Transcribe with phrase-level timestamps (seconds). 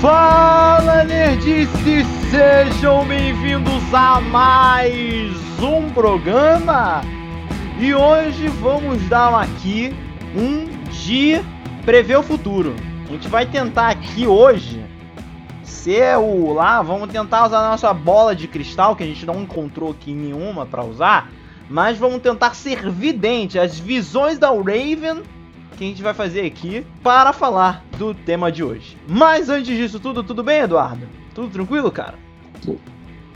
[0.00, 7.02] Fala nerdices, sejam bem-vindos a mais um programa!
[7.78, 9.94] E hoje vamos dar aqui
[10.34, 11.42] um de
[11.84, 12.74] prever o futuro.
[13.10, 14.82] A gente vai tentar aqui hoje
[15.62, 19.42] ser o lá, vamos tentar usar a nossa bola de cristal que a gente não
[19.42, 21.30] encontrou aqui nenhuma para usar,
[21.68, 25.22] mas vamos tentar ser vidente, as visões da Raven
[25.80, 28.98] que a gente vai fazer aqui para falar do tema de hoje.
[29.08, 31.08] Mas antes disso tudo, tudo bem, Eduardo?
[31.34, 32.18] Tudo tranquilo, cara?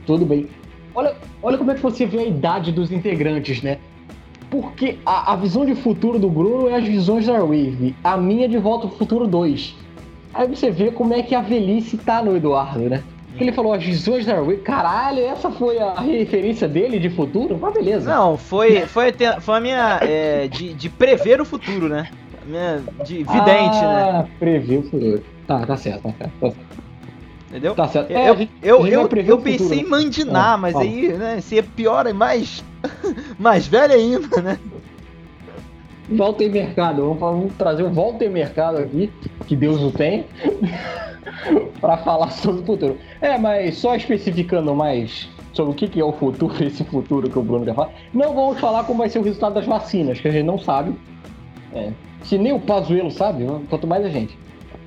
[0.04, 0.46] Tudo bem.
[0.94, 3.78] Olha, olha como é que você vê a idade dos integrantes, né?
[4.50, 8.46] Porque a, a visão de futuro do Bruno é as visões da Wave, a minha
[8.46, 9.74] de Volta pro Futuro 2.
[10.34, 13.02] Aí você vê como é que a velhice tá no Eduardo, né?
[13.40, 14.58] Ele falou as visões da Wave.
[14.58, 17.58] Caralho, essa foi a referência dele de futuro?
[17.58, 18.14] Mas beleza.
[18.14, 19.98] Não, foi, foi, foi a minha.
[20.02, 22.06] É, de, de prever o futuro, né?
[22.46, 24.30] Minha, de vidente, ah, né?
[24.38, 25.24] Prever o futuro.
[25.46, 26.32] Tá, tá certo, tá certo.
[26.40, 26.84] Tá certo.
[27.48, 27.74] Entendeu?
[27.74, 28.10] Tá certo.
[28.10, 32.06] É, eu, gente, eu, eu, eu pensei em mandinar, Ah, mas aí, né, seria pior
[32.06, 32.64] e mais.
[33.38, 34.58] mais velho ainda, né?
[36.08, 37.02] Volta em mercado.
[37.02, 39.10] Vamos, vamos trazer um volta em mercado aqui,
[39.46, 40.26] que Deus o tem,
[41.80, 42.98] para falar sobre o futuro.
[43.20, 47.38] É, mas só especificando mais sobre o que que é o futuro, esse futuro que
[47.38, 47.92] o Bruno quer falar.
[48.12, 50.94] Não vamos falar como vai ser o resultado das vacinas, que a gente não sabe.
[51.72, 51.92] É,
[52.24, 54.36] se nem o Pazuelo sabe, quanto mais a gente.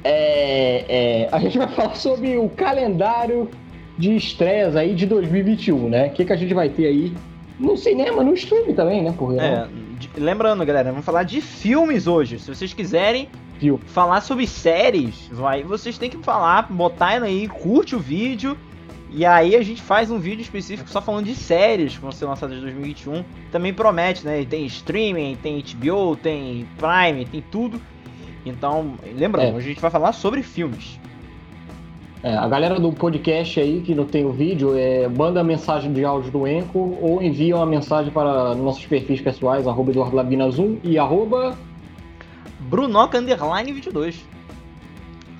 [0.03, 3.49] É, é, a gente vai falar sobre o calendário
[3.97, 6.07] de estreias aí de 2021, né?
[6.07, 7.13] O que, que a gente vai ter aí
[7.59, 9.13] no cinema, no stream também, né?
[9.17, 12.39] Porque É, de- lembrando, galera, vamos falar de filmes hoje.
[12.39, 13.27] Se vocês quiserem
[13.59, 13.79] Viu?
[13.87, 18.55] falar sobre séries, vai, vocês têm que falar, botar aí, curte o vídeo.
[19.09, 22.25] E aí a gente faz um vídeo específico só falando de séries que vão ser
[22.25, 23.23] lançadas em 2021.
[23.51, 24.45] Também promete, né?
[24.45, 27.81] Tem streaming, tem HBO, tem Prime, tem tudo.
[28.45, 29.57] Então, lembrando, É.
[29.57, 30.99] a gente vai falar sobre filmes.
[32.23, 36.03] É, a galera do podcast aí que não tem o vídeo, é, manda mensagem de
[36.03, 40.77] áudio do Enco ou envia uma mensagem para nossos perfis pessoais, arroba Eduardo Labina Zoom
[40.83, 41.57] e arroba.
[42.59, 44.25] Brunoca Underline 22.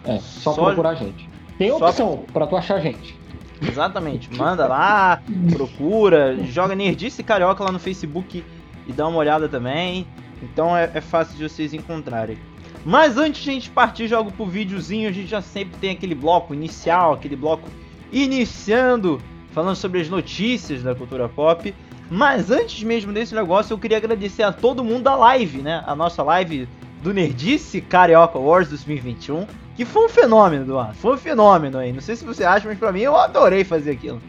[0.05, 1.27] É, só, Só- procurar a gente.
[1.57, 3.17] Tem só- opção para tu achar a gente.
[3.61, 4.33] Exatamente.
[4.35, 8.43] Manda lá, procura, joga Nerdice Carioca lá no Facebook
[8.87, 10.07] e dá uma olhada também.
[10.41, 12.37] Então é, é fácil de vocês encontrarem.
[12.85, 16.15] Mas antes de a gente partir jogo pro videozinho, a gente já sempre tem aquele
[16.15, 17.67] bloco inicial, aquele bloco
[18.11, 21.73] iniciando, falando sobre as notícias da cultura pop.
[22.09, 25.83] Mas antes mesmo desse negócio, eu queria agradecer a todo mundo da live, né?
[25.85, 26.67] A nossa live
[27.03, 29.45] do Nerdice Carioca Wars 2021,
[29.77, 30.95] que foi um fenômeno, Eduardo.
[30.95, 31.93] Foi um fenômeno aí.
[31.93, 34.19] Não sei se você acha, mas pra mim eu adorei fazer aquilo.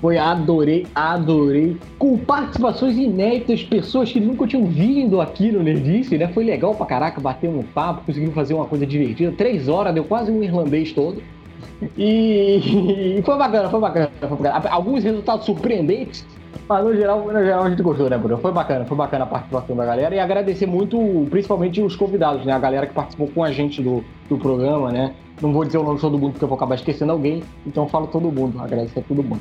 [0.00, 1.76] Foi adorei, adorei.
[1.98, 6.28] Com participações inéditas, pessoas que nunca tinham vindo aqui no Nerdice, né?
[6.28, 9.32] Foi legal pra caraca, bater um papo, conseguimos fazer uma coisa divertida.
[9.32, 11.20] Três horas, deu quase um irlandês todo.
[11.98, 14.68] E, foi bacana, foi bacana, foi bacana.
[14.70, 16.24] Alguns resultados surpreendentes,
[16.68, 18.38] mas no geral, no geral a gente gostou, né, Bruno?
[18.38, 20.14] Foi bacana, foi bacana a participação da galera.
[20.14, 22.52] E agradecer muito, principalmente os convidados, né?
[22.52, 25.14] A galera que participou com a gente do, do programa, né?
[25.40, 27.84] Não vou dizer o nome de todo mundo porque eu vou acabar esquecendo alguém, então
[27.84, 29.40] eu falo todo mundo, agradecer a todo mundo.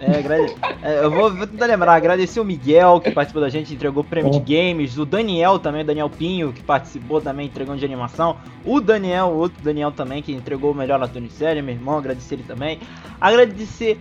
[0.00, 0.52] É, agrade-
[0.82, 4.32] é, eu vou, vou tentar lembrar, agradecer o Miguel, que participou da gente, entregou prêmio
[4.32, 8.80] de games, o Daniel também, o Daniel Pinho, que participou também, entregando de animação, o
[8.80, 12.42] Daniel, o outro Daniel também, que entregou o melhor de série, meu irmão, agradecer ele
[12.42, 12.80] também.
[13.20, 13.98] Agradecer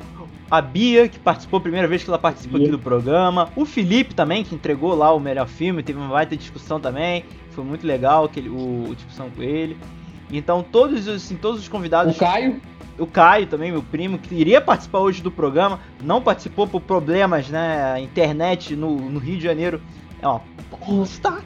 [0.50, 4.14] a Bia, que participou a primeira vez que ela participou aqui do programa, o Felipe
[4.14, 8.26] também, que entregou lá o melhor filme, teve uma baita discussão também, foi muito legal
[8.26, 9.78] aquele, o, a discussão com ele.
[10.32, 12.62] Então todos, os- assim, todos os convidados O Caio,
[13.00, 17.50] o Caio também, meu primo, que iria participar hoje do programa, não participou por problemas,
[17.50, 17.94] né?
[17.94, 19.82] A internet no, no Rio de Janeiro
[20.22, 20.42] é uma
[20.86, 21.40] bosta.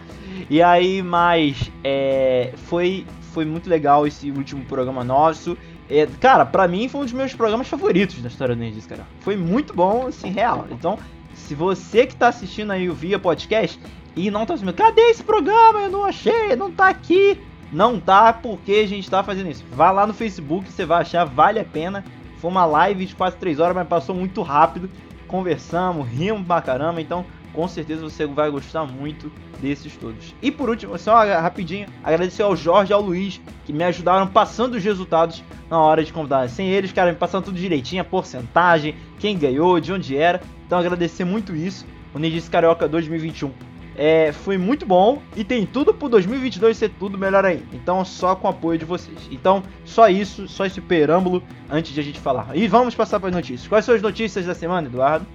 [0.50, 5.58] E aí, mas é, foi, foi muito legal esse último programa nosso.
[5.90, 9.08] É, cara, pra mim foi um dos meus programas favoritos da história do Nerdice, cara.
[9.22, 10.68] Foi muito bom, assim, real.
[10.70, 11.00] Então,
[11.34, 13.80] se você que tá assistindo aí o Via Podcast
[14.16, 15.80] e não tá assistindo, cadê esse programa?
[15.82, 17.40] Eu não achei, não tá aqui.
[17.72, 19.64] Não tá porque a gente tá fazendo isso.
[19.72, 22.04] Vá lá no Facebook, você vai achar, vale a pena.
[22.38, 24.90] Foi uma live de quase 3 horas, mas passou muito rápido.
[25.28, 30.34] Conversamos, rimos pra caramba, então com certeza você vai gostar muito desses todos.
[30.42, 34.76] E por último, só rapidinho, agradecer ao Jorge e ao Luiz, que me ajudaram passando
[34.76, 36.50] os resultados na hora de convidar.
[36.50, 40.42] Sem eles, cara, me passando tudo direitinho, a porcentagem, quem ganhou, de onde era.
[40.66, 41.86] Então agradecer muito isso.
[42.14, 43.52] O Nerdice Carioca 2021
[44.00, 47.66] é, foi muito bom e tem tudo pro 2022 ser tudo melhor ainda.
[47.74, 49.28] Então, só com o apoio de vocês.
[49.30, 52.56] Então, só isso, só esse preâmbulo antes de a gente falar.
[52.56, 53.68] E vamos passar para as notícias.
[53.68, 55.28] Quais são as notícias da semana, Eduardo?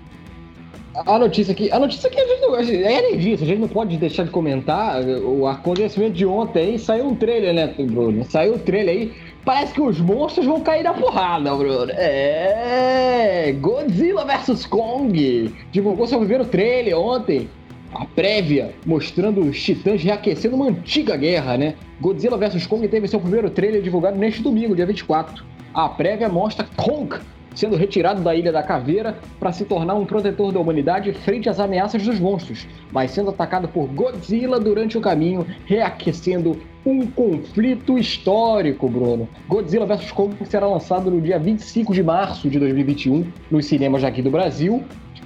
[0.94, 3.96] A notícia aqui, a notícia aqui a gente não, é energia, a gente não pode
[3.96, 8.24] deixar de comentar o acontecimento de ontem aí, saiu um trailer, né, Bruno?
[8.24, 9.12] Saiu o trailer aí
[9.44, 11.90] parece que os monstros vão cair na porrada, Bruno.
[11.92, 13.52] É.
[13.60, 15.54] Godzilla vs Kong.
[15.70, 17.48] Divulgou seu primeiro trailer ontem.
[17.92, 21.74] A prévia mostrando os titãs reaquecendo uma antiga guerra, né?
[22.00, 25.44] Godzilla vs Kong teve seu primeiro trailer divulgado neste domingo, dia 24.
[25.72, 27.16] A prévia mostra Kong
[27.54, 31.60] sendo retirado da Ilha da Caveira para se tornar um protetor da humanidade frente às
[31.60, 38.88] ameaças dos monstros, mas sendo atacado por Godzilla durante o caminho, reaquecendo um conflito histórico,
[38.88, 39.28] Bruno.
[39.48, 44.20] Godzilla vs Kong será lançado no dia 25 de março de 2021 nos cinemas aqui
[44.20, 44.84] do Brasil.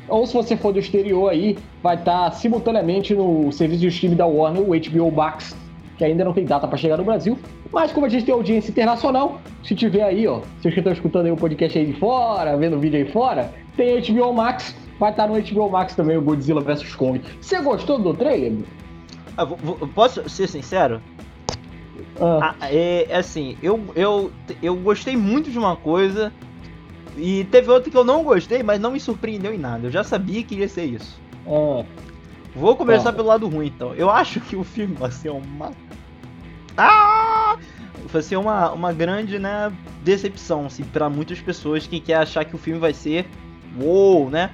[0.09, 4.27] Ou se você for do exterior aí, vai estar simultaneamente no serviço de streaming da
[4.27, 5.55] Warner, o HBO Max,
[5.99, 7.37] que ainda não tem data para chegar no Brasil.
[7.73, 11.27] Mas como a gente tem audiência internacional, se tiver aí, ó, vocês que estão escutando
[11.27, 15.11] aí o podcast aí de fora, vendo o vídeo aí fora, tem HBO Max, vai
[15.11, 17.21] estar no HBO Max também o Godzilla vs Kong.
[17.41, 18.55] Você gostou do trailer?
[19.37, 19.47] Ah,
[19.95, 21.01] posso ser sincero?
[22.21, 24.33] Ah, Ah, é, é assim, eu, eu,
[24.63, 26.33] eu gostei muito de uma coisa
[27.17, 29.87] e teve outra que eu não gostei, mas não me surpreendeu em nada.
[29.87, 31.21] Eu já sabia que ia ser isso.
[31.47, 31.85] ah,
[32.57, 33.13] Vou começar Ah.
[33.13, 33.95] pelo lado ruim, então.
[33.95, 35.71] Eu acho que o filme vai ser uma.
[36.77, 37.18] Ah!
[38.11, 39.73] Vai ser uma, uma grande, né,
[40.03, 43.27] decepção, assim, pra muitas pessoas que quer achar que o filme vai ser
[43.79, 44.51] uou, né?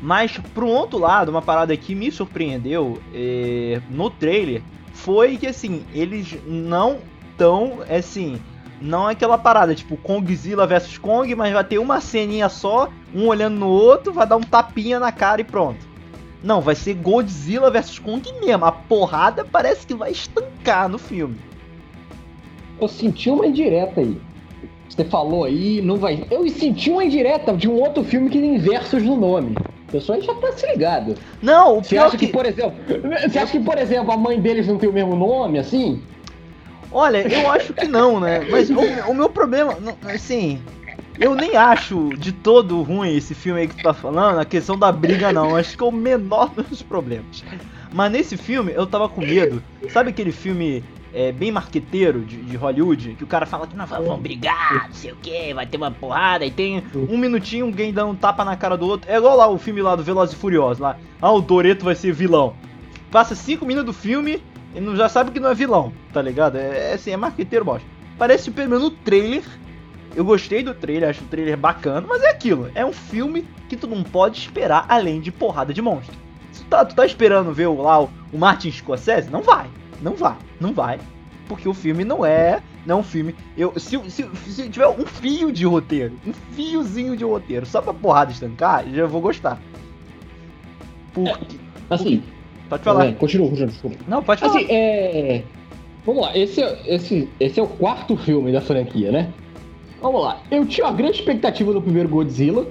[0.00, 4.62] Mas, pro outro lado, uma parada que me surpreendeu é, no trailer
[4.94, 6.98] foi que, assim, eles não
[7.36, 8.40] tão, assim,
[8.80, 13.26] não é aquela parada, tipo, Kongzilla versus Kong, mas vai ter uma ceninha só, um
[13.26, 15.86] olhando no outro, vai dar um tapinha na cara e pronto.
[16.42, 18.64] Não, vai ser Godzilla vs Kong mesmo.
[18.64, 21.36] A porrada parece que vai estancar no filme.
[22.80, 24.16] Eu senti uma indireta aí.
[24.88, 26.24] Você falou aí, não vai.
[26.30, 29.54] Eu senti uma indireta de um outro filme que tem versos no nome.
[29.88, 31.14] O pessoal aí já tá se ligado.
[31.40, 32.32] Não, o Você pior acha que, que...
[32.32, 32.74] por exemplo.
[33.28, 36.02] Você acha que, por exemplo, a mãe deles não tem o mesmo nome, assim?
[36.92, 38.40] Olha, eu acho que não, né?
[38.50, 39.76] Mas o, o meu problema,
[40.12, 40.60] assim...
[41.18, 44.78] Eu nem acho de todo ruim esse filme aí que tu tá falando, a questão
[44.78, 45.54] da briga não.
[45.54, 47.44] Acho que é o menor dos problemas.
[47.92, 49.62] Mas nesse filme eu tava com medo.
[49.90, 53.14] Sabe aquele filme é, bem marqueteiro de, de Hollywood?
[53.16, 55.90] Que o cara fala que não, vamos brigar, não sei o que, vai ter uma
[55.90, 59.10] porrada, e tem um minutinho, alguém dando um tapa na cara do outro.
[59.10, 60.96] É igual lá o filme lá do Velozes e Furiosos, lá.
[61.20, 62.54] Ah, o Toreto vai ser vilão.
[63.10, 64.42] Passa 5 minutos do filme
[64.74, 66.56] e não, já sabe que não é vilão, tá ligado?
[66.56, 67.86] É, é assim, é marqueteiro bosta.
[68.16, 69.42] Parece pelo menos no trailer.
[70.14, 72.70] Eu gostei do trailer, acho o trailer bacana, mas é aquilo.
[72.74, 76.14] É um filme que tu não pode esperar além de porrada de monstro.
[76.52, 79.66] Se tu tá, tu tá esperando ver o- lá o, o Martin Scorsese, não vai.
[80.02, 80.98] Não vai, não vai.
[81.48, 82.62] Porque o filme não é.
[82.86, 83.34] Não é um filme.
[83.56, 87.92] Eu, se, se, se tiver um fio de roteiro, um fiozinho de roteiro, só pra
[87.92, 89.60] porrada estancar, já vou gostar.
[91.12, 91.56] Porque.
[91.88, 92.22] Assim.
[92.68, 93.06] Pode falar.
[93.06, 93.96] é, continua, continua, desculpa.
[94.06, 94.56] Não, pode falar.
[94.56, 95.42] Assim, é.
[96.06, 99.32] Vamos lá, esse é, esse, esse é o quarto filme da franquia, né?
[100.00, 100.40] Vamos lá.
[100.50, 102.66] Eu tinha uma grande expectativa no primeiro Godzilla.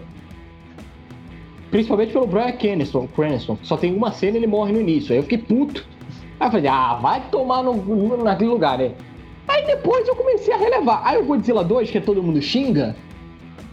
[1.70, 3.58] Principalmente pelo Brian Cranston, Cranston.
[3.62, 5.12] Só tem uma cena e ele morre no início.
[5.12, 5.86] Aí eu fiquei puto.
[6.40, 8.92] Aí eu falei, ah, vai tomar no, no- naquele lugar, né?
[9.48, 11.02] Aí depois eu comecei a relevar.
[11.04, 12.96] Aí o Godzilla 2, que todo mundo xinga,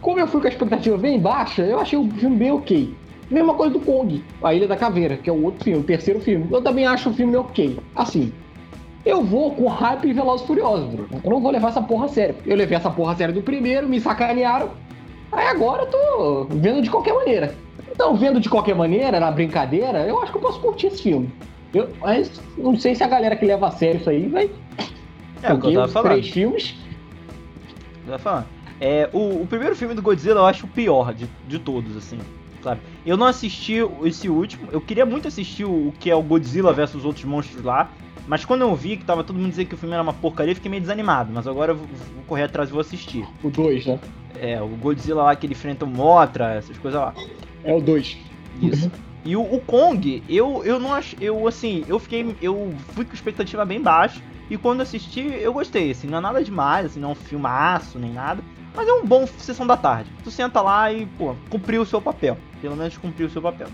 [0.01, 2.93] como eu fui com a expectativa bem baixa, eu achei o filme bem ok.
[3.29, 6.19] Mesma coisa do Kong, A Ilha da Caveira, que é o outro filme, o terceiro
[6.19, 6.47] filme.
[6.51, 7.77] Eu também acho o filme ok.
[7.95, 8.31] Assim,
[9.05, 11.09] eu vou com hype e Velozes Furiosos, Bruno.
[11.23, 12.35] Eu não vou levar essa porra a sério.
[12.45, 14.69] Eu levei essa porra a sério do primeiro, me sacanearam.
[15.31, 17.53] Aí agora eu tô vendo de qualquer maneira.
[17.91, 21.29] Então, vendo de qualquer maneira, na brincadeira, eu acho que eu posso curtir esse filme.
[21.73, 24.49] Eu, mas não sei se a galera que leva a sério isso aí vai.
[25.43, 26.11] É o que eu tava falando.
[26.11, 26.75] três filmes.
[28.05, 28.45] Eu tava falando.
[28.79, 32.19] É, o, o primeiro filme do Godzilla eu acho o pior de, de todos, assim.
[32.63, 32.81] Sabe?
[33.05, 34.67] Eu não assisti esse último.
[34.71, 37.91] Eu queria muito assistir o, o que é o Godzilla versus os outros monstros lá.
[38.27, 40.51] Mas quando eu vi que tava todo mundo dizendo que o filme era uma porcaria,
[40.51, 41.31] eu fiquei meio desanimado.
[41.33, 43.25] Mas agora eu vou, vou correr atrás e vou assistir.
[43.41, 43.99] O 2, né?
[44.39, 47.13] É, o Godzilla lá que ele enfrenta o Motra, essas coisas lá.
[47.63, 48.17] É o 2.
[48.61, 48.91] Isso.
[49.25, 51.15] E o, o Kong, eu, eu não acho.
[51.19, 52.35] Eu assim, eu fiquei.
[52.41, 54.21] Eu fui com expectativa bem baixa.
[54.49, 57.99] E quando assisti, eu gostei, assim, não é nada demais, assim, não é um filmaço
[57.99, 58.41] nem nada.
[58.73, 60.09] Mas é um bom sessão da tarde.
[60.23, 62.37] Tu senta lá e, pô, cumpriu o seu papel.
[62.61, 63.67] Pelo menos cumpriu o seu papel.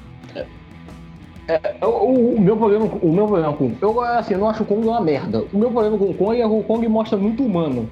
[1.81, 3.75] O, o- o meu problema, o meu problema com.
[3.81, 5.43] Eu, assim, eu não acho o Kong uma merda.
[5.51, 7.89] O meu problema com o Kong é que o Kong mostra muito humano.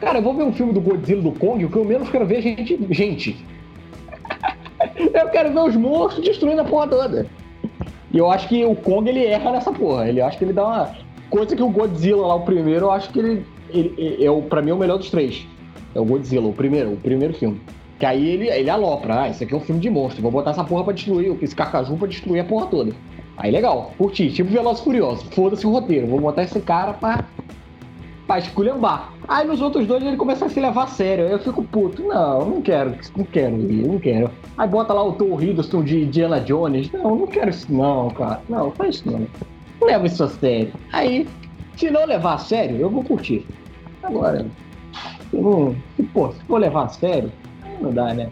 [0.00, 2.26] Cara, eu vou ver um filme do Godzilla do Kong, o que eu menos quero
[2.26, 2.86] ver é gente.
[2.90, 3.46] Gente.
[5.12, 7.26] Eu quero ver os monstros destruindo a porra toda.
[8.12, 10.08] E eu acho que o Kong ele erra nessa porra.
[10.08, 10.96] Ele acho que ele dá uma.
[11.30, 13.46] Coisa que o Godzilla lá, o primeiro, eu acho que ele.
[13.70, 15.46] ele, é o, pra mim é o melhor dos três.
[15.94, 17.60] É o Godzilla, o primeiro, o primeiro filme.
[17.98, 20.50] Que aí ele, ele alopra, ah, isso aqui é um filme de monstro, vou botar
[20.50, 22.92] essa porra pra destruir, esse carcaju pra destruir a porra toda.
[23.36, 27.24] Aí legal, curti, tipo Velozes e Furiosos, foda-se o roteiro, vou botar esse cara pra
[28.26, 29.12] pra esculhambar.
[29.28, 31.26] Aí nos outros dois ele começa a se levar a sério.
[31.26, 34.30] Eu fico puto, não, não quero, não quero, não quero.
[34.56, 36.90] Aí bota lá o Tom Hiddleston de Diana Jones.
[36.92, 38.40] Não, não quero isso não, cara.
[38.48, 39.26] Não, faz isso não.
[39.80, 40.72] Não leva isso a sério.
[40.92, 41.26] Aí,
[41.76, 43.46] se não levar a sério, eu vou curtir.
[44.02, 44.46] Agora,
[45.30, 47.32] se, não, se, pô, se for levar a sério,
[47.80, 48.30] não dá, né?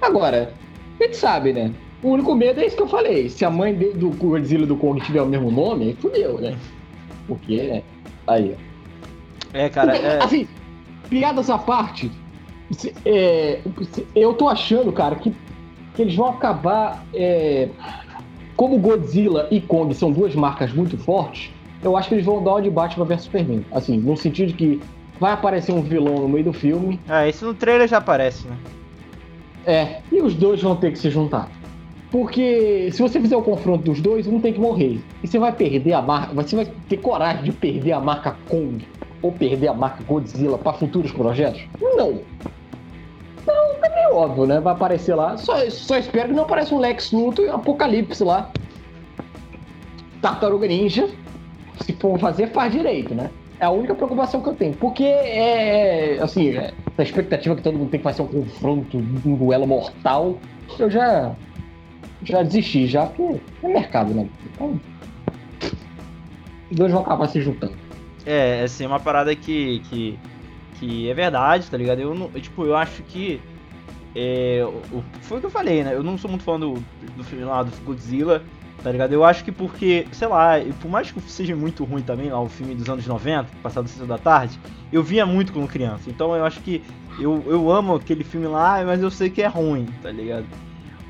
[0.00, 0.52] Agora,
[1.00, 1.72] a gente sabe, né?
[2.02, 3.28] O único medo é isso que eu falei.
[3.28, 6.56] Se a mãe do Godzilla do Kong tiver o mesmo nome, fudeu, né?
[7.26, 7.82] Porque, né?
[8.26, 8.65] Aí, ó.
[9.52, 9.96] É, cara.
[9.96, 10.22] É...
[10.22, 10.48] Assim,
[11.08, 12.10] piadas à parte,
[13.04, 13.60] é,
[14.14, 15.32] eu tô achando, cara, que,
[15.94, 17.04] que eles vão acabar.
[17.14, 17.68] É,
[18.56, 21.50] como Godzilla e Kong são duas marcas muito fortes,
[21.82, 23.64] eu acho que eles vão dar o de Batman vs Superman.
[23.70, 24.80] Assim, no sentido de que
[25.20, 26.98] vai aparecer um vilão no meio do filme.
[27.06, 28.56] Ah, isso no trailer já aparece, né?
[29.66, 31.50] É, e os dois vão ter que se juntar.
[32.10, 35.00] Porque se você fizer o confronto dos dois, um tem que morrer.
[35.22, 36.34] E você vai perder a marca.
[36.34, 38.86] Você vai ter coragem de perder a marca Kong
[39.22, 41.62] ou perder a marca Godzilla para futuros projetos?
[41.80, 42.20] Não.
[43.42, 43.54] Então,
[43.84, 44.60] é meio óbvio, né?
[44.60, 45.36] Vai aparecer lá.
[45.36, 48.50] Só, só espero que não apareça um Lex Luthor e um Apocalipse lá.
[50.20, 51.08] Tartaruga Ninja.
[51.84, 53.30] Se for fazer, faz direito, né?
[53.60, 54.74] É a única preocupação que eu tenho.
[54.74, 56.18] Porque é.
[56.20, 60.38] Assim, é, a expectativa que todo mundo tem que fazer um confronto, um duelo mortal.
[60.78, 61.34] Eu já.
[62.22, 64.28] Já desisti, já, porque é mercado, né?
[64.54, 64.80] Então.
[66.70, 67.85] Os dois vão acabar se juntando.
[68.26, 70.18] É, assim, uma parada que, que,
[70.80, 72.00] que é verdade, tá ligado?
[72.00, 73.40] Eu, não, tipo, eu acho que.
[74.14, 75.94] É, o, foi o que eu falei, né?
[75.94, 76.74] Eu não sou muito fã do,
[77.16, 78.42] do filme lá do Godzilla,
[78.82, 79.12] tá ligado?
[79.12, 82.48] Eu acho que porque, sei lá, por mais que seja muito ruim também lá o
[82.48, 84.58] filme dos anos 90, passado Sessão da Tarde,
[84.90, 86.10] eu via muito quando criança.
[86.10, 86.82] Então eu acho que
[87.20, 90.46] eu, eu amo aquele filme lá, mas eu sei que é ruim, tá ligado?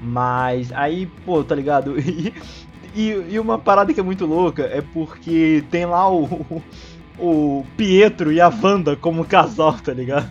[0.02, 1.94] Mas aí, pô, tá ligado?
[2.94, 6.62] E, e, e uma parada que é muito louca é porque tem lá o,
[7.18, 10.30] o Pietro e a Wanda como casal, tá ligado?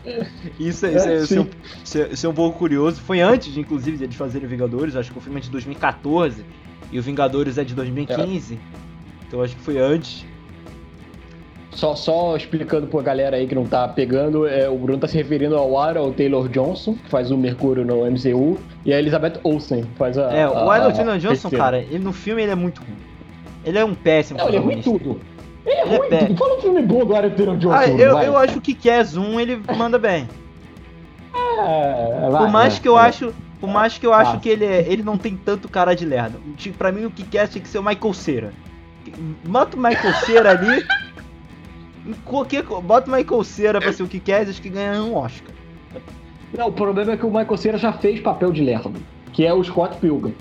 [0.60, 1.48] Isso, é, isso, é, isso, é,
[1.84, 3.01] isso, é, isso é um pouco curioso.
[3.01, 4.96] Foi antes, inclusive, de eles fazerem Vingadores.
[4.96, 6.46] Acho que o filme é de 2014
[6.92, 8.54] e o Vingadores é de 2015.
[8.54, 8.58] É.
[9.27, 10.25] Então acho que foi antes.
[11.72, 15.18] Só, só explicando pra galera aí que não tá pegando, é, o Bruno tá se
[15.18, 19.84] referindo ao Aaron Taylor Johnson, que faz o Mercúrio no MCU, e a Elizabeth Olsen,
[19.84, 20.34] que faz a.
[20.34, 22.96] É, o Aaron Taylor Johnson, cara, ele, no filme ele é muito ruim.
[23.65, 24.39] Ele é um péssimo.
[24.39, 25.20] Não, ele é ruim tudo.
[25.65, 27.72] É ruim, é fala um filme bom do Taylor Johnson.
[27.74, 30.27] Ah, eu, eu acho que Kiss 1 ele manda bem.
[31.34, 34.86] É, vai, por mais que eu acho, por mais que eu acho que ele é,
[34.88, 36.39] ele não tem tanto cara de lerdo.
[36.77, 38.53] Pra mim o que quer tinha que ser o Michael Cera.
[39.43, 40.86] Mata o Michael Cera ali.
[42.24, 45.55] Qualquer, bota o Michael Cera pra ser o que quer, acho que ganha um Oscar.
[46.55, 48.93] Não, o problema é que o Michael Cera já fez papel de lerdo,
[49.34, 50.36] que é o Scott Pilgrim.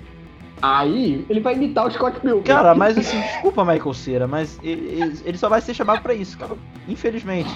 [0.66, 2.42] Aí ele vai imitar o Scott Pilgrim.
[2.42, 6.38] Cara, mas assim, desculpa, Michael Cera, mas ele, ele só vai ser chamado pra isso,
[6.38, 6.52] cara.
[6.88, 7.50] Infelizmente.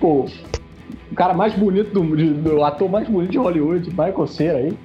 [0.00, 0.26] Pô,
[1.12, 4.78] o cara mais bonito do, do ator mais bonito de Hollywood, Michael Cera aí.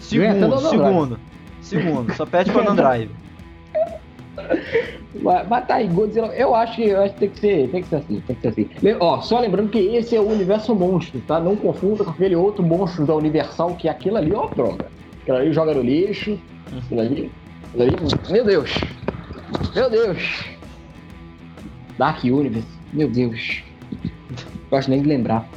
[0.00, 1.20] Segundo, segundo.
[1.60, 3.10] Segundo, só pede pra Drive.
[5.22, 7.82] Mas, mas tá aí, Godzilla, eu acho que, eu acho que tem que ser, tem
[7.82, 8.96] que ser assim, tem que ser assim.
[8.98, 11.38] Ó, só lembrando que esse é o universo monstro, tá?
[11.38, 14.90] Não confunda com aquele outro monstro da Universal, que é aquilo ali, ó, droga.
[15.24, 16.38] Aquilo ali joga no lixo.
[16.76, 17.32] Aquilo ali.
[17.68, 17.96] Aquilo ali.
[18.30, 18.70] Meu Deus!
[19.74, 20.44] Meu Deus!
[21.96, 22.68] Dark Universe.
[22.92, 23.62] Meu Deus.
[24.70, 25.48] Gosto nem de lembrar.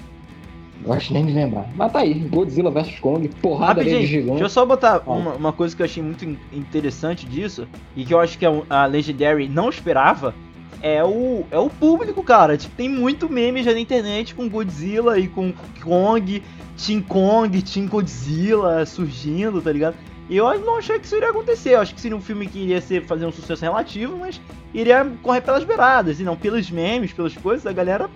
[0.86, 1.70] Gosto nem de lembrar.
[1.76, 4.30] Mas tá aí, Godzilla vs Kong, porrada de gigante.
[4.30, 8.14] Deixa eu só botar uma, uma, coisa que eu achei muito interessante disso, e que
[8.14, 10.34] eu acho que a Legendary não esperava,
[10.82, 12.58] é o, é o público, cara.
[12.58, 15.54] Tipo, tem muito meme já na internet com Godzilla e com
[15.84, 16.42] Kong
[16.78, 19.96] Team Kong, Team Godzilla surgindo, tá ligado?
[20.30, 21.72] E eu não achei que isso iria acontecer.
[21.72, 24.40] Eu acho que seria um filme que iria ser, fazer um sucesso relativo, mas
[24.74, 28.10] iria correr pelas beiradas, e não pelos memes, pelas coisas, a galera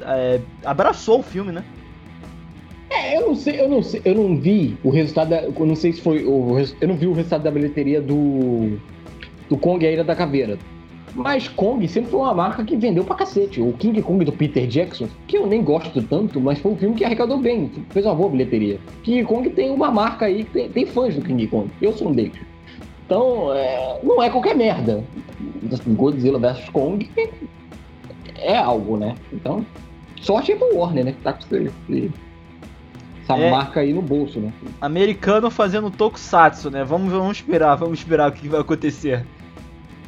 [0.00, 1.62] é, abraçou o filme, né?
[2.88, 5.76] É, eu não sei, eu não sei, eu não vi o resultado, da, eu não
[5.76, 8.78] sei se foi, eu não vi o resultado da bilheteria do
[9.48, 10.58] do Kong e a Ilha da Caveira.
[11.14, 13.60] Mas Kong sempre foi uma marca que vendeu pra cacete.
[13.60, 16.94] O King Kong do Peter Jackson, que eu nem gosto tanto, mas foi um filme
[16.94, 18.78] que arrecadou bem, fez uma boa bilheteria.
[19.02, 21.70] King Kong tem uma marca aí, tem, tem fãs do King Kong.
[21.80, 22.38] Eu sou um deles.
[23.06, 25.02] Então, é, não é qualquer merda.
[25.72, 27.10] Assim, Godzilla vs Kong
[28.36, 29.14] é algo, né?
[29.32, 29.64] Então,
[30.20, 31.12] sorte é pro Warner, né?
[31.12, 31.40] Que tá com
[33.28, 34.52] essa é, marca aí no bolso, né?
[34.80, 36.82] Americano fazendo tokusatsu, né?
[36.84, 39.24] Vamos, vamos esperar, vamos esperar o que vai acontecer.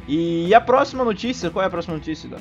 [0.07, 2.37] E a próxima notícia, qual é a próxima notícia, Dan?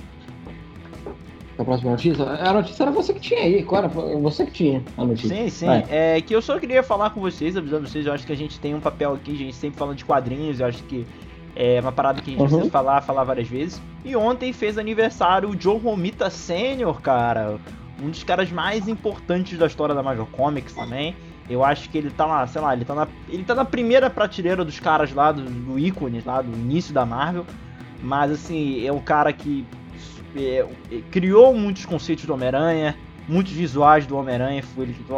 [1.58, 2.24] A próxima notícia?
[2.24, 3.86] A notícia era você que tinha aí, era?
[3.88, 5.36] Você que tinha a notícia.
[5.36, 5.66] Sim, sim.
[5.90, 8.58] É que eu só queria falar com vocês, avisando vocês, eu acho que a gente
[8.58, 11.06] tem um papel aqui, a gente sempre falando de quadrinhos, eu acho que
[11.54, 12.48] É uma parada que a gente uhum.
[12.48, 13.82] precisa falar, falar várias vezes.
[14.04, 17.58] E ontem fez aniversário o John Romita Sr., cara.
[18.02, 21.14] Um dos caras mais importantes da história da Marvel Comics também.
[21.50, 24.08] Eu acho que ele tá lá, sei lá, ele tá na, ele tá na primeira
[24.08, 27.44] prateleira dos caras lá, do, do ícone, lá, do início da Marvel.
[28.00, 29.66] Mas, assim, é um cara que
[30.36, 32.96] é, é, criou muitos conceitos do Homem-Aranha,
[33.28, 34.62] muitos visuais do Homem-Aranha.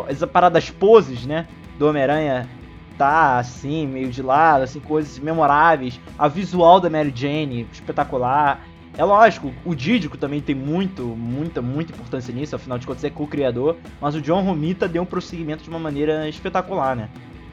[0.08, 1.46] Essa parada das poses, né?
[1.78, 2.48] Do Homem-Aranha
[2.96, 6.00] tá assim, meio de lado, assim, coisas memoráveis.
[6.18, 8.66] A visual da Mary Jane, espetacular.
[8.96, 13.10] É lógico, o Dídico também tem muito, muita, muita importância nisso, afinal de contas é
[13.10, 17.08] co-criador, mas o John Romita deu um prosseguimento de uma maneira espetacular, né?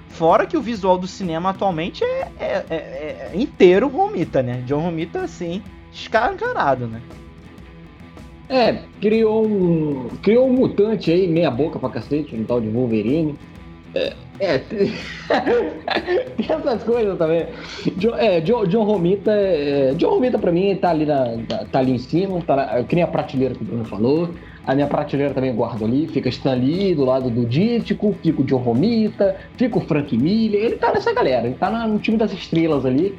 [0.10, 4.64] Fora que o visual do cinema atualmente é, é, é, é inteiro Romita, né?
[4.66, 5.62] John Romita, assim,
[5.94, 7.02] escancarado, né?
[8.50, 10.10] É, criou um.
[10.24, 13.36] Criou um mutante aí, meia boca pra cacete, um tal de Wolverine.
[13.96, 14.58] É, é
[16.38, 17.48] tem essas coisas também.
[17.98, 21.26] John, é, John, John Romita, é, John Romita pra mim tá ali, na,
[21.72, 24.30] tá ali em cima, tá na, que nem a prateleira que o Bruno falou.
[24.68, 28.46] A minha prateleira também guardo ali, fica Stan Lee do lado do Dítico, fica o
[28.46, 32.32] John Romita, fica o Frank Miller, ele tá nessa galera, ele tá no time das
[32.32, 33.16] estrelas ali.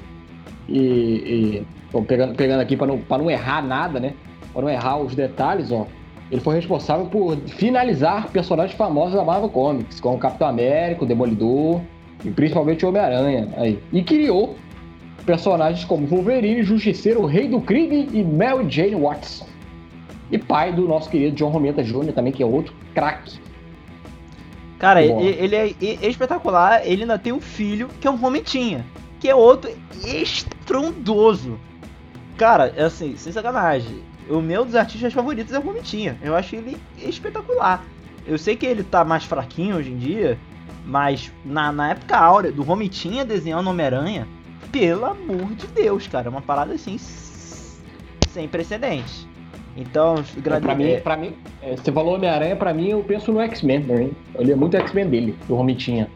[0.69, 4.15] E, e pegando, pegando aqui pra não, pra não errar nada, né?
[4.53, 5.87] Pra não errar os detalhes, ó.
[6.31, 11.81] Ele foi responsável por finalizar personagens famosos da Marvel Comics, como Capitão América, o Demolidor
[12.25, 13.49] e principalmente o Homem-Aranha.
[13.57, 13.79] Aí.
[13.93, 14.55] E criou
[15.27, 19.47] personagens como Wolverine, Justiceiro, o Rei do Crime e Mary Jane Watson.
[20.31, 23.41] E pai do nosso querido John Romita Jr., também, que é outro craque.
[24.79, 26.87] Cara, ele, ele é, é, espetacular.
[26.87, 28.87] Ele ainda tem um filho que é um Romitinha,
[29.19, 29.71] que é outro
[30.05, 31.59] estrondoso.
[32.39, 36.17] Cara, é assim, sem sacanagem o meu dos artistas favoritos é o Romitinha.
[36.23, 37.85] Eu acho ele espetacular.
[38.27, 40.39] Eu sei que ele tá mais fraquinho hoje em dia,
[40.87, 44.27] mas na, na época áurea do Romitinha desenhando Homem-Aranha,
[44.71, 46.97] pelo amor de Deus, cara, é uma parada assim
[48.29, 49.27] sem precedentes.
[49.77, 50.63] Então, grande...
[50.63, 54.12] pra mim, pra mim é, você falou Homem-Aranha, pra mim eu penso no X-Men também.
[54.35, 56.09] Eu lia muito X-Men dele, do Romitinha.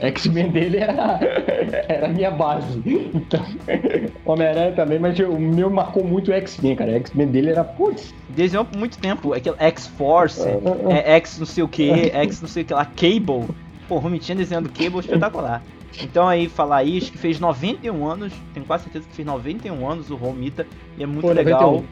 [0.00, 1.18] X-Men dele era,
[1.88, 2.82] era a minha base.
[2.86, 3.44] Então,
[4.24, 6.92] Homem-Aranha também, mas o meu marcou muito o X-Men, cara.
[6.92, 8.14] O X-Men dele era, putz.
[8.30, 9.32] Desenhou por muito tempo.
[9.32, 10.46] Aquele X-Force,
[10.88, 13.48] é, X não sei o que, X não sei o que lá, Cable.
[13.88, 15.62] Pô, o Romitinha desenhando Cable espetacular.
[16.02, 20.10] Então aí, falar isso, que fez 91 anos, tenho quase certeza que fez 91 anos
[20.10, 21.82] o Romita, e é muito Pô, legal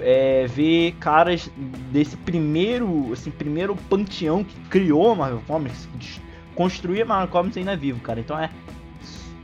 [0.00, 1.50] é, ver caras
[1.92, 6.20] desse primeiro, assim, primeiro panteão que criou a Marvel Comics, que
[6.54, 8.20] construir a Marvel Comics ainda vivo, cara.
[8.20, 8.50] Então é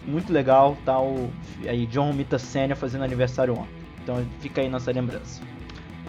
[0.07, 1.31] muito legal tá o
[1.67, 3.81] aí John Romita Senior fazendo aniversário ontem.
[4.03, 5.43] Então fica aí nossa lembrança.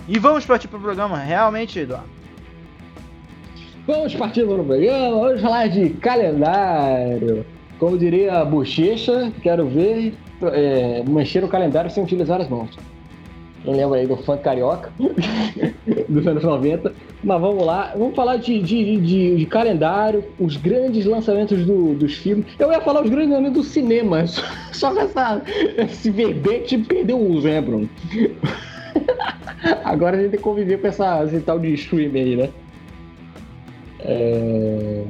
[0.08, 2.10] E vamos partir pro programa, realmente, Eduardo.
[3.86, 7.46] Vamos partir para o programa, vamos falar de calendário.
[7.80, 12.78] Como diria a bochecha, quero ver é, mexer o calendário sem utilizar as mãos.
[13.64, 14.92] Quem lembra aí do funk carioca
[16.10, 16.94] dos anos 90.
[17.24, 22.16] Mas vamos lá, vamos falar de, de, de, de calendário, os grandes lançamentos do, dos
[22.16, 22.46] filmes.
[22.58, 24.26] Eu ia falar os grandes lançamentos do cinema,
[24.74, 25.42] só que essa,
[25.78, 27.88] esse verbete perdeu o uso, né, Bruno?
[29.84, 32.50] Agora a gente tem que conviver com essa, esse tal de streamer aí, né?
[34.00, 35.04] É...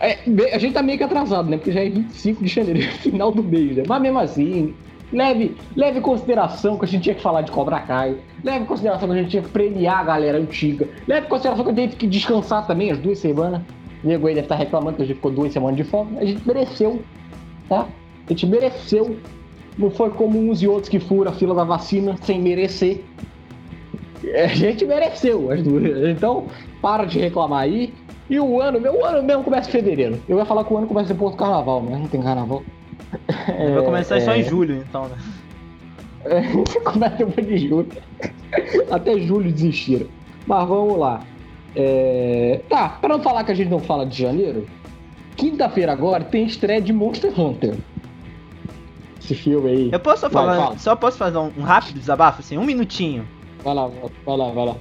[0.00, 0.18] É,
[0.54, 1.56] a gente tá meio que atrasado, né?
[1.56, 3.82] Porque já é 25 de janeiro, final do mês, né?
[3.86, 4.74] Mas mesmo assim,
[5.12, 8.16] Leve, leve em consideração que a gente tinha que falar de Cobra Kai.
[8.44, 10.86] Leve em consideração que a gente tinha que premiar a galera antiga.
[11.06, 13.62] Leve em consideração que eu teve que descansar também as duas semanas.
[14.04, 16.20] O nego aí deve estar reclamando que a gente ficou duas semanas de folga.
[16.20, 17.02] A gente mereceu,
[17.68, 17.86] tá?
[18.26, 19.16] A gente mereceu.
[19.78, 23.02] Não foi como uns e outros que furam a fila da vacina sem merecer.
[24.34, 26.08] A gente mereceu as duas.
[26.10, 26.46] Então,
[26.82, 27.94] para de reclamar aí.
[28.28, 30.20] E o ano, meu ano mesmo começa em fevereiro.
[30.28, 32.62] Eu ia falar que o ano começa depois do carnaval, mas não tem carnaval.
[33.48, 34.20] É, Vai começar é...
[34.20, 35.16] só em julho, então, né?
[36.24, 36.42] É,
[36.84, 37.88] começa depois de julho.
[38.90, 40.06] Até julho desistiram.
[40.46, 41.20] Mas vamos lá.
[41.74, 42.60] É...
[42.68, 44.66] Tá, para não falar que a gente não fala de janeiro,
[45.36, 47.76] quinta-feira agora tem estreia de Monster Hunter.
[49.20, 49.90] Esse filme aí.
[49.92, 50.78] Eu posso só falar, fala.
[50.78, 53.26] só posso fazer um rápido desabafo, assim, um minutinho.
[53.62, 53.88] Vai lá,
[54.24, 54.76] vai lá, vai lá.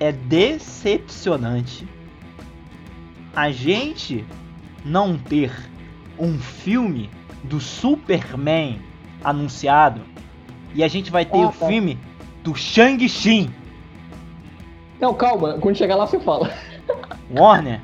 [0.00, 1.86] É decepcionante
[3.34, 4.24] a gente
[4.84, 5.52] não ter
[6.20, 7.10] um filme
[7.44, 8.80] do Superman
[9.24, 10.02] anunciado
[10.74, 11.66] e a gente vai ter ah, o tá.
[11.66, 11.98] filme
[12.42, 13.50] do Shang-Chi.
[15.00, 16.52] Não, calma, quando chegar lá você fala.
[17.30, 17.80] Warner.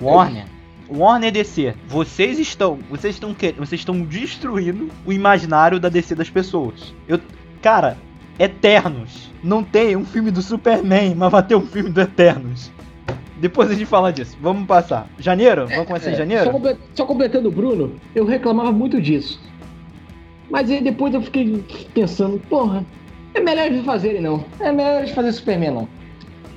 [0.00, 0.44] Warner.
[0.88, 6.94] Warner DC, vocês estão, vocês estão vocês estão destruindo o imaginário da DC das pessoas.
[7.08, 7.20] Eu,
[7.60, 7.96] cara,
[8.38, 9.30] Eternos.
[9.42, 12.70] Não tem um filme do Superman, mas vai ter um filme do Eternos.
[13.38, 14.36] Depois a gente fala disso.
[14.40, 15.08] Vamos passar.
[15.18, 15.66] Janeiro?
[15.66, 16.50] Vamos começar é, em janeiro?
[16.50, 19.40] Só, só, completando o Bruno, eu reclamava muito disso.
[20.50, 22.84] Mas aí depois eu fiquei pensando, porra,
[23.34, 24.44] é melhor eles fazerem não.
[24.60, 25.88] É melhor eles fazerem Superman não.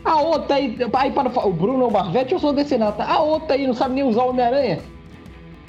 [0.06, 3.04] A outra aí, aí para o Bruno é o Marvete, eu sou desse nata.
[3.04, 4.80] A outra aí não sabe nem usar o Homem-Aranha.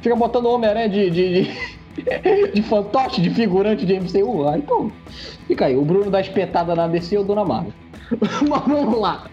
[0.01, 4.49] Fica botando o Homem-Aranha de, de, de, de, fantoche, de figurante de MCU.
[4.49, 4.91] Aí, pô,
[5.49, 5.77] fica aí.
[5.77, 7.73] O Bruno dá espetada na DC, eu dou na Marvel.
[8.49, 9.29] Mas vamos lá.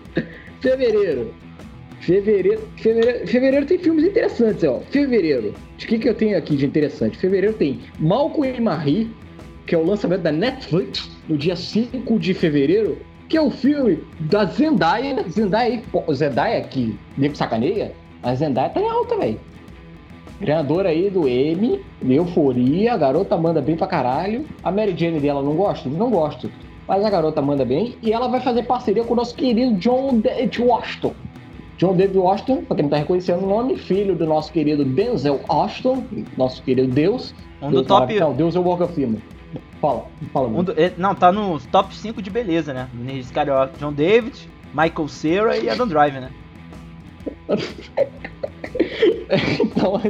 [0.59, 1.33] Fevereiro.
[1.99, 4.79] Fevereiro, fevereiro, fevereiro tem filmes interessantes, ó.
[4.91, 5.53] Fevereiro.
[5.73, 7.17] O que, que eu tenho aqui de interessante?
[7.17, 9.11] Fevereiro tem Malcolm e Marie,
[9.65, 14.03] que é o lançamento da Netflix, no dia 5 de fevereiro, que é o filme
[14.19, 15.23] da Zendaya.
[15.29, 15.81] Zendaya,
[16.13, 17.91] Zendaya que nem sacaneia,
[18.23, 19.39] a Zendaya tá em alta, velho.
[20.39, 24.45] Ganhadora aí do M, Euforia, a garota manda bem pra caralho.
[24.63, 25.89] A Mary Jane dela não gosto?
[25.89, 26.49] Não gosto.
[26.87, 30.19] Mas a garota manda bem e ela vai fazer parceria com o nosso querido John
[30.19, 31.13] David Washington.
[31.77, 35.39] John David Washington, pra quem não tá reconhecendo o nome, filho do nosso querido Denzel
[35.47, 36.03] Washington,
[36.35, 37.35] nosso querido Deus.
[37.61, 38.19] Um do top.
[38.19, 39.21] Não, Deus é o Walk of Fame.
[39.79, 40.47] Fala, fala.
[40.47, 40.73] Um do...
[40.97, 42.89] Não, tá no top 5 de beleza, né?
[42.93, 46.31] Nesse cara, John David, Michael Cera e Adam Driver, né?
[49.61, 50.01] então,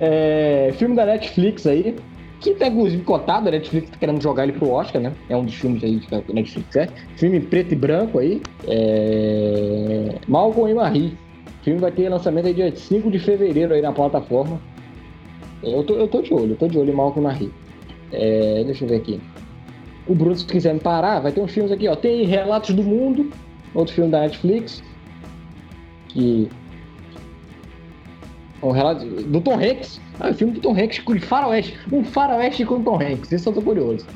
[0.00, 1.96] é, filme da Netflix aí,
[2.44, 5.12] que tá inclusive cotado, a Netflix tá querendo jogar ele pro Oscar, né?
[5.30, 6.88] É um dos filmes aí que a Netflix é.
[7.16, 8.42] Filme preto e branco aí.
[8.66, 10.16] É...
[10.28, 11.16] Malcolm e Marie.
[11.60, 14.60] O filme vai ter lançamento aí dia 5 de fevereiro aí na plataforma.
[15.62, 17.52] Eu tô, eu tô de olho, eu tô de olho em Malcolm e Marie.
[18.12, 18.62] É...
[18.64, 19.20] Deixa eu ver aqui.
[20.06, 21.96] O Bruno, se quiser me parar, vai ter uns filmes aqui, ó.
[21.96, 23.30] Tem Relatos do Mundo,
[23.74, 24.82] outro filme da Netflix.
[26.08, 26.48] Que
[28.62, 30.00] um relato do Tom Hanks.
[30.20, 31.78] Ah, o filme do Tom Hanks com faroeste.
[31.92, 33.32] Um faroeste com Tom Hanks.
[33.32, 34.06] Isso eu tô curioso.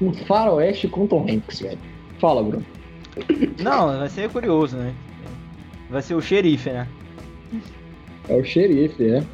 [0.00, 1.78] Um faroeste com Tom Hanks, velho.
[2.18, 2.64] Fala, Bruno.
[3.62, 4.94] Não, vai ser curioso, né?
[5.90, 6.88] Vai ser o xerife, né?
[8.28, 9.24] É o xerife, né?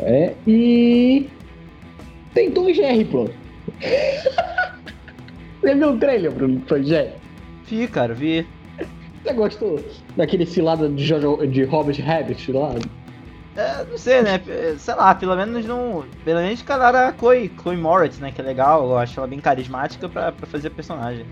[0.00, 1.28] É, e.
[2.34, 3.32] Tem Tom Jerry, pronto.
[5.60, 7.12] Você viu o trailer, Bruno, Tom Jerry?
[7.64, 8.46] Vi, cara, vi.
[9.22, 9.84] Você gostou
[10.16, 11.12] daquele cilada de,
[11.50, 12.74] de Robert Rabbit lá?
[13.58, 14.40] É, não sei, né?
[14.78, 16.04] Sei lá, pelo menos não.
[16.24, 18.30] Pelo menos calaram a Chloe, Chloe Moritz, né?
[18.30, 21.26] Que é legal, eu acho ela bem carismática pra, pra fazer personagem.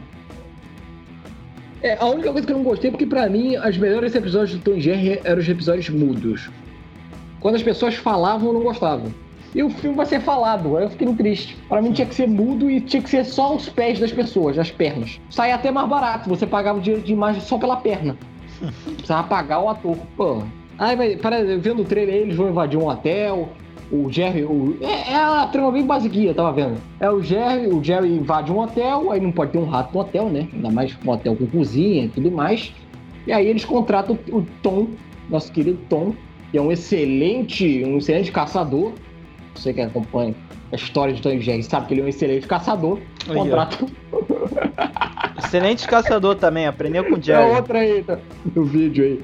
[1.81, 4.59] É, a única coisa que eu não gostei é porque pra mim os melhores episódios
[4.59, 6.51] do Tom Jerry eram os episódios mudos.
[7.39, 9.05] Quando as pessoas falavam, eu não gostava.
[9.55, 11.57] E o filme vai ser falado, aí eu fiquei triste.
[11.69, 14.59] Para mim tinha que ser mudo e tinha que ser só os pés das pessoas,
[14.59, 15.21] as pernas.
[15.31, 18.17] Saia até mais barato, você pagava o dinheiro de imagem só pela perna.
[18.97, 19.97] Precisava pagar o ator.
[20.17, 20.43] Pô.
[20.79, 23.51] Aí, vai, para, vendo o trailer, eles vão invadir um hotel.
[23.91, 24.45] O Jerry.
[24.45, 26.77] O, é, é a trama bem basiquinha, tava vendo.
[26.99, 30.01] É o Jerry, o Jerry invade um hotel, aí não pode ter um rato no
[30.01, 30.49] hotel, né?
[30.53, 32.73] Ainda mais um hotel com cozinha e tudo mais.
[33.27, 34.89] E aí eles contratam o, o Tom,
[35.31, 36.15] nosso querido Tom,
[36.51, 38.93] que é um excelente, um excelente caçador
[39.57, 40.35] você que acompanha
[40.73, 42.99] a história de Tom Jerry sabe que ele é um excelente caçador.
[43.27, 43.87] Contrato.
[45.39, 47.51] excelente caçador também, aprendeu com o Jerry.
[47.51, 48.19] É outra aí, tá,
[48.55, 49.21] no vídeo aí.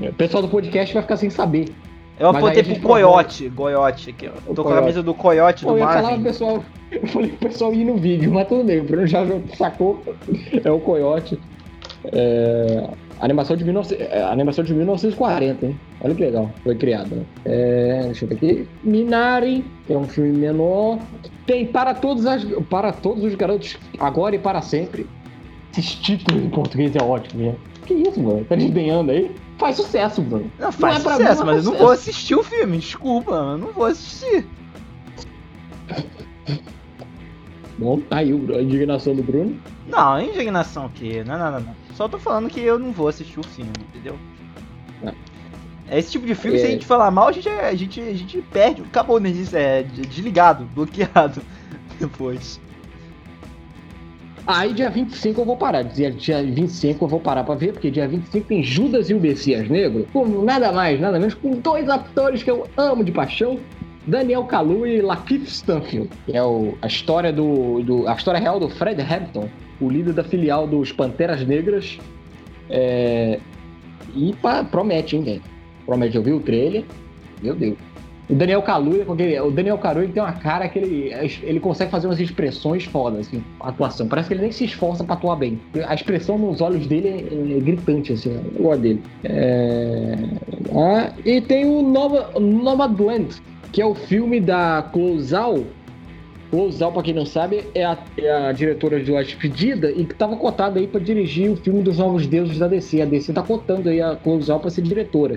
[0.00, 1.68] O pessoal do podcast vai ficar sem saber.
[2.18, 4.54] Eu apontei pro Coyote, Coyote aqui, ó.
[4.54, 6.14] Tô com a camisa do Coyote do Marvin.
[6.14, 9.24] Eu, pessoal, eu falei pro pessoal ir no vídeo, mas tudo bem, o Bruno já
[9.56, 10.00] sacou.
[10.64, 11.38] É o Coyote.
[12.12, 12.88] É,
[13.20, 13.94] Animação de, 19...
[13.94, 15.80] É, animação de 1940, hein?
[16.02, 17.14] Olha que legal, foi criada.
[17.14, 17.24] Né?
[17.44, 18.68] É, deixa eu ver aqui.
[18.82, 20.98] Minari, que é um filme menor.
[21.46, 22.44] Tem para todos, as...
[22.68, 25.06] para todos os garotos, agora e para sempre.
[25.72, 27.54] Esses títulos em português é ótimo, né?
[27.86, 28.44] Que isso, mano?
[28.44, 29.30] Tá desdenhando aí?
[29.58, 30.50] Faz sucesso, mano.
[30.58, 33.58] Não, faz não é sucesso, mim, mas eu não vou assistir o filme, desculpa, eu
[33.58, 34.46] não vou assistir.
[37.78, 39.60] Bom, tá aí a indignação do Bruno.
[39.88, 41.76] Não, indignação que não, não, não, não.
[41.94, 44.18] Só tô falando que eu não vou assistir o filme, entendeu?
[45.88, 45.98] É.
[45.98, 46.60] Esse tipo de filme, é.
[46.60, 48.82] se a gente falar mal, a gente, a gente, a gente perde.
[48.82, 49.30] Acabou, né?
[49.52, 51.42] É desligado, bloqueado
[51.98, 52.60] depois.
[54.46, 55.82] Aí dia 25 eu vou parar.
[55.82, 59.20] Dia, dia 25 eu vou parar pra ver, porque dia 25 tem Judas e o
[59.20, 63.58] Messias Negro, com nada mais, nada menos, com dois atores que eu amo de paixão.
[64.06, 68.60] Daniel Kalu e Lakeith Stanfield, que é o, a história do, do, a história real
[68.60, 69.48] do Fred Hampton,
[69.80, 71.98] o líder da filial dos Panteras Negras.
[72.68, 73.40] É...
[74.14, 75.42] E pá, promete, hein, velho?
[75.86, 76.84] Promete, eu vi o trailer.
[77.42, 77.78] Meu Deus.
[78.28, 82.06] O Daniel Kalu, o Daniel Kalu ele tem uma cara que ele, ele consegue fazer
[82.06, 84.08] umas expressões fodas, assim, atuação.
[84.08, 85.60] Parece que ele nem se esforça pra atuar bem.
[85.86, 89.02] A expressão nos olhos dele é, é gritante, assim, eu gosto dele.
[89.24, 90.14] É...
[90.74, 95.58] Ah, e tem o Nova, Nova Duende, que é o filme da Closal
[96.70, 100.14] Zhao, pra quem não sabe, é a, é a diretora de A Despedida e que
[100.14, 103.02] tava cotada aí pra dirigir o filme dos Novos Deuses da DC.
[103.02, 105.36] A DC tá cotando aí a Zhao pra ser diretora.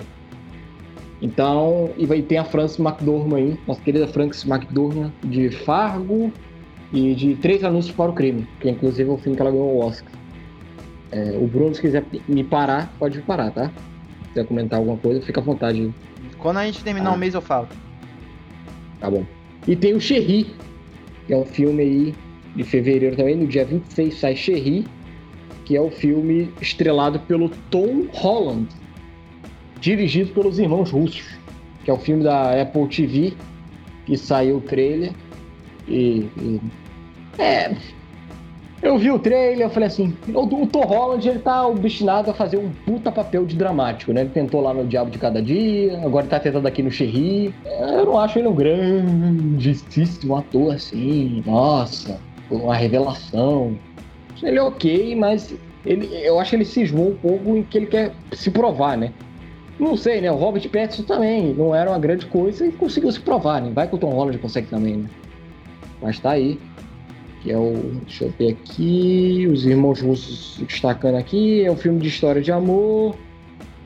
[1.21, 6.31] Então, e vai ter a Frances McDormand aí, nossa querida Frances McDormand, de Fargo
[6.93, 9.67] e de Três Anúncios para o Crime, que inclusive é o filme que ela ganhou
[9.75, 10.11] o Oscar.
[11.11, 13.71] É, o Bruno, se quiser me parar, pode me parar, tá?
[14.23, 15.91] Se quiser comentar alguma coisa, fica à vontade.
[16.37, 17.17] Quando a gente terminar o Ah.
[17.17, 17.67] mês, eu falo.
[18.99, 19.23] Tá bom.
[19.67, 20.53] E tem o Cherry,
[21.25, 22.15] que é um filme aí
[22.55, 24.85] de fevereiro também, no dia 26 sai Cherry,
[25.65, 28.67] que é o filme estrelado pelo Tom Holland,
[29.79, 31.25] dirigido pelos irmãos russos,
[31.83, 33.33] que é o filme da Apple TV,
[34.05, 35.11] que saiu o trailer.
[35.87, 36.61] E, e-
[37.37, 37.75] é.
[38.81, 42.33] Eu vi o trailer, eu falei assim, o, o Tom Holland ele tá obstinado a
[42.33, 44.21] fazer um puta papel de dramático, né?
[44.21, 47.53] Ele tentou lá no Diabo de Cada Dia, agora ele tá tentando aqui no Cherry.
[47.65, 52.19] Eu não acho ele um grandíssimo ator assim, nossa,
[52.51, 53.75] uma revelação.
[54.43, 57.87] Ele é ok, mas ele, eu acho que ele cismou um pouco em que ele
[57.87, 59.11] quer se provar, né?
[59.79, 60.31] Não sei, né?
[60.31, 63.71] O Robert Pattinson também não era uma grande coisa e conseguiu se provar, né?
[63.73, 65.09] Vai que o Tom Holland consegue também, né?
[66.01, 66.59] Mas tá aí.
[67.43, 67.73] Que é o.
[68.05, 69.47] Deixa eu ver aqui.
[69.51, 71.63] Os irmãos russos destacando aqui.
[71.63, 73.15] É um filme de história de amor.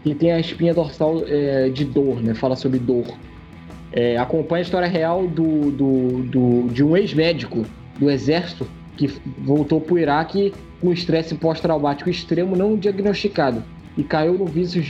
[0.04, 2.34] Que tem a espinha dorsal é, de dor, né?
[2.34, 3.06] Fala sobre dor.
[3.92, 7.66] É, acompanha a história real do, do, do- de um ex-médico
[8.00, 9.08] do exército que
[9.40, 13.62] voltou pro Iraque com estresse pós-traumático extremo não diagnosticado
[13.98, 14.82] e caiu no vício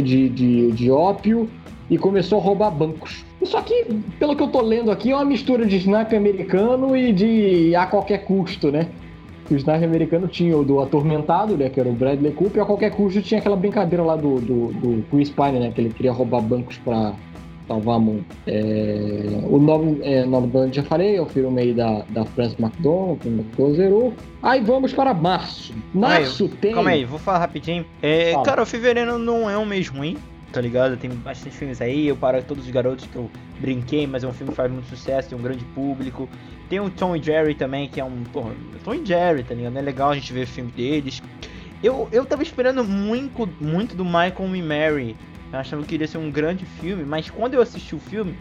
[0.00, 1.48] de, de, de, ópio
[1.90, 3.24] e começou a roubar bancos.
[3.40, 3.86] Isso aqui,
[4.18, 7.86] pelo que eu tô lendo aqui, é uma mistura de sniper americano e de a
[7.86, 8.88] qualquer custo, né?
[9.50, 11.68] O sniper americano tinha o do Atormentado, né?
[11.68, 14.72] Que era o Bradley Cooper, e a qualquer custo tinha aquela brincadeira lá do, do,
[14.72, 15.72] do Chris Pine, né?
[15.74, 17.12] Que ele queria roubar bancos pra
[17.76, 18.24] a mão.
[18.46, 22.56] É, o nome, é, do ano já falei, é o filme aí da, da Frances
[23.20, 24.14] filme da Chloe zerou.
[24.42, 25.72] Aí vamos para março.
[25.94, 26.72] Março tem...
[26.74, 27.84] Calma aí, vou falar rapidinho.
[28.02, 28.44] É, Fala.
[28.44, 30.16] cara, o fevereiro não é um mês ruim,
[30.52, 30.96] tá ligado?
[30.96, 32.08] Tem bastante filmes aí.
[32.08, 33.30] Eu paro todos os garotos que eu
[33.60, 36.28] brinquei, mas é um filme que faz muito sucesso, tem um grande público.
[36.68, 38.24] Tem o Tom e Jerry também, que é um.
[38.32, 38.52] Porra,
[38.84, 39.76] Tom e Jerry, tá ligado?
[39.76, 41.22] É legal a gente ver filme deles.
[41.82, 45.16] Eu, eu tava esperando muito, muito do Michael e Mary.
[45.52, 48.34] Eu achava que iria ser um grande filme, mas quando eu assisti o filme,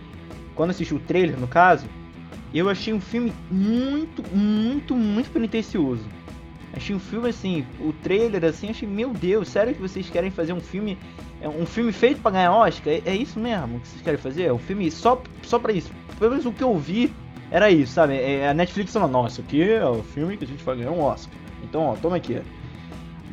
[0.55, 1.85] quando assisti o trailer no caso,
[2.53, 6.03] eu achei um filme muito, muito, muito pretencioso.
[6.73, 10.53] Achei um filme assim, o trailer assim, achei, meu Deus, sério que vocês querem fazer
[10.53, 10.97] um filme,
[11.41, 12.93] é um filme feito pra ganhar Oscar?
[12.93, 14.43] É, é isso mesmo que vocês querem fazer?
[14.43, 15.91] É um filme só, só pra isso.
[16.17, 17.11] Pelo menos o que eu vi
[17.49, 18.15] era isso, sabe?
[18.15, 21.01] É, a Netflix falando, nossa, aqui é o filme que a gente vai ganhar um
[21.01, 21.33] Oscar.
[21.61, 22.41] Então, ó, toma aqui.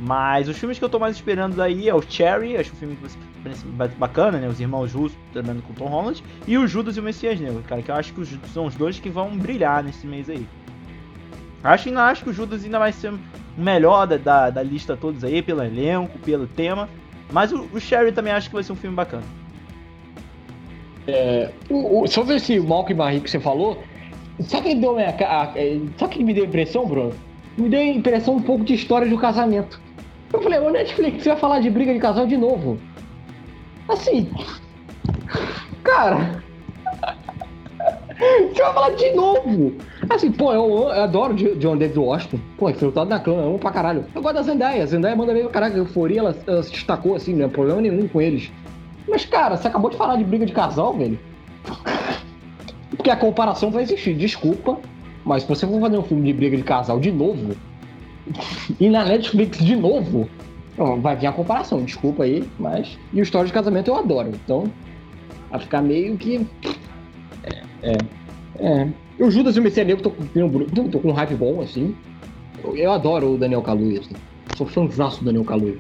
[0.01, 2.97] Mas os filmes que eu tô mais esperando daí é o Cherry, acho um filme
[2.97, 3.19] que você-
[3.99, 4.49] bacana, né?
[4.49, 6.23] Os irmãos russos trabalhando com Tom Holland.
[6.47, 8.75] E o Judas e o Messias Negro, cara, que eu acho que os, são os
[8.75, 10.47] dois que vão brilhar nesse mês aí.
[11.63, 13.19] Acho, ainda acho que o Judas ainda vai ser o
[13.57, 16.89] melhor da, da, da lista todos aí, pelo elenco, pelo tema.
[17.33, 19.25] Mas o, o Cherry também acho que vai ser um filme bacana.
[21.71, 23.83] O, o, sobre esse Malcolm Marie que você falou,
[24.41, 27.13] sabe o que deu minha, a- é, sabe o que me deu impressão, Bruno?
[27.57, 29.81] Me deu impressão um pouco de história do casamento.
[30.33, 32.79] Eu falei, ô Netflix, você vai falar de briga de casal de novo?
[33.89, 34.31] Assim,
[35.83, 36.43] cara,
[38.53, 39.75] você vai falar de novo?
[40.11, 42.39] Assim, pô, eu, eu adoro John David Washington.
[42.57, 44.05] Pô, infiltrado na clã, eu amo pra caralho.
[44.15, 45.75] Eu gosto da Zendaya, a Zendaya manda bem pra caralho.
[45.75, 48.51] A euforia, ela, ela se destacou assim, não é problema nenhum com eles.
[49.09, 51.19] Mas, cara, você acabou de falar de briga de casal, velho.
[52.91, 54.79] Porque a comparação vai existir, desculpa.
[55.25, 57.55] Mas se você for fazer um filme de briga de casal de novo,
[58.79, 60.29] e na Netflix de novo,
[60.79, 62.99] ó, vai vir a comparação, desculpa aí, mas.
[63.13, 64.31] E o História de Casamento eu adoro.
[64.31, 64.65] Então,
[65.51, 66.47] vai ficar meio que.
[67.45, 67.63] É.
[67.83, 68.05] É.
[68.59, 68.89] é.
[69.19, 71.95] E o Judas e o Messias Negro, tô, com- tô com um hype bom, assim.
[72.63, 74.15] Eu, eu adoro o Daniel Kaluuya, assim.
[74.55, 75.77] Sou fãzaço do Daniel Kaluuya.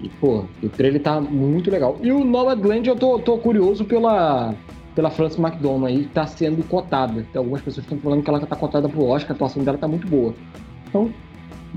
[0.00, 1.96] E, pô, o trailer tá muito legal.
[2.00, 4.54] E o Nomadland eu tô, tô curioso pela,
[4.94, 7.26] pela Frances McDormand aí, que tá sendo cotada.
[7.32, 9.88] Tem algumas pessoas estão falando que ela tá cotada pro Oscar, a atuação dela tá
[9.88, 10.32] muito boa.
[10.88, 11.10] Então,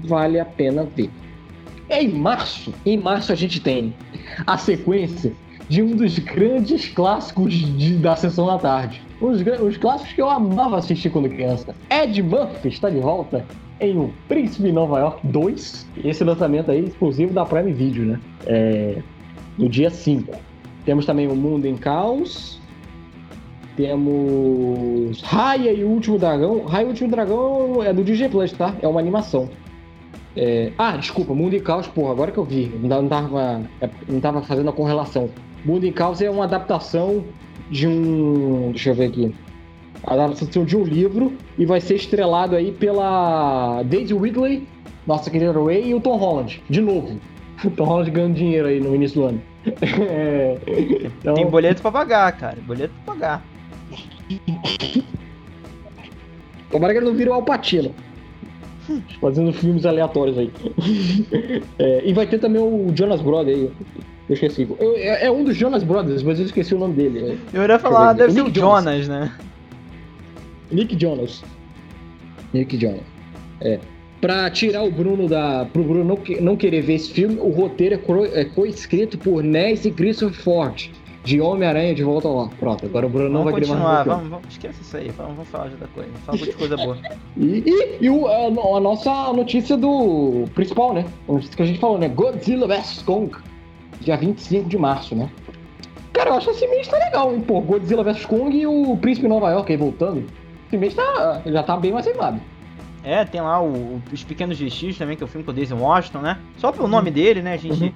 [0.03, 1.09] vale a pena ver.
[1.91, 3.93] Em março, em março a gente tem
[4.47, 5.33] a sequência
[5.67, 9.01] de um dos grandes clássicos de- da sessão da tarde.
[9.19, 11.75] Os, os clássicos que eu amava assistir quando criança.
[11.89, 13.45] Ed Murphy está de volta
[13.79, 15.87] em O Príncipe de Nova York 2.
[16.03, 18.19] Esse lançamento aí exclusivo da Prime Video, né?
[18.47, 18.97] É,
[19.57, 20.33] no dia 5.
[20.85, 22.59] Temos também O Mundo em Caos.
[23.77, 26.63] Temos Raya e o Último Dragão.
[26.65, 28.75] Raya e o Último Dragão é do DJ Plus, tá?
[28.81, 29.49] É uma animação.
[30.35, 32.71] É, Ah, desculpa, Mundo em Caos, porra, agora que eu vi.
[32.81, 35.29] Não tava, é, não tava fazendo a correlação.
[35.65, 37.23] Mundo em Caos é uma adaptação
[37.69, 38.71] de um.
[38.71, 39.35] Deixa eu ver aqui.
[40.03, 44.67] A adaptação de um livro e vai ser estrelado aí pela Daisy Ridley,
[45.05, 47.19] nossa querida Ray, e o Tom Holland, de novo.
[47.63, 49.41] O Tom Holland ganhando dinheiro aí no início do ano.
[50.09, 50.57] É,
[51.05, 52.57] então, Tem boleto pra pagar, cara.
[52.65, 53.45] Boleto pra pagar.
[56.71, 57.93] Tomara que ele não vire o Alpatino.
[59.19, 60.51] Fazendo filmes aleatórios aí.
[61.79, 63.71] É, e vai ter também o Jonas Brothers aí.
[64.29, 64.67] Eu esqueci.
[64.79, 67.39] Eu- é, é um dos Jonas Brothers, mas eu esqueci o nome dele.
[67.53, 68.83] Eu ia falar, deve ser O Jonas.
[68.83, 69.31] Jonas, né?
[70.71, 71.43] Nick Jonas.
[72.53, 73.01] Nick Jonas.
[73.61, 73.79] É.
[74.19, 75.65] Pra tirar o Bruno da.
[75.73, 79.43] Pro Bruno não, não querer ver esse filme, o roteiro é cro- é co-escrito por
[79.43, 80.89] Ness e Christopher Ford.
[81.23, 82.49] De Homem-Aranha de volta lá.
[82.59, 84.15] Pronto, agora o Bruno não vamos vai querer mais continuar, o filme.
[84.17, 86.09] vamos, vamos, esquece isso aí, vamos, vamos falar de outra coisa.
[86.25, 86.97] Fala de coisa boa.
[87.37, 91.05] E, e, e o- a, a nossa notícia do principal, né?
[91.29, 92.09] A notícia que a gente falou, né?
[92.09, 93.31] Godzilla vs Kong,
[94.01, 95.29] dia 25 de março, né?
[96.11, 97.39] Cara, eu acho esse mês tá legal, hein?
[97.41, 100.25] Pô, Godzilla vs Kong e o Príncipe Nova York aí voltando.
[100.67, 102.41] Esse mês tá, já tá bem mais animado.
[103.03, 105.53] É, tem lá o, o- Os Pequenos Vestígios também, que é o filme com o
[105.53, 106.37] Daisy Washington, né?
[106.57, 107.53] Só pelo nome dele, né?
[107.53, 107.91] A gente Uhum.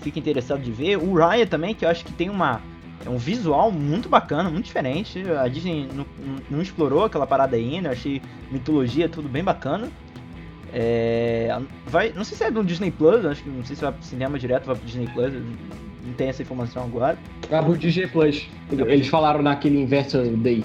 [0.00, 0.96] Fica interessado de ver.
[0.96, 2.60] O Raya também, que eu acho que tem uma.
[3.06, 5.22] É um visual muito bacana, muito diferente.
[5.30, 6.04] A Disney não,
[6.50, 7.88] não explorou aquela parada ainda.
[7.88, 9.88] Eu achei mitologia tudo bem bacana.
[10.72, 11.56] É,
[11.86, 14.02] vai, não sei se é do Disney Plus, acho que não sei se vai pro
[14.02, 15.32] cinema direto, vai pro Disney Plus.
[15.32, 17.18] Não tenho essa informação agora.
[17.50, 18.48] Ah, pro DJ Plus.
[18.70, 20.64] Eles falaram naquele Investor Day.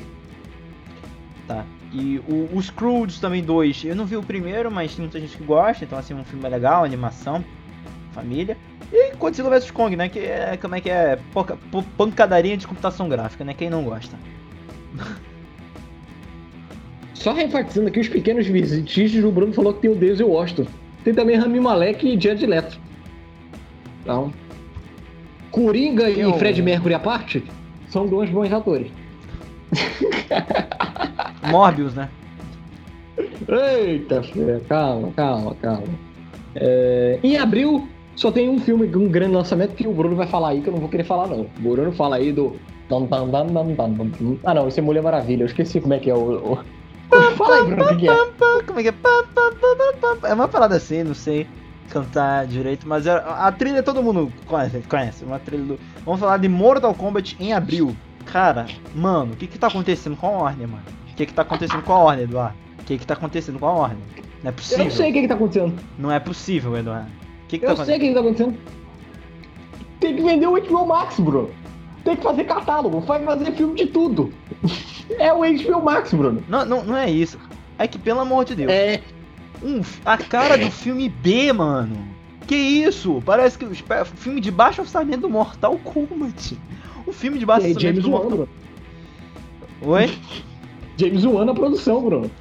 [1.47, 1.65] Tá.
[1.91, 3.83] E o, o Scrooge também dois.
[3.83, 6.47] Eu não vi o primeiro, mas tem muita gente que gosta, então assim, um filme
[6.49, 7.43] legal, animação,
[8.13, 8.57] família.
[8.95, 10.07] E Godzilla vs Kong, né?
[10.07, 11.17] Que é como é que é?
[11.33, 13.53] Poca- po- pancadaria de computação gráfica, né?
[13.55, 14.15] Quem não gosta?
[17.15, 20.29] Só enfatizando aqui os pequenos vestígios, o Bruno falou que tem o Deus e o
[20.29, 20.65] Washington.
[21.03, 22.77] Tem também Rami Malek e Jared Leto.
[24.01, 24.33] Então,
[25.51, 27.43] Coringa Tem e o- Fred Mercury à parte,
[27.89, 28.91] são dois bons atores.
[31.49, 32.09] Morbius, né?
[33.47, 35.87] Eita, fé, calma, calma, calma.
[36.55, 40.49] É, em abril, só tem um filme, um grande lançamento que o Bruno vai falar
[40.49, 41.41] aí, que eu não vou querer falar, não.
[41.41, 42.55] O Bruno fala aí do.
[44.43, 45.43] Ah, não, esse é Mulher Maravilha.
[45.43, 46.59] Eu esqueci como é que é o.
[47.37, 48.15] Fala aí, Bruno, o que, é?
[48.65, 48.93] Como é que é?
[50.29, 51.47] É uma parada assim, não sei
[51.89, 55.23] cantar direito, mas a, a trilha todo mundo conhece, conhece.
[55.23, 55.79] Uma trilha do...
[56.05, 57.95] Vamos falar de Mortal Kombat em abril.
[58.25, 60.83] Cara, mano, o que que tá acontecendo com a Warner, mano?
[61.11, 62.57] O que que tá acontecendo com a Warner, Eduardo?
[62.79, 63.97] O que que tá acontecendo com a Warner?
[64.43, 64.85] Não é Eu possível.
[64.85, 65.79] não sei o que, que tá acontecendo.
[65.99, 67.11] Não é possível, Eduardo.
[67.53, 68.57] Que que Eu tá sei o que, que tá acontecendo.
[69.99, 71.51] Tem que vender o HBO Max, Bruno.
[72.03, 74.33] Tem que fazer catálogo, vai fazer filme de tudo.
[75.19, 76.41] É o HBO Max, Bruno.
[76.47, 77.37] Não, não, não é isso.
[77.77, 79.01] É que, pelo amor de Deus, É.
[79.61, 82.07] um, a cara do filme B, mano.
[82.47, 83.21] Que isso?
[83.25, 86.57] Parece que o filme de baixo orçamento do Mortal Kombat.
[87.05, 88.49] O filme de baixo É orçamento James do Mortal Bruno.
[89.81, 90.17] Oi?
[90.97, 92.31] James Wan na produção, Bruno.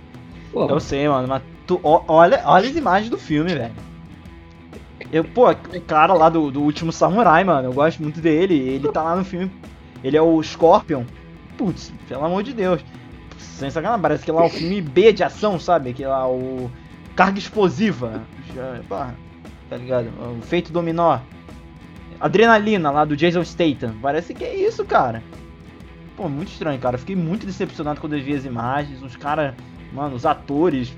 [0.53, 3.75] Pô, Eu sei, mano, mas tu, olha, olha as imagens do filme, velho.
[5.13, 8.55] Eu, pô, o cara lá do, do último Samurai, mano, eu gosto muito dele.
[8.55, 9.53] Ele tá lá no filme.
[10.03, 11.05] Ele é o Scorpion.
[11.59, 12.83] Putz, pelo amor de Deus.
[13.37, 15.93] Sem sacanagem, parece que lá é o filme B de ação, sabe?
[15.93, 16.71] Que lá o.
[17.15, 18.23] Carga explosiva.
[18.89, 19.15] Porra,
[19.69, 20.09] tá ligado?
[20.39, 21.19] O feito dominó.
[22.19, 23.95] Adrenalina lá do Jason Statham.
[24.01, 25.23] Parece que é isso, cara.
[26.17, 26.97] Pô, muito estranho, cara.
[26.97, 29.03] Fiquei muito decepcionado quando eu vi as imagens.
[29.03, 29.55] Os caras,
[29.93, 30.93] mano, os atores,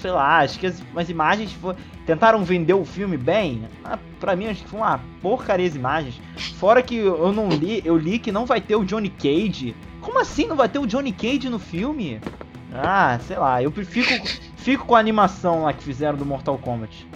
[0.00, 1.56] sei lá, acho que as, as imagens
[2.04, 3.62] tentaram vender o filme bem.
[3.84, 6.20] Ah, pra mim, acho que foi uma porcaria as imagens.
[6.58, 9.74] Fora que eu não li, eu li que não vai ter o Johnny Cage.
[10.00, 12.20] Como assim não vai ter o Johnny Cage no filme?
[12.72, 17.06] Ah, sei lá, eu fico, fico com a animação lá que fizeram do Mortal Kombat.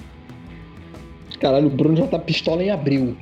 [1.40, 3.16] Caralho, o Bruno já tá pistola em abril.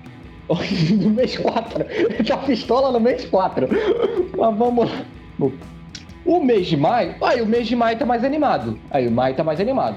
[0.98, 1.84] No mês 4.
[1.90, 3.68] Ele tá pistola no mês 4.
[4.36, 5.04] Mas vamos lá.
[6.28, 7.14] O mês de maio.
[7.22, 8.78] Aí, o mês de maio tá mais animado.
[8.90, 9.96] Aí, o maio tá mais animado.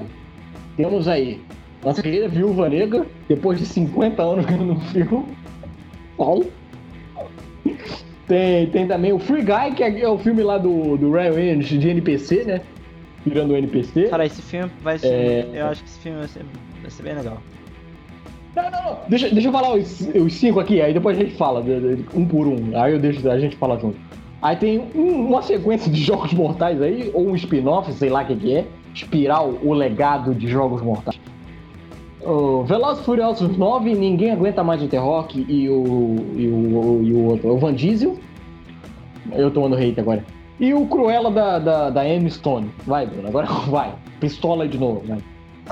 [0.78, 1.42] Temos aí
[1.84, 5.26] nossa querida Viúva Negra, depois de 50 anos no filme.
[6.16, 6.46] Paulo.
[8.30, 11.68] Tem, tem também o Free Guy, que é o filme lá do, do Ryan Reynolds
[11.68, 12.62] de NPC, né?
[13.26, 14.08] Virando o NPC.
[14.08, 15.08] Cara, esse filme vai ser.
[15.08, 15.50] É.
[15.54, 16.46] Eu acho que esse filme vai ser,
[16.82, 17.38] vai ser bem legal.
[18.56, 19.00] Não, não, não.
[19.10, 21.62] Deixa, deixa eu falar os, os cinco aqui, aí depois a gente fala,
[22.14, 22.80] um por um.
[22.82, 24.00] Aí eu deixo a gente fala junto.
[24.42, 28.26] Aí tem um- uma sequência de jogos mortais aí, ou um spin-off, sei lá o
[28.26, 28.66] que, que é.
[28.94, 31.20] Espiral o legado de jogos mortais.
[32.22, 37.26] O Velozes Furiosos 9, ninguém aguenta mais o T-Rock e o, e o, e o
[37.26, 38.18] outro, o Van Diesel.
[39.32, 40.24] Eu tomando hate agora.
[40.60, 42.70] E o Cruella da, da, da Emma Stone.
[42.86, 43.94] Vai, Bruno, agora vai.
[44.20, 45.18] Pistola de novo, vai.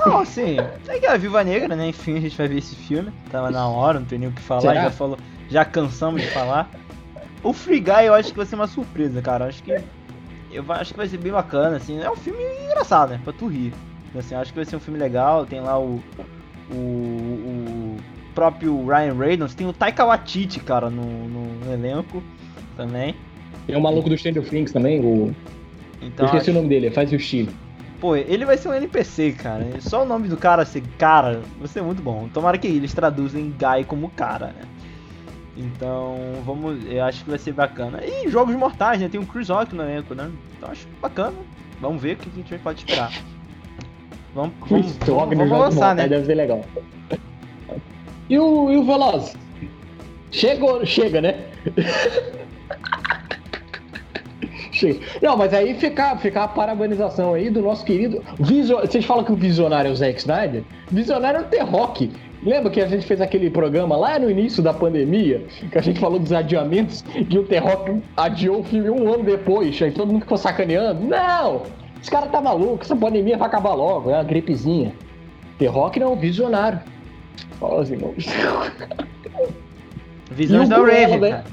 [0.06, 0.56] Não, assim,
[0.88, 1.88] é que a Viva Negra, né?
[1.88, 3.10] Enfim, a gente vai ver esse filme.
[3.30, 4.82] Tava na hora, não tem nem o que falar, Será?
[4.84, 5.18] já falou,
[5.48, 6.70] já cansamos de falar.
[7.42, 9.46] O Free Guy eu acho que vai ser uma surpresa, cara.
[9.46, 9.72] Acho que
[10.52, 12.00] eu acho que vai ser bem bacana, assim.
[12.00, 13.20] É um filme engraçado, né?
[13.22, 13.72] Pra tu rir.
[14.16, 15.46] Assim, acho que vai ser um filme legal.
[15.46, 16.02] Tem lá o.
[16.72, 17.96] O, o
[18.34, 19.54] próprio Ryan Reynolds.
[19.54, 22.22] Tem o Taika Waititi, cara, no, no, no elenco
[22.76, 23.14] também.
[23.66, 25.34] Tem o maluco do Stranger Things também, o.
[26.02, 26.50] Então, eu esqueci acho...
[26.50, 27.52] o nome dele, faz o estilo.
[28.00, 29.66] Pô, ele vai ser um NPC, cara.
[29.80, 32.28] Só o nome do cara ser cara, vai ser muito bom.
[32.32, 34.62] Tomara que eles traduzem Guy como cara, né?
[35.60, 36.78] Então, vamos.
[36.90, 38.00] Eu acho que vai ser bacana.
[38.04, 39.08] E jogos mortais, né?
[39.08, 40.30] Tem o Chris Rock no elenco, né?
[40.56, 41.36] Então acho bacana.
[41.80, 43.12] Vamos ver o que a gente pode esperar.
[44.34, 46.08] Vamos, vamos, vamos, vamos lançar, né?
[46.08, 46.64] Deve ser legal.
[48.28, 49.36] E o, e o Veloz?
[50.30, 51.44] Chega, chega, né?
[54.72, 55.00] chega.
[55.20, 58.22] Não, mas aí fica, fica a parabenização aí do nosso querido.
[58.38, 58.80] Vision...
[58.80, 60.62] Vocês falam que o visionário é o Zack Snyder?
[60.90, 62.12] Visionário é o The-Rock.
[62.42, 66.00] Lembra que a gente fez aquele programa lá no início da pandemia, que a gente
[66.00, 70.22] falou dos adiamentos, que o The-Rock adiou o filme um ano depois, aí todo mundo
[70.22, 71.04] ficou sacaneando?
[71.06, 71.62] Não!
[72.00, 74.94] Esse cara tá maluco, essa pandemia vai acabar logo, é uma gripezinha.
[75.58, 76.80] The-Rock não é um visionário.
[77.58, 78.14] Fala assim, não.
[80.30, 81.44] Visões da Raven, né?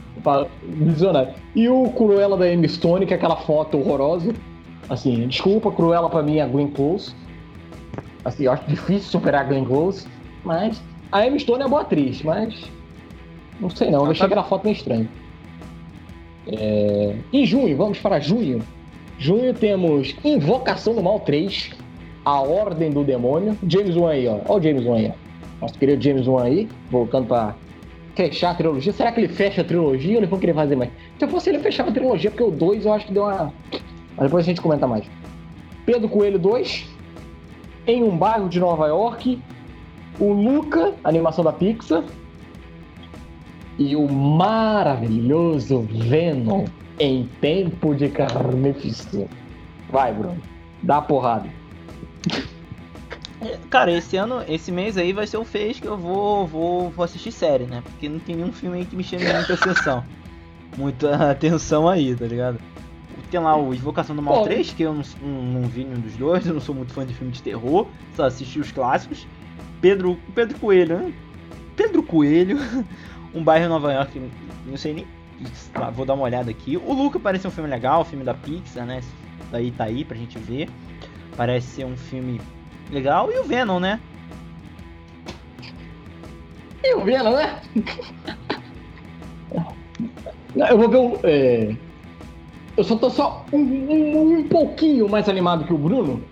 [0.64, 1.34] Visionário.
[1.54, 4.34] E o Cruella da Emma Stone, que é aquela foto horrorosa.
[4.90, 7.14] Assim, desculpa, Cruella pra mim é a Gwen Close.
[8.24, 10.08] Assim, eu acho difícil superar a Gwen Close.
[10.48, 10.82] Mas
[11.12, 12.56] a Emma Stone é boa atriz, mas
[13.60, 15.08] não sei não, eu achei aquela foto meio estranha.
[16.48, 17.16] É...
[17.34, 18.62] Em junho, vamos para junho.
[19.20, 21.72] Junho temos Invocação do Mal 3,
[22.24, 23.58] A Ordem do Demônio.
[23.68, 24.39] James Wan aí, ó.
[24.48, 25.62] Olha o James Wan aí, ó.
[25.62, 27.54] Nosso querido James Wan aí, voltando para
[28.16, 28.93] fechar a trilogia.
[28.93, 30.91] Será que ele fecha a trilogia ou ele vai querer fazer mais?
[31.18, 33.52] Se eu fosse ele fechava a trilogia, porque o 2 eu acho que deu uma.
[34.16, 35.04] Mas depois a gente comenta mais.
[35.86, 36.86] Pedro Coelho 2,
[37.86, 39.41] Em um bairro de Nova York,
[40.20, 42.03] o Luca, animação da Pixar,
[43.78, 46.65] e o maravilhoso Venom
[46.99, 49.28] em Tempo de Carnificina.
[49.89, 50.41] Vai, Bruno,
[50.82, 51.47] dá porrada.
[53.39, 56.89] É, cara, esse ano, esse mês aí vai ser o fez que eu vou, vou,
[56.89, 57.84] vou assistir série, né?
[57.84, 60.03] Porque não tem nenhum filme aí que me chame muita atenção.
[60.78, 62.59] Muita atenção aí, tá ligado?
[63.32, 64.43] Tem lá o Invocação do Mal Pô.
[64.43, 67.03] 3, que eu não, não, não, vi nenhum dos dois, eu não sou muito fã
[67.03, 69.26] de filme de terror, só assisti os clássicos.
[69.82, 71.14] Pedro, Pedro Coelho, né?
[71.76, 72.58] Pedro Coelho,
[73.34, 74.22] um bairro em Nova York,
[74.66, 75.08] não sei nem.
[75.94, 76.78] Vou dar uma olhada aqui.
[76.78, 79.02] O Luca parece um filme legal, um filme da Pixar, né?
[79.52, 80.68] Daí tá aí pra gente ver.
[81.36, 82.42] Parece ser um filme
[82.92, 83.32] legal.
[83.32, 84.00] E o Venom, né?
[86.84, 87.62] E o Venom, né?
[90.70, 91.20] Eu vou ver o.
[91.24, 91.76] É...
[92.76, 96.24] Eu só tô só um, um, um pouquinho mais animado que o Bruno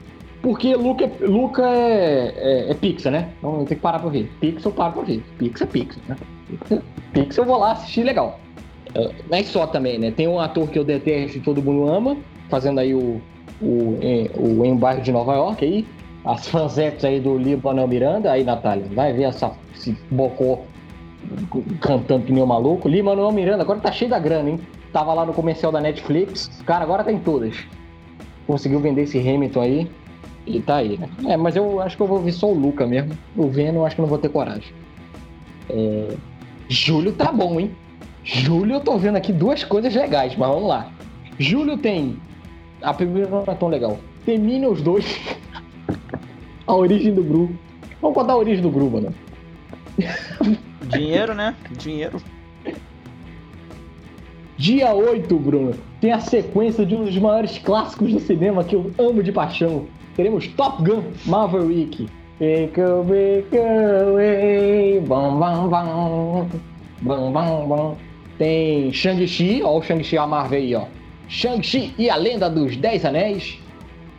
[0.45, 3.29] porque Luca, Luca é, é, é Pixar, né?
[3.39, 4.31] Então eu tenho que parar pra ver.
[4.39, 5.23] Pixar eu paro pra ver.
[5.39, 6.15] Pixar é Pixar, né?
[7.13, 8.39] Pixar, eu vou lá assistir legal.
[8.95, 10.11] Uh, não é só também, né?
[10.11, 12.15] Tem um ator que eu detesto e todo mundo ama,
[12.47, 13.19] fazendo aí o,
[13.59, 13.97] o,
[14.37, 15.87] o Em Bairro de Nova York aí.
[16.23, 18.31] As fansetes aí do Libanel Miranda.
[18.31, 20.59] Aí, Natália, vai ver essa, esse bocó
[21.81, 22.87] cantando que nem um maluco.
[22.87, 24.59] Libanel Miranda agora tá cheio da grana, hein?
[24.93, 26.51] Tava lá no comercial da Netflix.
[26.67, 27.57] Cara, agora tem todas.
[28.45, 29.89] Conseguiu vender esse Hamilton aí.
[30.45, 31.09] E tá aí, né?
[31.27, 33.17] É, mas eu acho que eu vou ver só o Luca mesmo.
[33.35, 34.73] O Venom eu acho que não vou ter coragem.
[35.69, 36.15] É...
[36.69, 37.71] Júlio tá bom, hein?
[38.23, 40.91] Júlio eu tô vendo aqui duas coisas legais, mas vamos lá.
[41.39, 42.17] Júlio tem.
[42.81, 43.97] A primeira não é tão legal.
[44.25, 45.19] Tem Minions 2.
[46.67, 47.55] a origem do Gru.
[48.01, 49.13] Vamos contar a origem do Gru, mano.
[50.89, 51.55] Dinheiro, né?
[51.77, 52.21] Dinheiro.
[54.57, 58.89] Dia 8, Bruno, tem a sequência de um dos maiores clássicos do cinema que eu
[58.97, 59.85] amo de paixão,
[60.15, 62.07] teremos Top Gun Maverick.
[62.39, 64.99] Take a break away.
[64.99, 66.49] Bam, bam, bam.
[67.01, 67.97] Bam, bam, bam.
[68.37, 70.85] Tem Shang-Chi, ó o Shang-Chi, a Marvel aí, ó.
[71.29, 73.57] Shang-Chi e a Lenda dos Dez Anéis.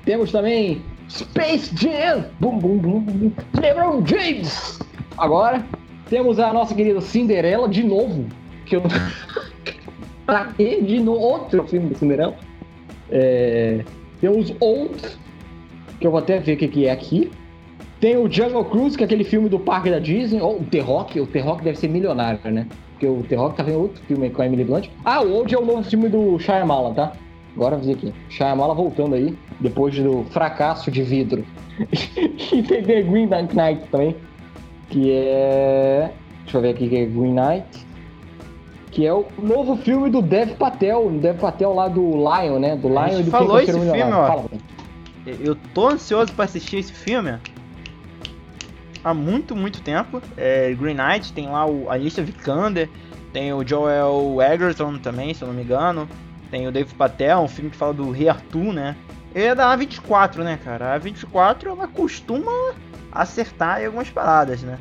[0.04, 0.80] Temos também
[1.10, 2.24] Space Jam.
[2.40, 3.32] Bum, bum, bum, bum.
[3.60, 4.78] LeBron James.
[5.18, 5.64] Agora,
[6.08, 8.26] temos a nossa querida Cinderela de novo.
[8.64, 8.82] Que eu
[10.24, 10.80] pra quê?
[10.80, 12.34] De novo, outro filme da Cinderela.
[13.10, 13.84] É...
[14.20, 15.02] Temos Old,
[16.00, 17.30] que eu vou até ver o que, que é aqui.
[18.00, 20.40] Tem o Jungle Cruise, que é aquele filme do parque da Disney.
[20.40, 22.66] Ou o The Rock, o The Rock deve ser milionário, né?
[22.92, 24.88] Porque o The Rock tá vendo outro filme com a Emily Blunt.
[25.04, 27.12] Ah, o Old é o novo filme do Shyamalan, tá?
[27.54, 28.12] Agora vi aqui.
[28.28, 31.44] Shyamalan voltando aí, depois do fracasso de vidro.
[32.52, 34.16] e tem The Green Knight também,
[34.90, 36.10] que é...
[36.42, 37.86] Deixa eu ver aqui que é Green Knight.
[38.90, 41.10] Que é o novo filme do Dev Patel.
[41.10, 42.76] Dev Patel lá do Lion, né?
[42.76, 44.26] Do Lion e do falou esse filme, ó.
[44.26, 44.44] Fala,
[45.26, 47.38] eu tô ansioso para assistir esse filme
[49.02, 50.20] há muito, muito tempo.
[50.36, 52.88] É, Green Knight, tem lá o Alicia Vikander,
[53.32, 56.08] tem o Joel Egerton também, se eu não me engano.
[56.50, 58.96] Tem o Dave Patel, um filme que fala do Rei Arthur, né?
[59.34, 60.94] Ele é da A24, né, cara?
[60.94, 62.50] A A24 ela costuma
[63.12, 64.78] acertar em algumas paradas, né?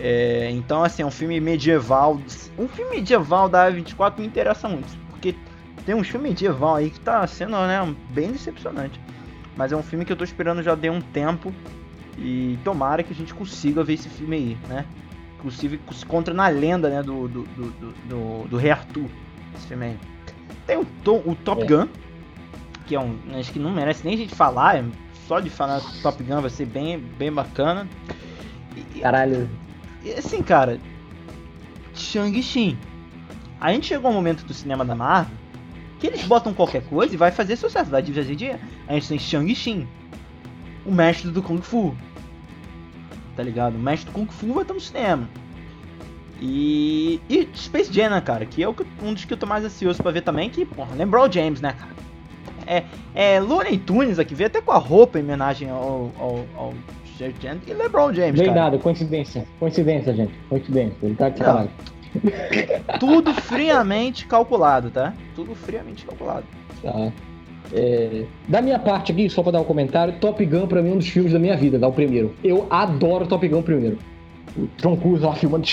[0.00, 2.20] É, então, assim, é um filme medieval.
[2.58, 4.88] Um filme medieval da A24 me interessa muito,
[5.86, 9.00] tem um filme medieval aí que tá sendo né, bem decepcionante.
[9.56, 11.54] Mas é um filme que eu tô esperando já de um tempo.
[12.18, 14.84] E tomara que a gente consiga ver esse filme aí, né?
[15.38, 17.70] Inclusive se contra na lenda né, do, do, do,
[18.08, 19.08] do, do Rei Arthur.
[19.54, 19.98] Esse filme aí.
[20.66, 20.86] Tem o,
[21.24, 21.66] o Top é.
[21.66, 21.88] Gun,
[22.86, 23.16] que é um.
[23.38, 24.82] Acho que não merece nem a gente falar.
[25.28, 27.86] Só de falar Top Gun vai ser bem, bem bacana.
[28.94, 29.48] E, Caralho.
[30.02, 30.80] E assim, cara.
[31.94, 32.76] Shang-Chi.
[33.60, 35.45] A gente chegou ao momento do cinema da Marvel
[35.98, 38.58] que eles botam qualquer coisa e vai fazer sucesso, vai fazer dinheiro.
[38.86, 39.86] A gente tem Shang-Chi,
[40.84, 41.94] o mestre do Kung Fu.
[43.34, 43.74] Tá ligado?
[43.74, 45.28] O mestre do Kung Fu vai estar no cinema.
[46.40, 48.44] E, e Space Jam, né, cara?
[48.44, 50.50] Que é um dos que eu tô mais ansioso pra ver também.
[50.50, 51.96] Que, porra, lembrou o James, né, cara?
[52.66, 52.84] É,
[53.14, 56.74] é Looney Tunes aqui, veio até com a roupa em homenagem ao, ao, ao
[57.66, 58.38] e LeBron James.
[58.38, 59.46] Bem dado, coincidência.
[59.58, 60.34] Coincidência, gente.
[60.50, 60.96] Coincidência.
[61.02, 61.40] Ele tá de.
[62.98, 65.14] Tudo friamente calculado, tá?
[65.34, 66.44] Tudo friamente calculado.
[66.82, 67.12] Tá.
[67.72, 70.92] É, da minha parte aqui, só pra dar um comentário, Top Gun pra mim é
[70.92, 72.34] um dos filmes da minha vida, dá o primeiro.
[72.44, 73.98] Eu adoro Top Gun primeiro.
[74.80, 75.66] Tom Cruise lá filmando.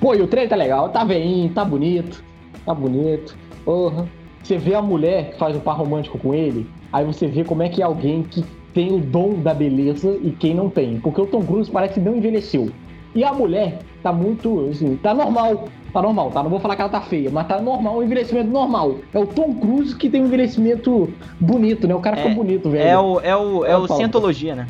[0.00, 2.22] Pô, e o trailer tá legal, tá veinho, tá bonito,
[2.66, 3.36] tá bonito.
[3.64, 4.08] Porra.
[4.42, 7.62] Você vê a mulher que faz o par romântico com ele, aí você vê como
[7.62, 10.98] é que é alguém que tem o dom da beleza e quem não tem.
[10.98, 12.70] Porque o Tom Cruise parece que não envelheceu.
[13.14, 15.68] E a mulher tá muito, assim, tá normal.
[15.92, 16.42] Tá normal, tá?
[16.42, 18.96] Não vou falar que ela tá feia, mas tá normal, um envelhecimento normal.
[19.12, 21.94] É o Tom Cruise que tem um envelhecimento bonito, né?
[21.94, 22.88] O cara é, fica bonito, velho.
[22.88, 24.66] É o, é o, é o Cientologia, né?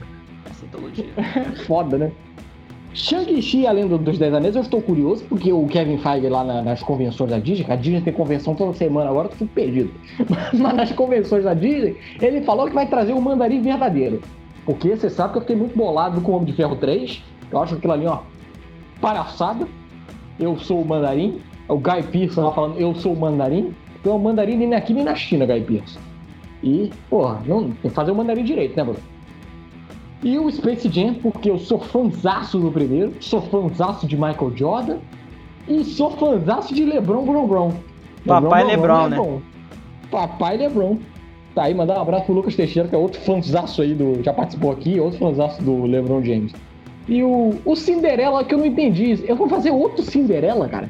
[0.51, 1.07] É Cientologia.
[1.64, 2.12] Foda, né?
[2.95, 6.82] Shang-Chi, além dos Dez Anéis, eu estou curioso, porque o Kevin Feige lá na, nas
[6.82, 9.90] convenções da Disney, a Disney tem convenção toda semana agora, eu tô perdido.
[10.53, 14.20] Mas nas convenções da Disney, ele falou que vai trazer um mandarim verdadeiro.
[14.66, 17.22] Porque você sabe que eu fiquei muito bolado com o Homem de Ferro 3.
[17.53, 18.20] Eu acho aquilo ali, ó,
[19.00, 19.68] palhaçada.
[20.40, 21.40] Eu sou o mandarim.
[21.68, 23.74] O Guy Pearce lá falando, eu sou o mandarim.
[24.00, 25.98] Então o mandarim nem aqui nem na China, Guy Pearce.
[26.62, 29.00] E, porra, não, tem que fazer o mandarim direito, né, Bruno?
[30.22, 34.98] E o Space Jam, porque eu sou fãzaço do primeiro, sou fãzaço de Michael Jordan
[35.66, 37.72] e sou fãzaço de LeBron Bron Bron.
[38.24, 39.16] Papai LeBron, né?
[39.16, 39.40] Bron.
[40.11, 40.98] Papai LeBron.
[41.55, 44.22] Tá aí, mandar um abraço pro Lucas Teixeira, que é outro fãzaço aí do.
[44.22, 46.53] Já participou aqui, outro fãzaço do LeBron James.
[47.09, 49.24] E o, o Cinderela, que eu não entendi.
[49.26, 50.88] Eu vou fazer outro Cinderela, cara.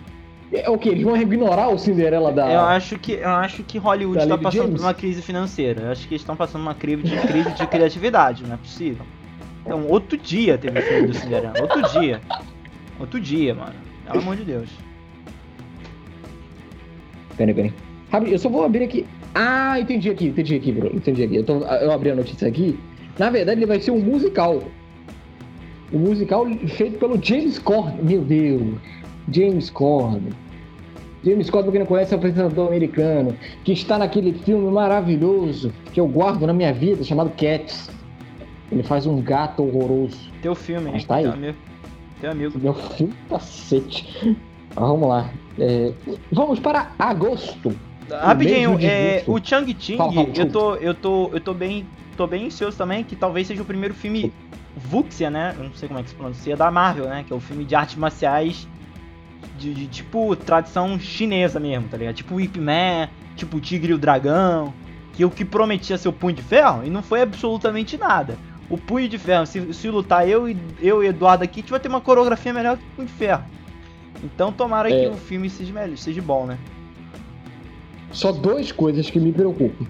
[0.52, 0.90] É o que?
[0.90, 2.52] Eles vão ignorar o Cinderela da.
[2.52, 4.80] Eu acho que, eu acho que Hollywood está passando James?
[4.80, 5.82] por uma crise financeira.
[5.82, 9.06] Eu acho que eles estão passando uma crise de, crise de criatividade, não é possível.
[9.64, 11.54] Então, outro dia teve o filme do Cinderela.
[11.60, 12.20] Outro dia.
[13.00, 13.74] Outro dia, mano.
[14.04, 14.68] Pelo amor de Deus.
[17.36, 17.72] Peraí, peraí.
[18.30, 19.06] Eu só vou abrir aqui.
[19.34, 20.96] Ah, entendi aqui, entendi aqui, Bruno.
[20.96, 21.36] Entendi aqui.
[21.36, 22.78] Eu, tô, eu abri a notícia aqui.
[23.18, 24.62] Na verdade, ele vai ser um musical.
[25.92, 28.02] Um musical feito pelo James Corden.
[28.02, 28.78] Meu Deus.
[29.30, 30.32] James Corden.
[31.24, 35.72] James Corden, pra quem não conhece, é um apresentador americano que está naquele filme maravilhoso
[35.92, 37.90] que eu guardo na minha vida chamado Cats.
[38.70, 40.18] Ele faz um gato horroroso.
[40.40, 41.24] Teu filme, Mas tá aí.
[41.24, 41.58] Teu amigo.
[42.20, 42.58] Teu amigo.
[42.58, 44.36] Meu filme, cacete.
[44.74, 45.30] vamos lá.
[45.58, 45.92] É,
[46.32, 47.72] vamos para agosto.
[48.10, 49.98] Rapidinho, é, o Chang Ching,
[50.36, 51.86] eu tô, eu tô, eu tô bem,
[52.16, 54.32] tô bem ansioso também, que talvez seja o primeiro filme
[54.76, 55.54] Vuxia, né?
[55.58, 57.24] Eu não sei como é que se pronuncia, da Marvel, né?
[57.26, 58.66] Que é o filme de artes marciais
[59.58, 62.14] de, de tipo tradição chinesa mesmo, tá ligado?
[62.14, 64.72] Tipo Ip Man, tipo Tigre e o Dragão,
[65.12, 68.36] que o que prometia ser o Punho de Ferro e não foi absolutamente nada
[68.72, 71.70] o Punho de Ferro, se, se lutar eu e eu e Eduardo aqui, a gente
[71.70, 73.44] vai ter uma coreografia melhor que o Punho de Ferro.
[74.24, 74.98] Então tomara é.
[74.98, 76.58] que o filme seja, melhor, seja bom, né?
[78.10, 79.86] Só duas coisas que me preocupam.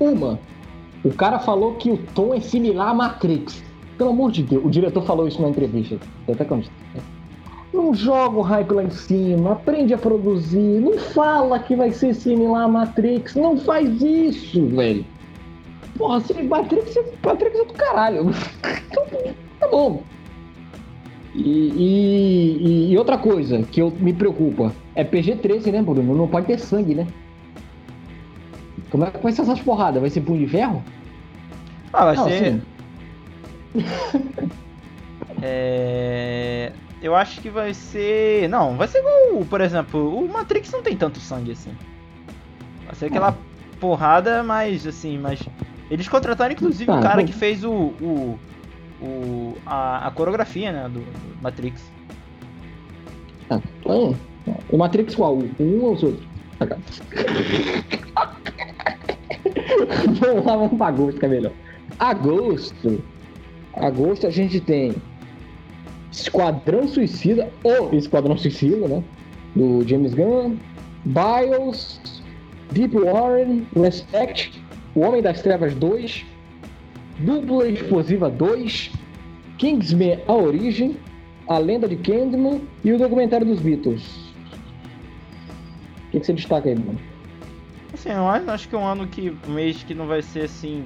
[0.00, 0.40] Uma,
[1.04, 3.62] o cara falou que o tom é similar a Matrix.
[3.98, 5.98] Pelo amor de Deus, o diretor falou isso na entrevista.
[6.28, 6.70] Até que
[7.72, 12.14] não joga o hype lá em cima, aprende a produzir, não fala que vai ser
[12.14, 15.04] similar a Matrix, não faz isso, velho.
[15.96, 18.26] Porra, se Matrix, Matrix é do caralho.
[19.58, 20.04] Tá bom.
[21.34, 26.14] E, e, e, outra coisa que eu, me preocupa é PG-13, né, Bruno?
[26.14, 27.08] Não pode ter sangue, né?
[28.88, 30.00] Como é que vai ser essas porradas?
[30.00, 30.80] Vai ser punho de ferro?
[31.92, 32.34] Ah, vai Não, ser.
[32.34, 32.62] Assim...
[35.42, 36.72] é...
[37.00, 38.48] Eu acho que vai ser.
[38.48, 41.70] Não, vai ser igual, por exemplo, o Matrix não tem tanto sangue assim.
[42.84, 43.38] Vai ser aquela
[43.78, 45.40] porrada mais assim, mais
[45.90, 48.38] eles contrataram inclusive tá, o cara que fez o, o,
[49.00, 51.04] o a, a, coreografia, né, do,
[51.40, 51.80] Matrix.
[53.48, 53.62] Tá.
[53.80, 54.14] Então,
[54.70, 55.36] o Matrix qual?
[55.36, 56.26] O 1 ou os outros?
[60.20, 61.52] vamos lá, vamos pra agosto, que é melhor.
[61.98, 63.02] Agosto.
[63.80, 64.94] Agosto a gente tem
[66.10, 69.02] Esquadrão Suicida, ou Esquadrão Suicida, né?
[69.54, 70.56] Do James Gunn,
[71.04, 72.00] Bios,
[72.72, 74.62] Deep Warren, Respect,
[74.94, 76.24] O Homem das Trevas 2,
[77.20, 78.90] Dupla Explosiva 2,
[79.58, 80.96] Kingsman A Origem,
[81.48, 84.28] A Lenda de Candyman e o documentário dos Beatles.
[86.08, 86.98] O que, você destaca aí, mano?
[87.92, 89.34] Assim, eu acho que é um ano que.
[89.46, 90.84] um mês que não vai ser assim.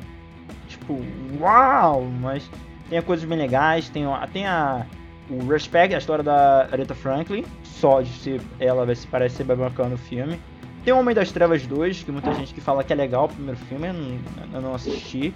[0.68, 0.98] Tipo,
[1.40, 2.04] uau!
[2.20, 2.48] Mas
[2.92, 4.84] tem coisas bem legais, tem, tem a.
[5.30, 9.44] O Respect, a história da Aretha Franklin, só de ser ela vai se parece ser
[9.44, 10.38] bem bacana o filme.
[10.84, 13.28] Tem o Homem das Trevas 2, que muita gente que fala que é legal o
[13.28, 14.18] primeiro filme, eu não,
[14.52, 15.32] eu não assisti.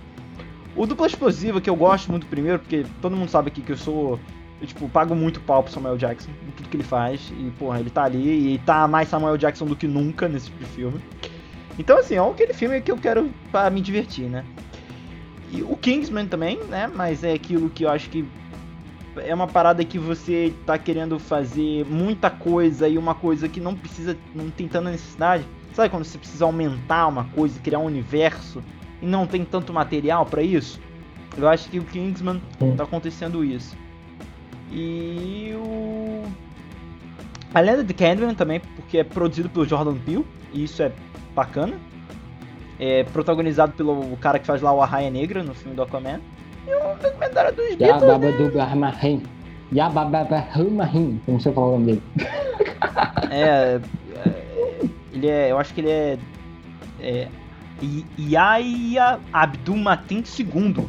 [0.74, 3.76] O Dupla Explosiva, que eu gosto muito primeiro, porque todo mundo sabe aqui que eu
[3.78, 4.20] sou.
[4.60, 7.32] Eu, tipo, pago muito pau pro Samuel Jackson em tudo que ele faz.
[7.38, 10.58] E, porra, ele tá ali e tá mais Samuel Jackson do que nunca nesse tipo
[10.58, 11.00] de filme.
[11.78, 14.44] Então, assim, é aquele filme que eu quero para me divertir, né?
[15.56, 16.86] E o Kingsman também, né?
[16.86, 18.26] Mas é aquilo que eu acho que
[19.16, 23.74] é uma parada que você tá querendo fazer muita coisa e uma coisa que não
[23.74, 25.44] precisa, não tem tanta necessidade.
[25.72, 28.62] Sabe quando você precisa aumentar uma coisa, criar um universo
[29.00, 30.78] e não tem tanto material para isso?
[31.38, 32.40] Eu acho que o Kingsman
[32.76, 33.74] tá acontecendo isso.
[34.70, 36.22] E o
[37.54, 40.92] a Lenda de Candyman também, porque é produzido pelo Jordan Peele, e isso é
[41.34, 41.78] bacana.
[42.78, 46.20] É protagonizado pelo cara que faz lá o Arraia Negra no filme do Aquaman.
[46.66, 48.02] E o documentário dos Beatles.
[49.74, 52.02] Yabababahmahim, como você falou o nome dele.
[53.30, 53.80] É,
[54.14, 55.50] é, Ele é.
[55.50, 56.18] Eu acho que ele é.
[57.00, 57.28] é
[58.18, 60.88] Yaya Abdul Matin II.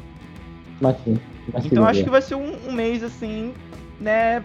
[0.79, 1.19] Matin.
[1.65, 3.53] Então acho que vai ser um, um, mês assim,
[3.99, 4.43] né?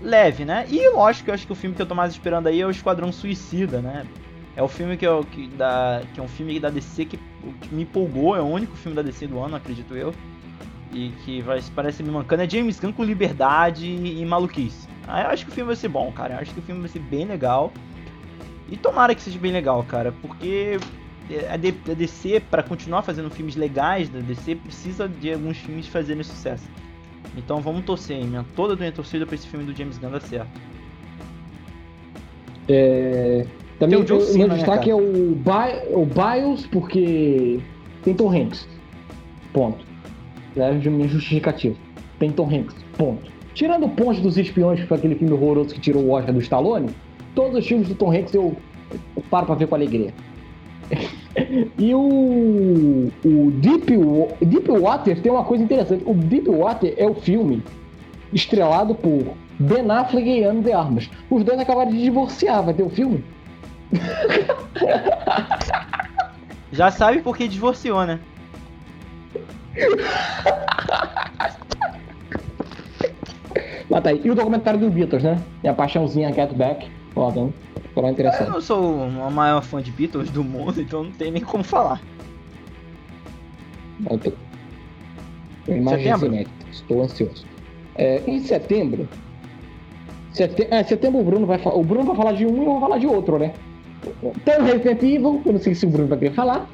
[0.00, 0.66] Leve, né?
[0.70, 2.70] E lógico, eu acho que o filme que eu tô mais esperando aí é o
[2.70, 4.06] Esquadrão Suicida, né?
[4.54, 7.16] É o filme que, eu, que, da, que é um filme da DC que,
[7.60, 10.14] que, me empolgou, é o único filme da DC do ano, acredito eu.
[10.92, 12.42] E que vai, parece me mancando.
[12.42, 14.86] É James Gunn com liberdade e, maluquice.
[15.08, 16.34] Ah, eu acho que o filme vai ser bom, cara.
[16.34, 17.72] Eu acho que o filme vai ser bem legal.
[18.68, 20.12] E tomara que seja bem legal, cara.
[20.20, 20.78] Porque
[21.50, 21.56] a
[21.94, 26.68] DC, para continuar fazendo filmes legais da DC, precisa de alguns filmes fazerem sucesso.
[27.36, 28.26] Então vamos torcer, hein?
[28.26, 30.60] Minha, toda a minha torcida pra esse filme do James Gunn dar certo.
[32.68, 33.46] É,
[33.78, 37.60] também tem o John Cena, meu destaque né, é o, Bi o Bios, porque
[38.02, 38.68] tem Tom Hanks.
[39.52, 39.84] Ponto.
[40.56, 41.76] É minha justificativa.
[42.18, 42.76] Tem Tom Hanks.
[42.96, 43.30] Ponto.
[43.54, 46.40] Tirando o Ponte dos Espiões, que foi aquele filme horroroso que tirou o Oscar do
[46.40, 46.90] Stallone,
[47.34, 48.56] todos os filmes do Tom Hanks eu,
[49.30, 50.12] paro pra ver com alegria.
[51.78, 53.92] e o, o Deep,
[54.44, 56.02] Deep Water tem uma coisa interessante.
[56.06, 57.62] O Deep Water é o filme
[58.32, 61.10] estrelado por Ben Affleck e Ana de Armas.
[61.30, 62.62] Os dois acabaram de divorciar.
[62.64, 63.24] Vai ter o um filme?
[66.72, 68.18] Já sabe por que divorciou, né?
[73.90, 74.20] Mas tá aí.
[74.24, 75.40] E o documentário do Beatles, né?
[75.62, 76.90] E a paixãozinha Get Back.
[77.14, 77.54] Foda, hein?
[78.10, 78.44] Interessante.
[78.44, 81.62] Eu não sou a maior fã de Beatles do mundo, então não tem nem como
[81.62, 82.00] falar.
[84.10, 84.32] Eu tô...
[85.66, 86.46] Setembro?
[86.70, 87.44] Estou ansioso.
[87.94, 89.06] É, em setembro.
[90.32, 90.66] Setem...
[90.70, 91.76] É, setembro o Bruno vai falar.
[91.76, 93.52] O Bruno vai falar de um e eu vou falar de outro, né?
[94.44, 96.66] Tem o Resident Evil, eu não sei se o Bruno vai querer falar.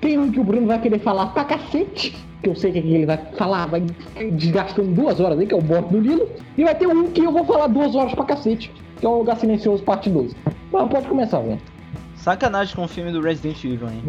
[0.00, 3.06] Tem um que o Bruno vai querer falar pra cacete, que eu sei que ele
[3.06, 3.82] vai falar, vai
[4.32, 6.28] desgastando duas horas aí, que é o bordo do Lilo.
[6.56, 9.18] E vai ter um que eu vou falar duas horas pra cacete, que é o
[9.18, 10.34] Lugar Silencioso Parte 2.
[10.72, 11.60] Mas pode começar, velho.
[12.16, 14.02] Sacanagem com o filme do Resident Evil, hein?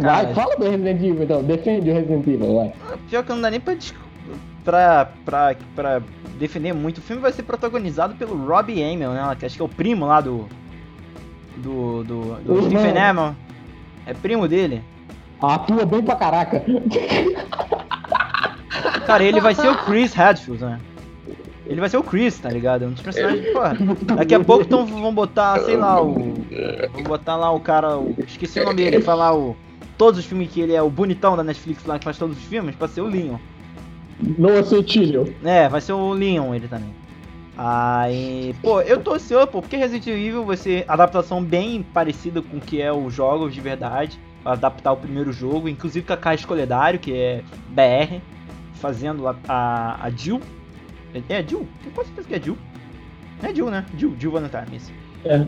[0.00, 2.72] Vai, fala do Resident Evil então, defende o Resident Evil, vai.
[3.08, 3.76] Pior que não dá nem pra,
[4.64, 6.02] pra, pra, pra
[6.42, 6.98] defender muito.
[6.98, 9.36] O filme vai ser protagonizado pelo Robbie Amell, né?
[9.38, 10.48] Que acho que é o primo lá do.
[11.56, 12.02] Do.
[12.02, 12.62] Do, do uhum.
[12.64, 13.36] Stephen Amell.
[14.04, 14.82] É primo dele.
[15.40, 16.64] Atua bem pra caraca.
[19.06, 20.80] Cara, ele vai ser o Chris Hadfield, né?
[21.64, 22.84] Ele vai ser o Chris, tá ligado?
[22.84, 23.52] É um dos personagens.
[23.52, 23.76] Porra,
[24.16, 26.34] daqui a pouco então vão botar, sei lá, o.
[26.92, 27.96] Vão botar lá o cara.
[27.96, 29.56] O, esqueci o nome dele, falar o.
[29.96, 32.42] Todos os filmes que ele é o bonitão da Netflix lá que faz todos os
[32.44, 33.36] filmes, pra ser o Leon.
[34.38, 35.34] Noah Centilio.
[35.44, 36.94] É, vai ser o Leon ele também.
[37.56, 42.56] Aí, pô, eu tô ansioso, pô, porque Resident Evil vai ser adaptação bem parecida com
[42.56, 44.18] o que é os jogos de verdade.
[44.44, 48.20] Adaptar o primeiro jogo, inclusive com a Kai Escoledário, que é BR,
[48.74, 50.40] fazendo a, a, a Jill.
[51.14, 51.68] É, é Jill?
[51.82, 52.58] Tenho quase certeza que é Jill.
[53.42, 53.84] É Jill, né?
[53.96, 54.92] Jill, Jill Valentine, isso.
[55.24, 55.46] É.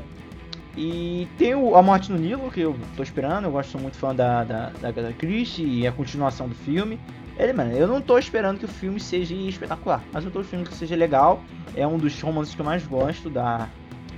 [0.77, 4.15] E tem o A Morte no Nilo, que eu tô esperando, eu gosto muito fã
[4.15, 6.99] da, da, da Christie e a continuação do filme.
[7.39, 10.69] Ele, mano, eu não tô esperando que o filme seja espetacular, mas eu tô esperando
[10.69, 11.43] que seja legal.
[11.75, 13.69] É um dos romances que eu mais gosto da.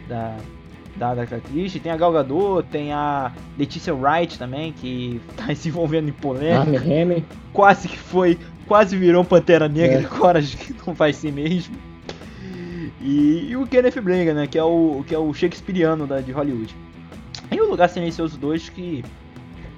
[0.08, 0.36] da.
[0.96, 1.72] da, da atriz.
[1.74, 6.84] Tem a Gal Gadot, tem a Leticia Wright também, que tá se envolvendo em polêmica.
[7.52, 8.38] Quase que foi.
[8.66, 10.04] Quase virou Pantera Negra, é.
[10.12, 11.74] agora acho que não vai ser mesmo.
[13.00, 16.32] E, e o Kenneth Branagh, né, que é o, que é o Shakespeareano da, de
[16.32, 16.74] Hollywood.
[17.50, 19.04] E o Lugar Silencioso 2, que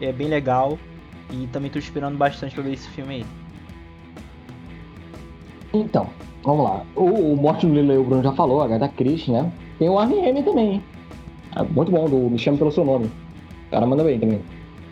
[0.01, 0.79] é bem legal.
[1.31, 3.27] E também tô esperando bastante pra ver esse filme aí.
[5.73, 6.09] Então,
[6.43, 6.83] vamos lá.
[6.97, 9.53] O, o Morte no Lila, o Bruno já falou, a Agatha Christie, né?
[9.79, 10.83] Tem o Armie Hammer também.
[11.55, 13.07] É muito bom, do Me Chame Pelo Seu Nome.
[13.67, 14.41] O cara manda bem também.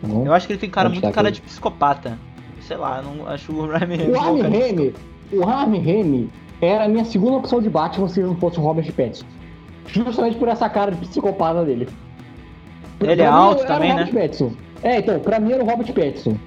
[0.03, 0.25] Uhum.
[0.25, 1.35] Eu acho que ele tem cara muito cara aqui.
[1.35, 2.17] de psicopata.
[2.61, 4.09] Sei lá, não acho o Armie Hammer...
[4.11, 4.93] O Armie Hammer,
[5.31, 6.27] o Armie Hammer
[6.61, 9.25] era a minha segunda opção de Batman se não fosse o Robert Pattinson.
[9.87, 11.87] Justamente por essa cara de psicopata dele.
[12.99, 14.05] Ele é alto também, né?
[14.05, 14.51] Pattinson.
[14.83, 16.37] É, então, pra mim era o Robert Pattinson.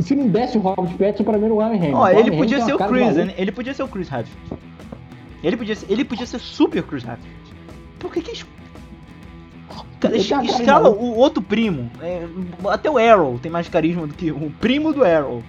[0.00, 1.96] Se não desse o Robert Pattinson, pra mim era o Armie Hammer.
[1.96, 3.34] Ó, ele podia ser o Chris, né?
[3.36, 4.62] Ele podia ser o Chris Hadfield.
[5.42, 7.36] Ele podia ser, ele podia ser super Chris Hadfield.
[7.98, 8.44] Por que que...
[10.00, 11.90] Cara, escala o outro primo.
[12.00, 12.24] É,
[12.68, 15.42] até o Arrow tem mais carisma do que o primo do Arrow.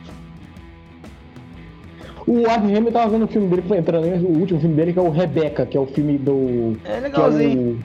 [2.25, 5.01] O Armie Hammer tava vendo o filme dele, entrando, o último filme dele, que é
[5.01, 6.77] o Rebecca, que é o filme do...
[6.85, 7.83] É legalzinho.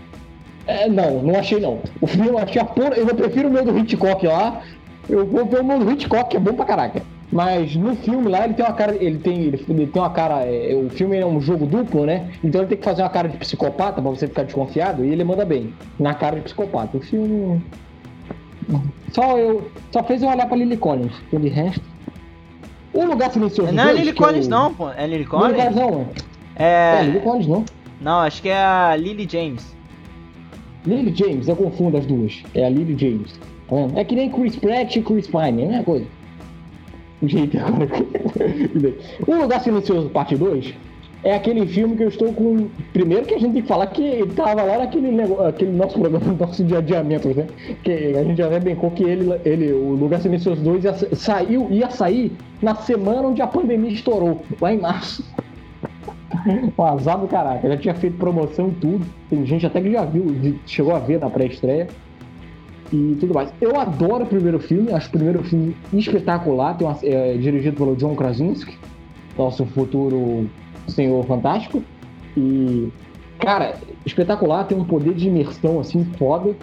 [0.66, 1.80] É, não, não achei não.
[2.00, 2.94] O filme eu achei a porra.
[2.94, 4.62] Eu prefiro o meu do Hitchcock lá.
[5.08, 7.02] Eu vou ver o meu do Hitchcock, que é bom pra caraca.
[7.30, 8.94] Mas no filme lá ele tem uma cara.
[8.94, 10.44] Ele tem, ele, tem uma cara.
[10.46, 12.30] É, o filme é um jogo duplo, né?
[12.42, 15.24] Então ele tem que fazer uma cara de psicopata pra você ficar desconfiado e ele
[15.24, 15.74] manda bem.
[15.98, 16.96] Na cara de psicopata.
[16.96, 17.62] O filme.
[19.12, 19.70] Só eu.
[19.92, 21.12] Só fez eu olhar pra Lily Collins.
[21.32, 21.82] De resto.
[22.92, 23.72] O lugar silencioso.
[23.72, 24.50] Não é Lily Collins, eu...
[24.50, 24.90] não, pô.
[24.90, 25.56] É Lily Collins?
[25.56, 26.06] Collins, não.
[26.54, 27.00] É.
[27.00, 27.64] É Lily Collins, não.
[28.00, 29.74] Não, acho que é a Lily James.
[30.86, 32.42] Lily James, eu confundo as duas.
[32.54, 33.32] É a Lily James.
[33.68, 36.06] Tá é que nem Chris Pratt e Chris Pine, é a mesma coisa.
[37.22, 37.88] Gente, agora.
[39.26, 40.74] o Lugar Silencioso, parte 2,
[41.24, 42.68] é aquele filme que eu estou com.
[42.92, 45.08] Primeiro que a gente tem que falar que ele tava lá naquele
[45.46, 47.46] aquele nosso programa, nosso de adiamento, né?
[47.82, 51.88] Que a gente já brincou que ele, ele, o Lugar Silencioso 2 ia, saiu, ia
[51.90, 52.30] sair
[52.60, 55.24] na semana onde a pandemia estourou, lá em março.
[56.76, 57.68] um azar do caraca.
[57.68, 59.06] Já tinha feito promoção e tudo.
[59.30, 60.26] Tem gente até que já viu,
[60.66, 61.88] chegou a ver na pré-estreia.
[62.92, 63.52] E tudo mais.
[63.60, 66.76] Eu adoro o primeiro filme, acho o primeiro filme espetacular.
[66.80, 68.76] Uma, é dirigido pelo John Krasinski,
[69.36, 70.48] nosso futuro
[70.86, 71.82] Senhor Fantástico.
[72.36, 72.88] E,
[73.38, 73.74] cara,
[74.04, 76.54] espetacular, tem um poder de imersão assim foda.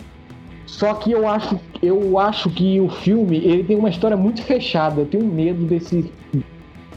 [0.65, 5.01] Só que eu acho, eu acho que o filme ele tem uma história muito fechada.
[5.01, 6.09] Eu tenho medo desse,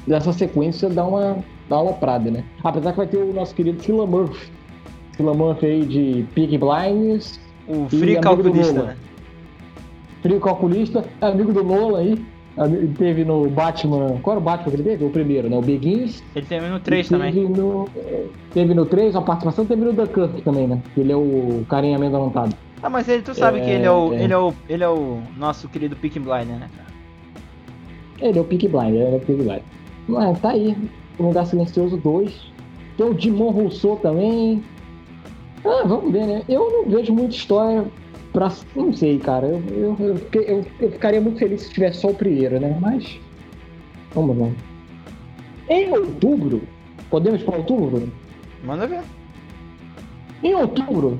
[0.06, 2.44] dessa sequência dar uma da aloprada, né?
[2.62, 4.50] Apesar que vai ter o nosso querido Phila Murphy.
[5.18, 7.40] Murphy aí de Pig Blinders.
[7.66, 8.96] O Free Calculista, né?
[10.22, 12.24] Free Calculista, amigo do Nolan aí.
[12.56, 14.18] Ele teve no Batman.
[14.22, 15.04] Qual era o Batman que ele teve?
[15.04, 15.56] O primeiro, né?
[15.56, 16.22] O Begins.
[16.36, 17.32] Ele teve no 3 também.
[17.48, 17.88] No,
[18.52, 20.80] teve no 3, uma participação, teve no Dunkirk também, né?
[20.96, 22.54] Ele é o carinha amedrontado.
[22.80, 24.22] Ah, mas ele, tu sabe é, que ele é, o, é.
[24.22, 26.88] Ele, é o, ele é o nosso querido Peaky Blinder, né, cara?
[28.20, 29.62] Ele é o Peaky Blinder, ele é o Peaky Blinder.
[30.06, 30.76] Mas tá aí.
[31.18, 32.52] Um Lugar Silencioso 2.
[32.96, 34.62] Tem o Dimon Rousseau também.
[35.64, 36.42] Ah, vamos ver, né?
[36.48, 37.84] Eu não vejo muita história
[38.32, 38.52] pra.
[38.76, 39.46] Não sei, cara.
[39.46, 42.76] Eu, eu, eu, eu, eu ficaria muito feliz se tivesse só o primeiro, né?
[42.80, 43.18] Mas.
[44.14, 44.50] Vamos lá.
[45.68, 46.62] Em outubro.
[47.10, 48.08] Podemos para outubro?
[48.64, 49.02] Manda ver.
[50.42, 51.18] Em outubro.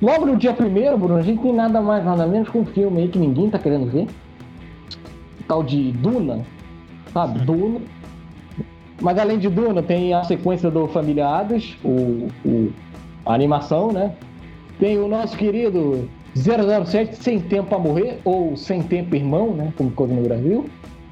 [0.00, 3.02] Logo no dia primeiro, Bruno, a gente tem nada mais, nada menos com um filme
[3.02, 4.08] aí que ninguém tá querendo ver.
[5.46, 6.44] Tal de Duna.
[7.12, 7.38] Sabe?
[7.40, 7.80] Duna.
[9.02, 12.72] Mas além de Duna, tem a sequência do Família Adams, o, o,
[13.26, 14.14] a animação, né?
[14.78, 19.72] Tem o nosso querido 007 Sem Tempo a Morrer, ou Sem Tempo Irmão, né?
[19.76, 20.66] Como ficou no Brasil.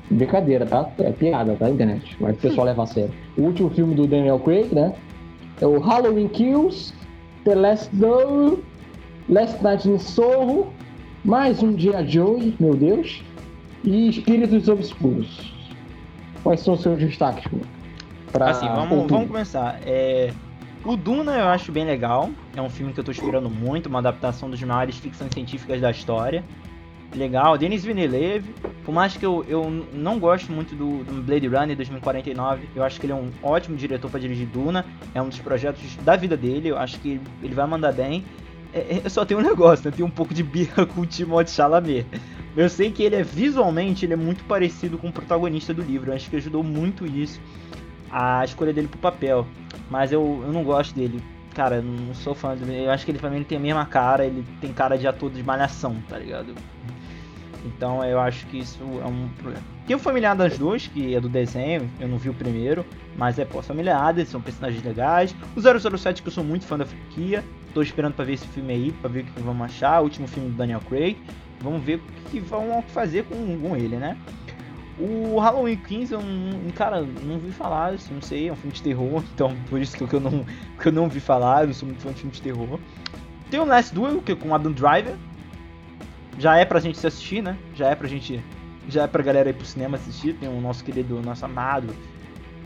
[0.08, 0.88] Brincadeira, tá?
[1.00, 1.68] É piada, tá?
[1.68, 2.16] Internet.
[2.20, 3.10] Mas o pessoal leva a sério.
[3.36, 4.94] O último filme do Daniel Craig, né?
[5.60, 6.94] É o Halloween Kills,
[7.44, 8.58] The Last Door,
[9.28, 10.68] Last Night in Soho,
[11.24, 13.20] mais um dia Joey, meu Deus,
[13.82, 15.52] e Espíritos Obscuros.
[16.44, 17.79] Quais são os seus destaques, mano?
[18.32, 19.80] Pra assim, vamos, vamos começar.
[19.84, 20.32] É,
[20.84, 22.30] o Duna eu acho bem legal.
[22.54, 25.90] É um filme que eu tô esperando muito, uma adaptação dos maiores ficções científicas da
[25.90, 26.44] história.
[27.14, 27.58] Legal.
[27.58, 28.54] Denis Villeneuve,
[28.84, 33.00] por mais que eu, eu não gosto muito do, do Blade Runner 2049, eu acho
[33.00, 34.86] que ele é um ótimo diretor para dirigir Duna.
[35.12, 38.24] É um dos projetos da vida dele, eu acho que ele vai mandar bem.
[38.72, 39.94] É, é, só tem um negócio, né?
[39.94, 42.06] Tem um pouco de birra com o Timothée Chalamet.
[42.56, 46.10] Eu sei que ele é visualmente, ele é muito parecido com o protagonista do livro.
[46.10, 47.40] Eu acho que ajudou muito isso
[48.10, 49.46] a escolha dele pro papel.
[49.90, 51.22] Mas eu, eu não gosto dele.
[51.54, 52.84] Cara, eu não sou fã dele.
[52.84, 55.42] Eu acho que ele também tem a mesma cara, ele tem cara de ator de
[55.42, 56.54] malhação, tá ligado?
[57.64, 59.62] Então eu acho que isso é um problema.
[59.86, 62.86] Tem o familiar das duas, que é do desenho, eu não vi o primeiro,
[63.16, 65.34] mas é pô, familiar, eles são personagens legais.
[65.56, 65.60] O
[65.98, 67.44] 007, que eu sou muito fã da franquia,
[67.74, 70.00] tô esperando para ver esse filme aí, para ver o que vamos achar.
[70.00, 71.18] O último filme do Daniel Craig,
[71.60, 74.16] vamos ver o que vão fazer com, com ele, né?
[75.00, 78.74] O Halloween 15 eu não, cara, não vi falar, assim, não sei, é um filme
[78.74, 80.44] de terror, então por isso que eu não,
[80.78, 82.78] que eu não vi falar, eu sou muito fã de filme de terror.
[83.50, 85.14] Tem o Last Duel, que é com Adam Driver.
[86.38, 87.56] Já é pra gente se assistir, né?
[87.74, 88.40] Já é pra gente.
[88.88, 90.34] Já é pra galera ir pro cinema assistir.
[90.34, 91.92] Tem o nosso querido, nosso amado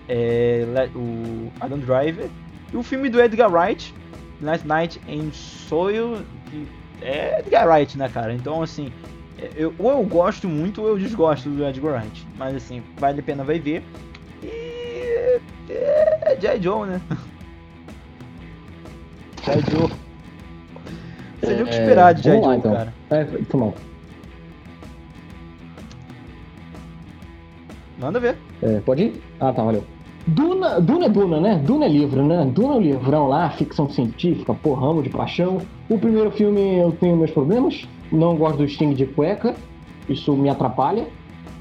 [0.09, 2.29] é, o Adam Driver.
[2.73, 3.95] E o filme do Edgar Wright,
[4.41, 6.67] Last Night in Soil, que
[7.03, 8.33] é Edgar Wright, né, cara?
[8.33, 8.93] Então, assim,
[9.57, 12.27] eu, ou eu gosto muito ou eu desgosto do Edgar Wright.
[12.37, 13.83] Mas, assim, vale a pena vai ver.
[14.43, 15.41] E.
[15.71, 16.61] É, J.
[16.61, 17.01] Joe, né?
[19.45, 19.61] J.
[19.71, 19.91] Joe.
[21.43, 22.43] Seria o que esperar de J.
[22.43, 22.73] Joe, então.
[22.73, 22.95] cara.
[23.11, 23.75] É, foi mal.
[27.99, 28.37] Manda ver.
[28.63, 29.23] É, pode ir?
[29.41, 29.85] Ah, tá, valeu.
[30.27, 31.63] Duna, Duna é Duna, né?
[31.65, 32.51] Duna é livro, né?
[32.51, 35.61] Duna é um livrão lá, ficção científica, porramo de paixão.
[35.89, 37.87] O primeiro filme eu tenho meus problemas.
[38.15, 39.55] Não gosto do Sting de cueca.
[40.09, 41.07] Isso me atrapalha.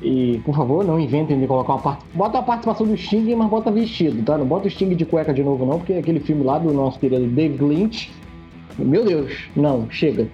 [0.01, 2.04] E, por favor, não inventem de colocar uma parte.
[2.14, 4.38] Bota a participação do Sting, mas bota vestido, tá?
[4.38, 6.99] Não bota o Sting de cueca de novo, não, porque aquele filme lá do nosso
[6.99, 8.12] querido David Lynch
[8.78, 10.28] meu Deus, não, chega.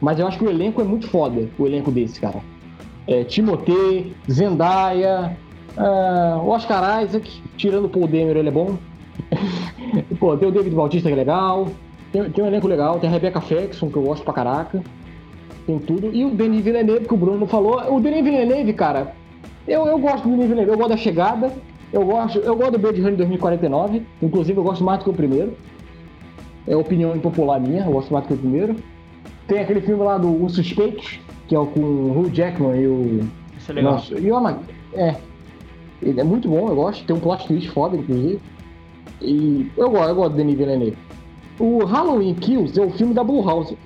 [0.00, 2.40] Mas eu acho que o elenco é muito foda, o elenco desse, cara.
[3.06, 5.36] É, Timothée, Zendaya,
[5.76, 8.76] uh, Oscar Isaac, tirando o Paul Demer, ele é bom.
[10.18, 11.68] Pô, tem o David Bautista que é legal.
[12.10, 14.82] Tem, tem um elenco legal, tem a Rebecca Ferguson, que eu gosto pra caraca.
[15.66, 16.10] Tem tudo.
[16.12, 17.94] E o Denis Villeneuve, que o Bruno falou.
[17.94, 19.14] O Denis Villeneuve, cara,
[19.66, 21.52] eu, eu gosto do Denis Villeneuve, eu gosto da chegada.
[21.92, 24.02] Eu gosto, eu gosto do Blade Runner 2049.
[24.22, 25.54] Inclusive, eu gosto mais do que o primeiro.
[26.66, 28.76] É opinião impopular minha, eu gosto mais do que o primeiro.
[29.46, 32.86] Tem aquele filme lá do Os Suspeitos, que é o com o Hugh Jackman e
[32.86, 33.28] o.
[33.58, 33.92] Isso é legal.
[33.92, 34.48] Nossa, e o
[34.94, 35.16] É.
[36.00, 37.04] Ele é muito bom, eu gosto.
[37.04, 38.40] Tem um plot twist foda, inclusive.
[39.20, 40.96] E eu gosto, eu gosto do Denis Villeneuve.
[41.60, 43.76] O Halloween Kills é o filme da Blumhouse.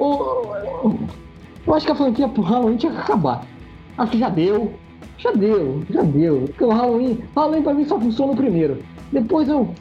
[1.66, 3.44] Eu acho que a franquia pro Halloween tinha que acabar.
[3.98, 4.72] Acho que já deu.
[5.18, 6.42] Já deu, já deu.
[6.42, 8.82] Porque o Halloween, Halloween pra mim só funciona o primeiro.
[9.12, 9.74] Depois eu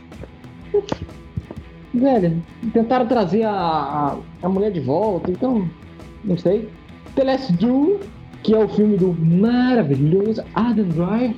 [1.94, 2.42] velho,
[2.74, 5.68] tentaram trazer a, a, a, mulher de volta, então,
[6.24, 6.70] não sei.
[7.16, 8.00] The Last Duel,
[8.44, 11.36] que é o filme do maravilhoso Adam Drive,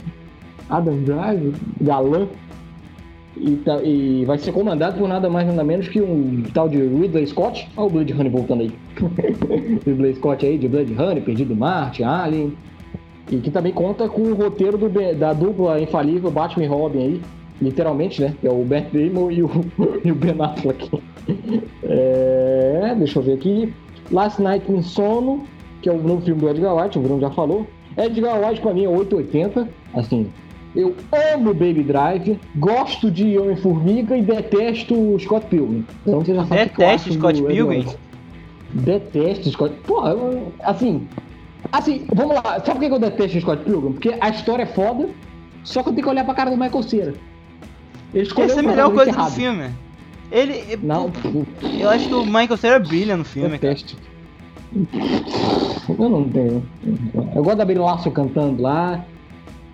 [0.70, 2.28] Adam Drive, galã,
[3.42, 6.78] e, tá, e, vai ser comandado por nada mais nada menos que um tal de
[6.78, 7.68] Ridley Scott.
[7.76, 8.72] Olha o Blood Honey voltando aí.
[9.86, 12.54] Ridley Scott aí de Blood Honey, Perdido Marte, Alien.
[13.32, 17.22] E que também conta com o roteiro do, da dupla infalível Batman e Robin aí,
[17.62, 18.34] literalmente, né?
[18.42, 19.50] É o Bert Damon e o,
[20.04, 20.90] e o Ben Affleck.
[21.84, 23.74] É, deixa eu ver aqui.
[24.12, 25.44] Last Night in Sono,
[25.82, 27.68] que é o novo filme do Edgar Wright, o Bruno já falou.
[27.98, 30.28] Edgar Wright pra mim é 880, assim.
[30.78, 30.96] Eu
[31.34, 35.84] amo Baby Drive, gosto de Homem-Formiga e detesto Scott Pilgrim.
[36.06, 37.88] Então você já sabe Detesto Scott Pilgrim?
[38.74, 39.74] Detesto Scott...
[39.88, 40.16] Porra,
[40.62, 41.08] assim...
[41.72, 42.60] Assim, vamos lá.
[42.64, 43.94] Sabe por que eu detesto Scott Pilgrim?
[43.94, 45.10] Porque a história é foda,
[45.64, 47.14] só que eu tenho que olhar pra cara do Michael Cera.
[48.14, 49.32] Essa é a melhor coisa errado.
[49.32, 49.70] do filme.
[50.32, 50.78] Ele.
[50.84, 51.12] Não.
[51.80, 53.76] Eu acho que o Michael Cera brilha no filme, é cara.
[55.90, 56.64] Eu não tenho.
[57.36, 59.04] Eu gosto da Brie Laço cantando lá.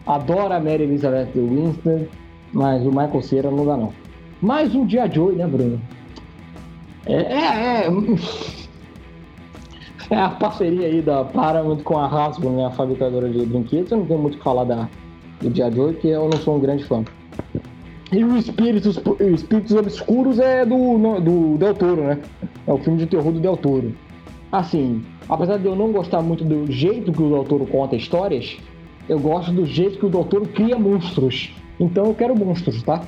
[0.06, 2.06] Adoro a Mary Elizabeth Winston.
[2.52, 3.94] Mas o Michael Cera não dá, não.
[4.42, 5.82] Mais um dia Joy, né, Bruno?
[7.06, 7.90] É, é, é.
[10.10, 13.92] É a parceria aí da Paramount com a Hasbro, né, a fabricadora de brinquedos.
[13.92, 14.88] Eu não tenho muito o que falar da,
[15.42, 17.04] do Dia Joy, porque eu não sou um grande fã.
[18.12, 19.02] E o Espíritos,
[19.34, 22.20] Espíritos Obscuros é do, do Del Toro, né?
[22.68, 23.94] É o filme de terror do Del Toro.
[24.52, 28.58] Assim, apesar de eu não gostar muito do jeito que o Del Toro conta histórias,
[29.10, 31.54] eu gosto do jeito que o Del Toro cria monstros.
[31.80, 33.04] Então eu quero monstros, tá?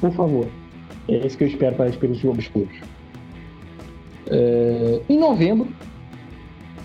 [0.00, 0.46] Por favor.
[1.08, 2.76] É isso que eu espero para Espíritos Obscuros.
[4.28, 5.00] É...
[5.08, 5.68] Em novembro,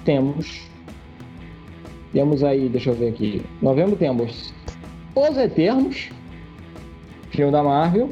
[0.04, 0.70] temos.
[2.12, 3.42] Temos aí, deixa eu ver aqui.
[3.62, 4.54] Em novembro temos
[5.16, 6.10] Os Eternos
[7.36, 8.10] filme da Marvel.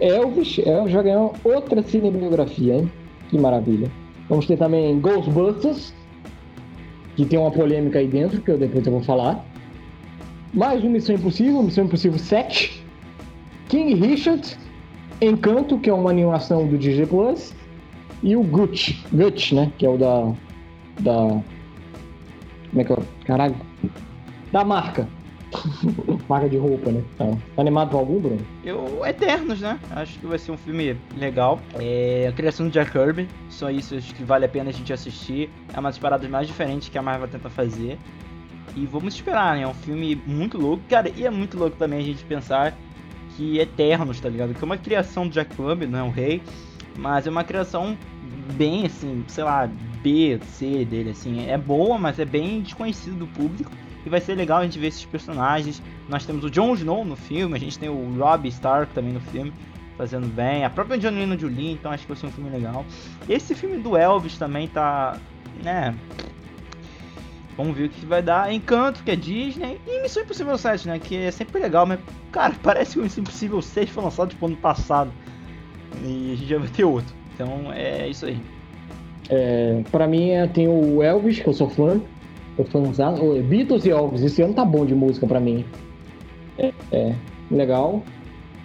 [0.00, 2.90] Elvis, Elvis já ganhou outra cinebiografia, hein?
[3.28, 3.90] Que maravilha.
[4.28, 5.94] Vamos ter também Ghostbusters,
[7.20, 9.44] que tem uma polêmica aí dentro, que eu depois eu vou falar.
[10.54, 12.82] Mais um Missão Impossível, Missão Impossível 7.
[13.68, 14.56] King Richard,
[15.20, 17.54] Encanto, que é uma animação do DJ Plus.
[18.22, 19.70] E o Gucci, Gucci, né?
[19.76, 20.32] Que é o da.
[21.00, 21.42] Da.
[22.70, 22.96] Como é que é?
[23.26, 23.56] Caralho.
[24.50, 25.06] Da marca
[26.28, 27.02] Marca de roupa, né?
[27.16, 27.26] Tá.
[27.26, 28.40] Tá animado pra algum, Bruno?
[28.64, 29.78] Eu, Eternos, né?
[29.90, 31.60] Acho que vai ser um filme legal.
[31.74, 34.92] É, a criação do Jack Kirby, só isso acho que vale a pena a gente
[34.92, 35.50] assistir.
[35.74, 37.98] É uma das paradas mais diferentes que a Marvel tenta fazer.
[38.76, 39.62] E vamos esperar, né?
[39.62, 40.82] É um filme muito louco.
[40.88, 42.76] Cara, e é muito louco também a gente pensar
[43.36, 44.54] que Eternos, tá ligado?
[44.54, 46.42] Que é uma criação do Jack Kirby, não é um rei.
[46.96, 47.96] Mas é uma criação
[48.54, 49.68] bem, assim, sei lá,
[50.02, 51.48] B, C dele, assim.
[51.48, 53.70] É boa, mas é bem desconhecido do público.
[54.04, 55.82] E vai ser legal a gente ver esses personagens.
[56.08, 59.20] Nós temos o Jon Snow no filme, a gente tem o Robb Stark também no
[59.20, 59.52] filme,
[59.96, 60.64] fazendo bem.
[60.64, 62.84] A própria Angelina Jolie, então acho que vai ser um filme legal.
[63.28, 65.18] Esse filme do Elvis também tá,
[65.62, 65.94] né...
[67.56, 68.50] Vamos ver o que vai dar.
[68.50, 69.78] Encanto, que é Disney.
[69.86, 70.98] E Missão Impossível 7, né?
[70.98, 72.00] Que é sempre legal, mas,
[72.32, 75.12] cara, parece que o Missão Impossível 6 foi lançado tipo ano passado.
[76.02, 77.14] E a gente já vai ter outro.
[77.34, 78.40] Então é isso aí.
[79.28, 82.00] É, pra mim é, tem o Elvis, que eu sou fã.
[82.64, 83.14] Fãzão.
[83.20, 85.64] Oh, Beatles e Elvis, esse ano tá bom de música pra mim.
[86.58, 87.14] É, é,
[87.50, 88.02] legal.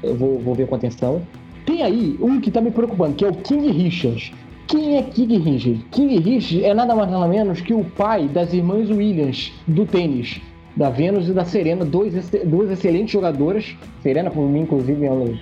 [0.03, 1.21] Eu vou, vou ver com atenção.
[1.65, 4.31] Tem aí um que tá me preocupando, que é o King Richards.
[4.67, 5.83] Quem é King Richards?
[5.91, 10.41] King Richards é nada mais nada menos que o pai das irmãs Williams do tênis,
[10.75, 13.75] da Venus e da Serena, dois, duas excelentes jogadoras.
[14.01, 15.33] Serena, por mim, inclusive, é uma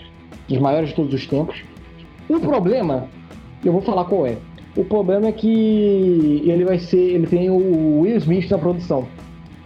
[0.47, 1.63] dos maiores de todos os tempos.
[2.29, 3.07] O problema,
[3.63, 4.37] eu vou falar qual é.
[4.75, 6.97] O problema é que ele vai ser.
[6.97, 9.07] Ele tem o Will Smith na produção.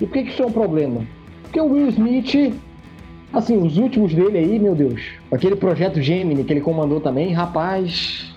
[0.02, 1.02] E por que, que isso é um problema?
[1.44, 2.54] Porque o Will Smith,
[3.32, 5.02] assim, os últimos dele aí, meu Deus,
[5.32, 8.34] aquele projeto Gemini que ele comandou também, rapaz.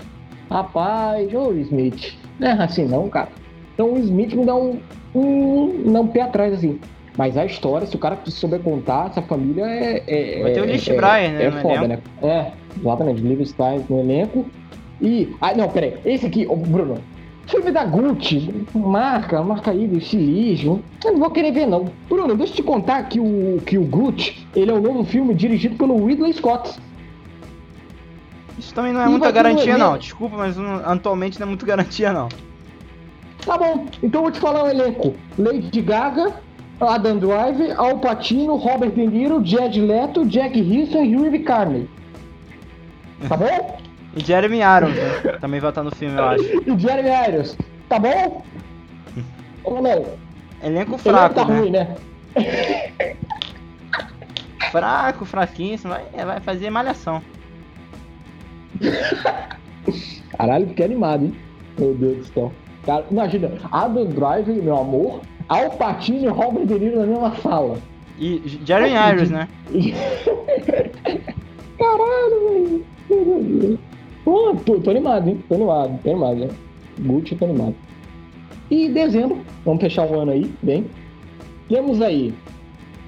[0.49, 3.29] Rapaz, ô Will Smith, não é assim não, cara.
[3.75, 4.79] Então o Will Smith me dá um,
[5.15, 6.79] um, um pé atrás, assim.
[7.17, 10.03] Mas a história, se o cara souber contar, essa família é.
[10.07, 11.45] é Vai ter o é, Rich é, Brian, né?
[11.45, 11.99] É foda, né?
[12.23, 13.21] É, exatamente.
[13.21, 14.47] Liv Styles no elenco.
[15.01, 15.35] E.
[15.41, 15.95] Ah, não, peraí.
[16.05, 16.99] Esse aqui, oh, Bruno.
[17.47, 20.85] Filme da Gucci, marca, marca aí do estilismo.
[21.05, 21.87] Eu não vou querer ver, não.
[22.09, 25.35] Bruno, deixa eu te contar que o, que o Gucci, ele é um novo filme
[25.35, 26.79] dirigido pelo Ridley Scott.
[28.57, 29.99] Isso também não é e muita garantia, não.
[29.99, 32.29] Desculpa, mas atualmente não é muito garantia, não.
[33.45, 35.15] Tá bom, então eu vou te falar o elenco.
[35.39, 36.35] Lady Gaga,
[36.81, 41.89] Adam Driver, Al Pacino, Robert De Niro, Jed Leto, Jack Harrison e Hugh Carney.
[43.29, 43.79] Tá bom?
[44.17, 45.39] E Jeremy Irons né?
[45.41, 46.43] também vai estar no filme, eu acho.
[46.43, 47.57] E Jeremy Irons,
[47.89, 48.43] tá bom?
[49.65, 50.05] Ou não?
[50.63, 51.59] Elenco fraco, tá né?
[51.59, 51.97] ruim, né?
[54.71, 57.23] Fraco, fraquinho, vai, vai fazer malhação.
[60.37, 61.37] Caralho, que animado, hein?
[61.79, 62.53] Meu Deus do céu.
[62.85, 67.79] Cara, imagina, Adam Driver, meu amor, Al Pacino e Robert De Niro na mesma sala.
[68.19, 69.49] E Jeremy Irons, né?
[71.79, 73.90] Caralho, velho.
[74.25, 75.43] Pô, tô, tô, animado, hein?
[75.49, 76.49] Tô animado, tô animado, né?
[77.01, 77.75] Gucci, tô animado.
[78.71, 80.87] E dezembro, vamos fechar o ano aí, bem.
[81.69, 82.35] Temos aí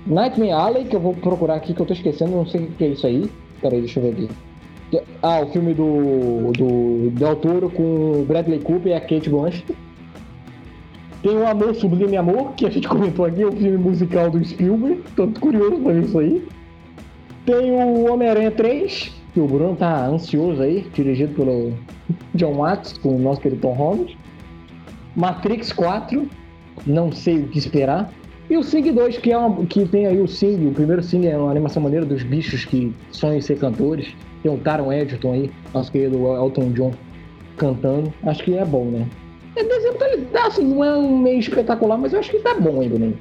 [0.06, 2.84] Nightmare Alley, que eu vou procurar aqui, que eu tô esquecendo, não sei o que
[2.84, 3.30] é isso aí.
[3.60, 4.28] Peraí, deixa eu ver aqui.
[5.22, 9.64] Ah, o filme do, do Del Toro com Bradley Cooper e a Kate Blanchett.
[11.22, 14.44] Tem o Amor Sublime Amor, que a gente comentou aqui, é o filme musical do
[14.44, 15.02] Spielberg.
[15.14, 16.44] Tô curioso pra ver isso aí.
[17.46, 21.72] Tem o Homem-Aranha 3, que o Bruno tá ansioso aí, dirigido pelo
[22.35, 24.16] John Watts, com o nosso querido Tom Holland.
[25.16, 26.28] Matrix 4,
[26.87, 28.12] não sei o que esperar.
[28.51, 31.26] E o Sing 2, que, é uma, que tem aí o Sing, o primeiro Sing
[31.26, 34.14] é uma animação maneira dos bichos que sonham em ser cantores.
[34.43, 36.93] Tem o Taron Edgerton aí, nosso querido Elton John,
[37.57, 38.12] cantando.
[38.24, 39.07] Acho que é bom, né?
[39.57, 39.99] É dezembro
[40.33, 43.12] tá assim, não é um meio espetacular, mas eu acho que tá bom ainda, né?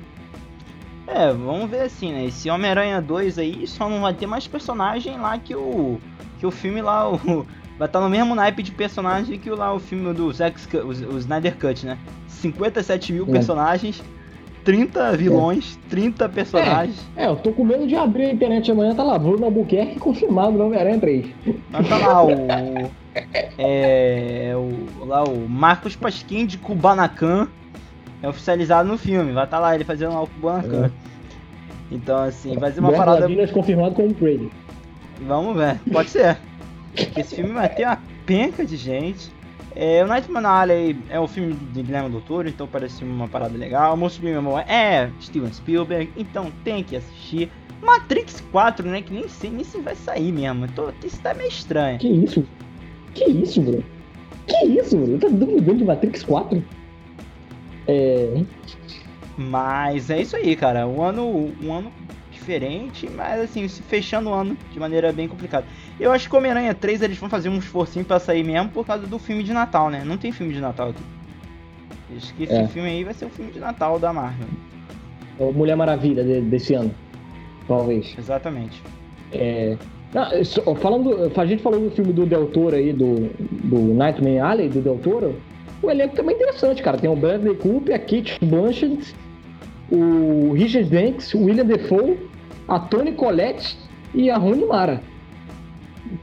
[1.14, 2.26] É, vamos ver assim, né?
[2.26, 6.00] Esse Homem-Aranha 2 aí só não vai ter mais personagem lá que o.
[6.40, 7.18] Que o filme lá, o,
[7.78, 10.58] vai estar tá no mesmo naipe de personagem que o, lá o filme do Zack,
[10.78, 11.98] o, o Snyder Cut, né?
[12.28, 13.32] 57 mil é.
[13.32, 14.02] personagens,
[14.64, 15.90] 30 vilões, é.
[15.90, 17.06] 30 personagens.
[17.16, 20.00] É, é, eu tô com medo de abrir a internet amanhã, tá lá, Bruno Albuquerque
[20.00, 21.26] confirmado no Homem-Aranha 3.
[21.72, 22.30] Mas tá lá, o.
[23.60, 24.54] é.
[24.56, 27.50] O, lá o Marcos Pasquim de Kubanacan
[28.22, 29.32] é oficializado no filme.
[29.32, 30.86] Vai estar tá lá ele fazendo lá o Kubanacan.
[30.86, 30.92] É.
[31.92, 33.28] Então, assim, vai ser uma Bom, parada.
[33.48, 34.50] confirmado como Craig.
[35.28, 36.38] Vamos ver, pode ser.
[37.18, 39.32] Esse filme vai ter uma penca de gente.
[39.76, 43.94] É, o Nightmare Alley é o filme de Guilherme Doutor, então parece uma parada legal.
[43.94, 47.50] O Monstro Memória é Steven Spielberg, então tem que assistir.
[47.82, 49.02] Matrix 4, né?
[49.02, 50.68] Que nem sei nem se vai sair mesmo.
[50.70, 51.98] Tô, isso tá meio estranho.
[52.00, 52.46] Que isso?
[53.14, 53.84] Que isso, bro?
[54.46, 55.18] Que isso, bro?
[55.18, 56.64] Tá duvidando de Matrix 4?
[57.88, 58.44] É.
[59.38, 60.88] Mas é isso aí, cara.
[60.88, 61.92] Um ano, um ano
[62.32, 65.66] diferente, mas assim, se fechando o ano de maneira bem complicada.
[66.00, 69.06] Eu acho que Homem-Aranha 3 eles vão fazer um esforcinho pra sair mesmo por causa
[69.06, 70.04] do filme de Natal, né?
[70.04, 71.04] Não tem filme de Natal aqui.
[72.18, 72.68] Acho que esse é.
[72.68, 74.48] filme aí vai ser o filme de Natal da Marvel.
[75.40, 76.94] o Mulher Maravilha de, desse ano,
[77.68, 78.14] talvez.
[78.18, 78.82] Exatamente.
[79.32, 79.78] É,
[80.14, 84.40] não, só- falando, a gente falou do filme do Del Toro aí, do, do Nightmare
[84.40, 85.36] Alley, do Del Toro.
[85.82, 86.98] O elenco também é interessante, cara.
[86.98, 89.16] Tem o Bradley Cooper, a Kate Blanchett,
[89.92, 92.18] o Richard Banks, o William Defoe,
[92.68, 93.78] a Toni Collette
[94.14, 95.02] e a Rooney Mara.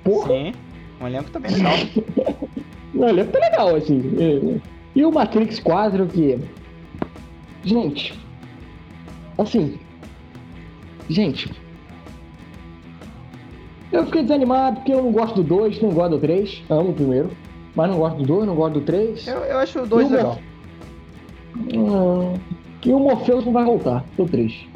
[0.05, 0.53] Porra, Sim.
[1.01, 1.75] O elenco tá bem legal.
[2.95, 4.61] o elenco tá legal, assim.
[4.95, 6.39] E o Matrix 4, que...
[7.65, 8.15] Gente,
[9.37, 9.79] assim...
[11.09, 11.51] Gente...
[13.91, 16.63] Eu fiquei desanimado porque eu não gosto do 2, não gosto do 3.
[16.69, 17.31] Amo o primeiro.
[17.79, 19.29] Mas não gosto do 2, não gosto do 3.
[19.29, 20.39] Eu, eu acho o 2 E o legal.
[21.73, 22.35] Hum,
[22.85, 24.69] e o Morpheus não vai voltar, tô triste.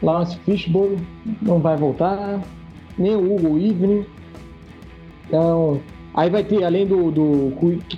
[0.00, 1.04] Lawrence Fishburne
[1.42, 2.40] não vai voltar,
[2.96, 4.06] nem o Hugo Evening.
[5.26, 5.80] Então,
[6.14, 7.52] aí vai ter, além do, do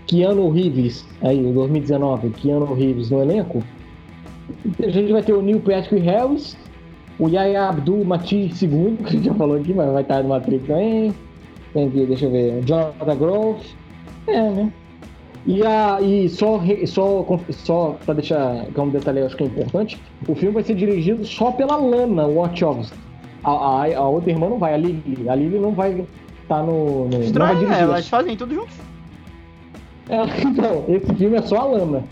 [0.07, 3.63] Keanu Reeves, aí, em 2019, Keanu Reeves no elenco,
[4.83, 6.57] a gente vai ter o Neil Patrick Harris,
[7.19, 10.31] o Yahya Abdul Mati II, que a gente já falou aqui, mas vai estar no
[10.31, 11.13] Matrix também.
[11.73, 13.75] Tem aqui, deixa eu ver, Jonathan Groff.
[14.27, 14.73] É, né?
[15.45, 20.01] E, a, e só, só, só para deixar como detalhe, eu acho que é importante,
[20.29, 22.97] o filme vai ser dirigido só pela Lana Wachowski.
[23.43, 25.29] A, a, a outra irmã não vai, a Lily.
[25.29, 26.05] A Lily não vai
[26.43, 27.09] estar no, no.
[27.09, 27.61] não vai Estranho, né?
[27.61, 27.83] dirigir.
[27.83, 28.73] Elas fazem tudo junto.
[30.09, 32.05] É, então, esse filme é só a Lana.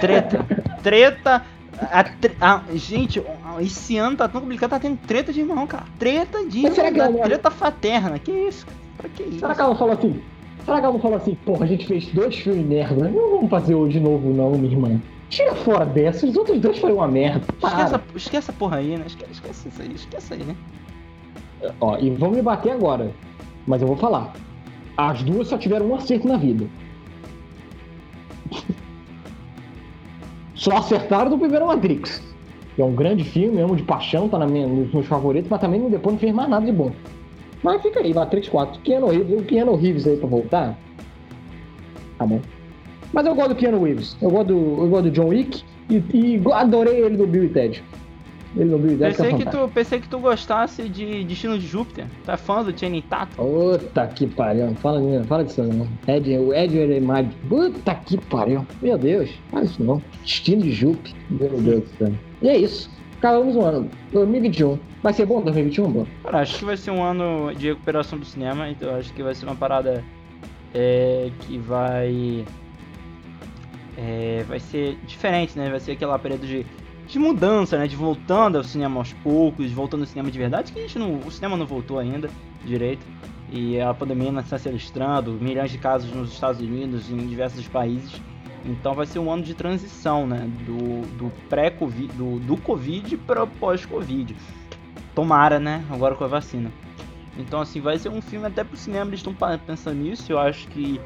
[0.00, 0.44] Treta.
[0.82, 1.42] Treta.
[1.80, 2.04] A
[2.40, 3.22] a- gente,
[3.60, 5.84] esse ano tá tão complicado, tá tendo treta de irmão, cara.
[5.98, 8.18] Treta de Mas será irmão, que ela- treta fraterna.
[8.18, 8.66] Que isso?
[8.66, 8.78] cara?
[8.98, 9.38] Pra que isso?
[9.40, 10.22] Será que ela falou assim?
[10.64, 13.48] Será que ela não falou assim, porra, a gente fez dois filmes merda, não vamos
[13.50, 15.00] fazer hoje de novo não, minha irmã.
[15.30, 17.46] Tira fora dessa, os outros dois foram uma merda.
[17.64, 19.04] Esquece, esquece essa porra aí, né?
[19.06, 20.54] Esquece, esquece isso aí, esquece aí, né?
[21.80, 23.10] Ó, e vão me bater agora.
[23.66, 24.32] Mas eu vou falar.
[24.96, 26.66] As duas só tiveram um acerto na vida.
[30.60, 32.22] Só acertaram do primeiro Matrix.
[32.76, 35.58] Que é um grande filme, amo de paixão, tá na minha, nos meus favoritos, mas
[35.58, 36.92] também depois não fez mais nada de bom.
[37.62, 38.78] Mas fica aí, Matrix 4.
[38.82, 40.78] Keanu Reeves, o Keanu Reeves aí pra voltar.
[42.18, 42.40] Tá bom.
[43.10, 44.18] Mas eu gosto do Keanu Reeves.
[44.20, 45.64] Eu gosto do, eu gosto do John Wick.
[45.88, 47.82] E, e adorei ele do Bill e Ted.
[48.56, 52.06] Ele e Ted Pensei que, tu, pensei que tu gostasse de Destino de Júpiter.
[52.24, 53.36] Tá fã do Channing Tatum?
[53.36, 55.86] Puta que pariu, fala, não fala disso não.
[56.12, 57.28] Ed, o Ed é Mag.
[57.48, 58.66] Puta que pariu.
[58.82, 60.02] Meu Deus, fala isso não.
[60.22, 61.14] Destino de Jupe.
[61.30, 62.12] Meu Deus do céu.
[62.42, 62.90] E é isso.
[63.18, 63.88] Acabamos o ano.
[64.12, 64.78] 2021.
[65.02, 66.06] Vai ser bom 2021, bom?
[66.24, 69.34] Cara, acho que vai ser um ano de recuperação do cinema, então acho que vai
[69.34, 70.04] ser uma parada
[70.74, 72.44] é, que vai.
[73.96, 75.70] é, vai ser diferente, né?
[75.70, 76.66] Vai ser aquela período de,
[77.10, 77.86] de mudança, né?
[77.86, 81.18] De voltando ao cinema aos poucos, voltando ao cinema de verdade, que a gente não,
[81.18, 82.30] o cinema não voltou ainda
[82.64, 83.04] direito.
[83.52, 87.66] E a pandemia está se alastrando, milhões de casos nos Estados Unidos e em diversos
[87.66, 88.20] países.
[88.64, 90.48] Então vai ser um ano de transição, né?
[90.64, 94.36] Do, do pré-Covid, do, do Covid para pós-Covid.
[95.14, 95.84] Tomara, né?
[95.90, 96.70] Agora com a vacina.
[97.36, 99.34] Então, assim, vai ser um filme até pro cinema, eles estão
[99.66, 100.30] pensando nisso.
[100.30, 101.00] Eu acho que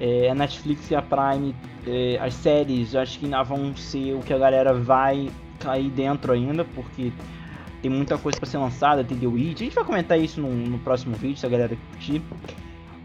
[0.00, 1.54] é, a Netflix e a Prime,
[1.86, 6.32] é, as séries, acho que ainda vão ser o que a galera vai cair dentro
[6.32, 7.12] ainda, porque
[7.82, 9.60] tem muita coisa para ser lançada, tem The Witch.
[9.60, 12.22] A gente vai comentar isso no, no próximo vídeo, se a galera curtir.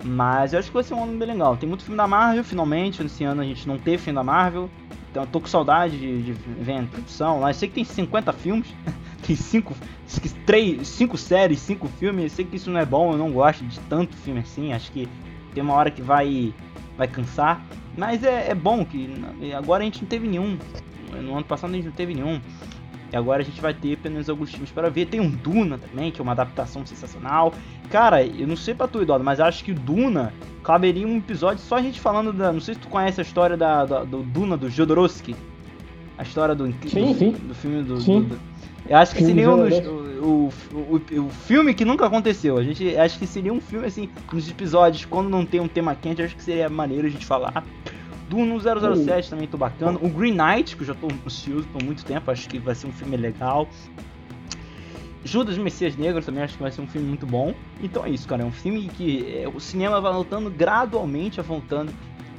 [0.04, 1.56] Mas eu acho que vai ser um ano bem legal.
[1.56, 3.04] Tem muito filme da Marvel, finalmente.
[3.04, 4.70] Esse ano a gente não teve filme da Marvel.
[5.10, 7.39] Então eu tô com saudade de, de ver a produção.
[7.39, 8.74] Lá eu sei que tem 50 filmes.
[9.26, 9.76] tem 5
[10.45, 12.24] três, cinco séries, 5 filmes.
[12.24, 14.74] Eu sei que isso não é bom, eu não gosto de tanto filme assim.
[14.74, 15.08] Acho que
[15.54, 16.54] tem uma hora que vai,
[16.97, 17.64] vai cansar.
[17.95, 19.14] Mas é, é bom que
[19.56, 20.58] agora a gente não teve nenhum.
[21.22, 22.39] No ano passado a gente não teve nenhum.
[23.12, 25.05] E agora a gente vai ter pelo menos alguns filmes para ver.
[25.07, 27.53] Tem um Duna também, que é uma adaptação sensacional.
[27.89, 30.34] Cara, eu não sei pra tu, Eduardo, mas acho que o Duna
[30.64, 32.53] caberia um episódio só a gente falando da.
[32.53, 35.35] Não sei se tu conhece a história da, da- do Duna, do Jodorowsky.
[36.18, 37.31] A história do, Sim, do, sim.
[37.31, 38.22] do filme do, Sim.
[38.23, 38.40] do-
[38.88, 39.68] Eu acho que seria um
[40.23, 42.57] o, o, o, o filme que nunca aconteceu.
[42.57, 45.95] A gente acho que seria um filme assim, nos episódios, quando não tem um tema
[45.95, 47.64] quente, acho que seria maneiro a gente falar.
[48.32, 48.58] Duna
[48.95, 49.99] 007 também tô bacana.
[50.02, 52.88] O Green Knight, que eu já tô ansioso por muito tempo, acho que vai ser
[52.88, 53.68] um filme legal.
[55.26, 57.53] Judas Messias Negro também acho que vai ser um filme muito bom.
[57.84, 58.41] Então é isso, cara.
[58.41, 61.91] É um filme que é, o cinema vai voltando gradualmente, voltando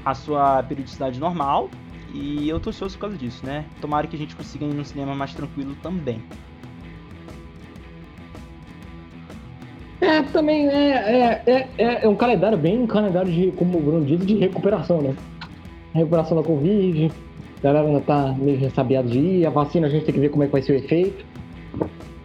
[0.02, 1.68] à sua periodicidade normal.
[2.14, 3.66] E eu tô ansioso por causa disso, né?
[3.80, 6.22] Tomara que a gente consiga ir num cinema mais tranquilo também.
[10.00, 13.80] É, também é, é, é, é, é um calendário bem um calendário de, como o
[13.80, 15.14] Bruno disse, de recuperação, né?
[15.94, 17.10] Recuperação da Covid,
[17.58, 20.30] a galera ainda tá meio ressabiado de ir, a vacina a gente tem que ver
[20.30, 21.24] como é que vai ser o efeito.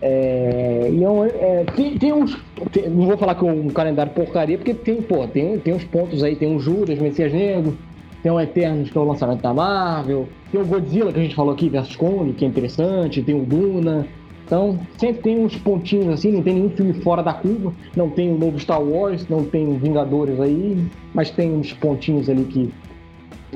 [0.01, 1.07] É, e é
[1.39, 2.37] é, tem, tem uns.
[2.71, 5.83] tem- não vou falar que é um calendário porcaria, porque tem, pô, tem, tem uns
[5.83, 7.75] pontos aí, tem um Judas, Messias Negro,
[8.21, 11.35] tem o Eternos, que é o lançamento da Marvel, tem o Godzilla, que a gente
[11.35, 14.07] falou aqui, versus Kong, que é interessante, tem o Duna.
[14.45, 18.31] Então, sempre tem uns pontinhos assim, não tem nenhum filme fora da curva, não tem
[18.31, 20.77] o novo Star Wars, não tem Vingadores aí,
[21.13, 22.69] mas tem uns pontinhos ali que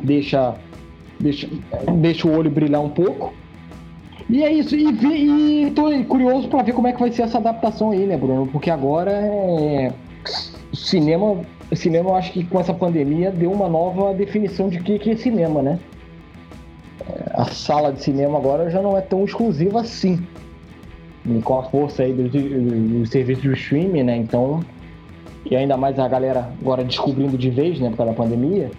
[0.03, 0.56] deixa,
[1.19, 1.48] deixa,
[1.99, 3.34] deixa o olho brilhar um pouco.
[4.30, 4.88] E é isso, e,
[5.65, 8.48] e tô curioso para ver como é que vai ser essa adaptação aí, né, Bruno?
[8.48, 9.91] Porque agora é.
[10.73, 11.41] Cinema,
[11.76, 15.15] cinema, eu acho que com essa pandemia deu uma nova definição de que, que é
[15.18, 15.80] cinema, né?
[17.34, 20.26] A sala de cinema agora já não é tão exclusiva assim.
[21.26, 24.15] E com a força aí do, do, do serviço de streaming, né?
[24.15, 24.64] Então,
[25.49, 28.72] e ainda mais a galera agora descobrindo de vez, né, por causa da pandemia,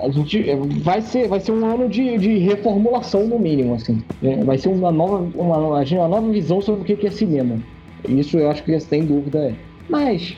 [0.00, 0.42] a gente
[0.82, 4.02] vai ser, vai ser um ano de, de reformulação no mínimo, assim.
[4.22, 7.58] É, vai ser uma nova, uma, uma nova visão sobre o que é cinema.
[8.08, 9.54] Isso eu acho que sem dúvida é.
[9.88, 10.36] Mas,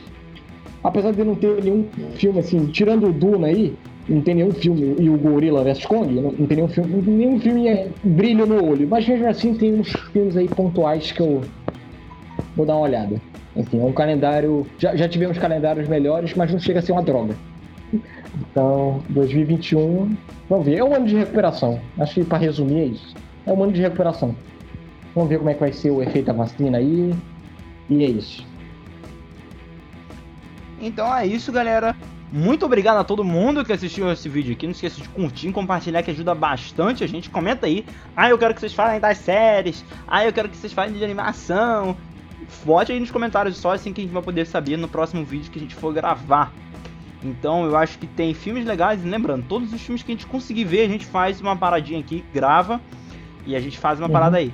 [0.82, 3.74] apesar de não ter nenhum filme assim, tirando o Duna aí,
[4.08, 7.40] não tem nenhum filme, e o Gorilla vs Kong, não, não tem nenhum filme, nenhum
[7.40, 8.88] filme é brilho no olho.
[8.88, 11.42] Mas mesmo assim tem uns filmes aí pontuais que eu
[12.56, 13.20] vou dar uma olhada.
[13.54, 14.66] Enfim, é um calendário.
[14.78, 17.34] Já, já tivemos calendários melhores, mas não chega a ser uma droga.
[18.34, 20.16] Então, 2021,
[20.48, 20.78] vamos ver.
[20.78, 21.80] É um ano de recuperação.
[21.98, 23.14] Acho que para resumir é isso.
[23.46, 24.34] É um ano de recuperação.
[25.14, 27.14] Vamos ver como é que vai ser o efeito da vacina aí.
[27.90, 28.46] E é isso.
[30.80, 31.94] Então é isso, galera.
[32.32, 34.66] Muito obrigado a todo mundo que assistiu esse vídeo aqui.
[34.66, 37.28] Não esqueça de curtir compartilhar, que ajuda bastante a gente.
[37.28, 37.84] Comenta aí.
[38.16, 39.84] Ah, eu quero que vocês falem das séries.
[40.08, 41.94] Ah, eu quero que vocês falem de animação.
[42.64, 45.50] Bote aí nos comentários só assim que a gente vai poder saber no próximo vídeo
[45.50, 46.52] que a gente for gravar.
[47.24, 49.04] Então eu acho que tem filmes legais.
[49.04, 52.00] E lembrando, todos os filmes que a gente conseguir ver, a gente faz uma paradinha
[52.00, 52.80] aqui, grava
[53.46, 54.12] e a gente faz uma uhum.
[54.12, 54.52] parada aí.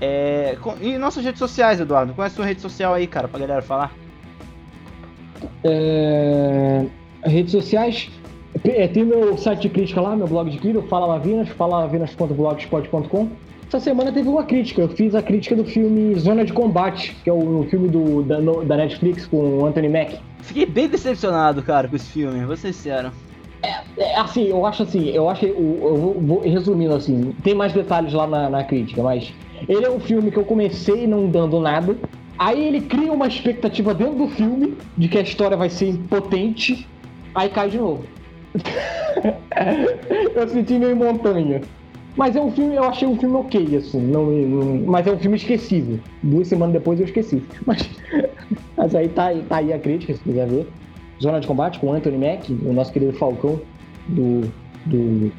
[0.00, 2.14] É, e nossas redes sociais, Eduardo?
[2.14, 3.92] Qual é a sua rede social aí, cara, pra galera falar?
[5.64, 6.84] É,
[7.24, 8.10] redes sociais.
[8.64, 13.28] É, tem meu site de crítica lá, meu blog de crítica, Fala Lavinas, falalavinas.blogspot.com.
[13.66, 14.80] Essa semana teve uma crítica.
[14.80, 18.40] Eu fiz a crítica do filme Zona de Combate, que é o filme do, da,
[18.40, 20.18] da Netflix com o Anthony Mack.
[20.48, 23.12] Fiquei bem decepcionado, cara, com esse filme, vou ser sincero.
[23.62, 27.34] É, é, assim, eu acho assim, eu acho que eu, eu vou, vou, resumindo assim,
[27.44, 29.30] tem mais detalhes lá na, na, crítica, mas
[29.68, 31.94] ele é um filme que eu comecei não dando nada,
[32.38, 36.88] aí ele cria uma expectativa dentro do filme de que a história vai ser impotente,
[37.34, 38.06] aí cai de novo.
[40.34, 41.60] eu senti meio montanha.
[42.16, 44.00] Mas é um filme, eu achei um filme ok, assim.
[44.00, 46.00] Não, não, mas é um filme esquecível.
[46.22, 47.42] Duas semanas depois eu esqueci.
[47.64, 47.88] Mas,
[48.76, 50.66] mas aí tá, tá aí a crítica, se quiser ver.
[51.22, 53.60] Zona de Combate com Anthony Mack, o nosso querido Falcão
[54.08, 54.42] do,
[54.86, 55.32] do,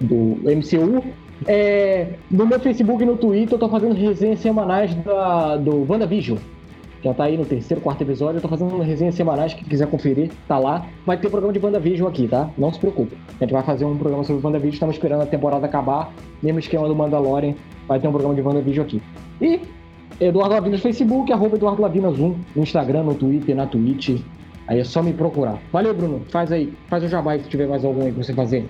[0.00, 1.02] do MCU.
[1.46, 6.38] É, no meu Facebook e no Twitter eu tô fazendo resenhas semanais da, do WandaVision.
[7.02, 8.38] Já tá aí no terceiro, quarto episódio.
[8.38, 10.86] Eu tô fazendo resenhas semanais, quem quiser conferir, tá lá.
[11.04, 12.48] Vai ter programa de WandaVision aqui, tá?
[12.56, 13.16] Não se preocupe.
[13.40, 16.12] A gente vai fazer um programa sobre WandaVision, estamos esperando a temporada acabar.
[16.40, 17.54] Mesmo esquema do Mandalorian,
[17.88, 19.02] vai ter um programa de WandaVision aqui.
[19.40, 19.60] E
[20.20, 24.20] Eduardo Lavinas no Facebook, arroba Eduardo Lavinas 1, no Instagram, no Twitter, na Twitch.
[24.68, 25.58] Aí é só me procurar.
[25.72, 26.22] Valeu, Bruno.
[26.28, 26.72] Faz aí.
[26.86, 28.68] Faz o jabá se tiver mais algum aí pra você fazer.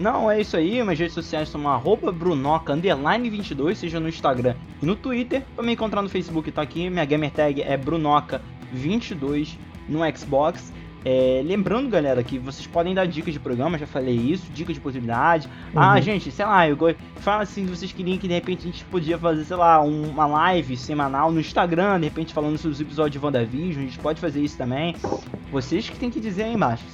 [0.00, 0.82] Não, é isso aí.
[0.82, 5.42] Minhas redes sociais são arroba brunoca, underline 22, seja no Instagram e no Twitter.
[5.54, 6.88] Pra me encontrar no Facebook tá aqui.
[6.88, 10.72] Minha gamer tag é brunoca22 no Xbox.
[11.04, 14.80] É, lembrando, galera, que vocês podem dar dicas de programa, já falei isso, dicas de
[14.80, 15.48] possibilidade.
[15.74, 15.90] Ah, uhum.
[15.92, 16.76] Ah, gente, sei lá, eu
[17.16, 20.26] fala assim se vocês queriam que de repente a gente podia fazer, sei lá, uma
[20.26, 24.20] live semanal no Instagram, de repente falando sobre os episódios de WandaVision, a gente pode
[24.20, 24.94] fazer isso também.
[25.50, 26.84] Vocês que tem que dizer aí embaixo.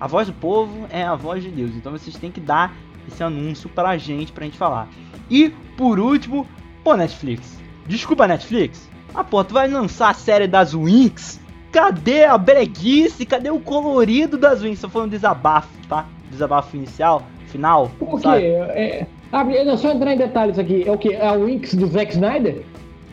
[0.00, 2.74] A voz do povo é a voz de Deus, então vocês têm que dar
[3.06, 4.88] esse anúncio pra gente, pra gente falar.
[5.30, 6.46] E, por último,
[6.82, 7.58] pô, Netflix.
[7.86, 8.88] Desculpa, Netflix.
[9.14, 11.39] Ah, pô, tu vai lançar a série das Winx?
[11.72, 13.24] Cadê a breguice?
[13.24, 14.80] Cadê o colorido das Wings?
[14.80, 16.06] Só foi um desabafo, tá?
[16.30, 17.90] Desabafo inicial, final.
[17.98, 18.28] Por quê?
[18.28, 20.84] É, é, só entrar em detalhes aqui.
[20.86, 21.12] É o que?
[21.12, 22.62] É a Winx do Zack Snyder?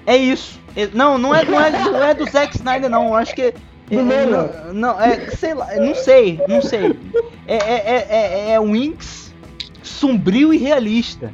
[0.05, 0.59] É isso.
[0.75, 3.07] É, não, não é, não é, não é do Zack Snyder, não.
[3.07, 3.53] Eu acho que.
[3.89, 6.99] É, não, não, é, sei lá, não sei, não sei.
[7.47, 9.33] É, é, é, é, é Winx
[9.81, 11.33] sombrio e realista.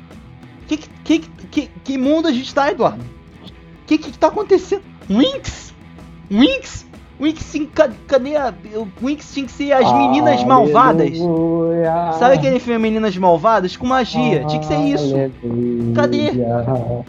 [0.68, 3.04] Que, que, que, que mundo a gente tá, Eduardo?
[3.04, 4.84] O que, que tá acontecendo?
[5.10, 5.74] Winx?
[6.32, 6.86] Winx?
[7.24, 7.56] Winx,
[8.08, 8.54] cadê a.
[8.76, 10.46] O Winx tinha que ser as meninas Aleluia.
[10.46, 11.18] malvadas.
[12.20, 13.78] Sabe aquele filme Meninas Malvadas?
[13.78, 14.44] Com magia.
[14.46, 15.16] Tinha que ser isso.
[15.96, 16.32] Cadê?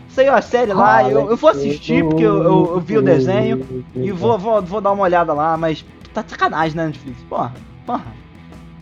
[0.09, 1.03] Saiu a série lá.
[1.09, 3.67] Eu, eu vou assistir porque eu, eu, eu, vi o desenho.
[3.95, 5.57] E vou, vou, vou dar uma olhada lá.
[5.57, 7.21] Mas tá de sacanagem, né, Netflix?
[7.29, 7.53] Porra,
[7.85, 8.24] porra.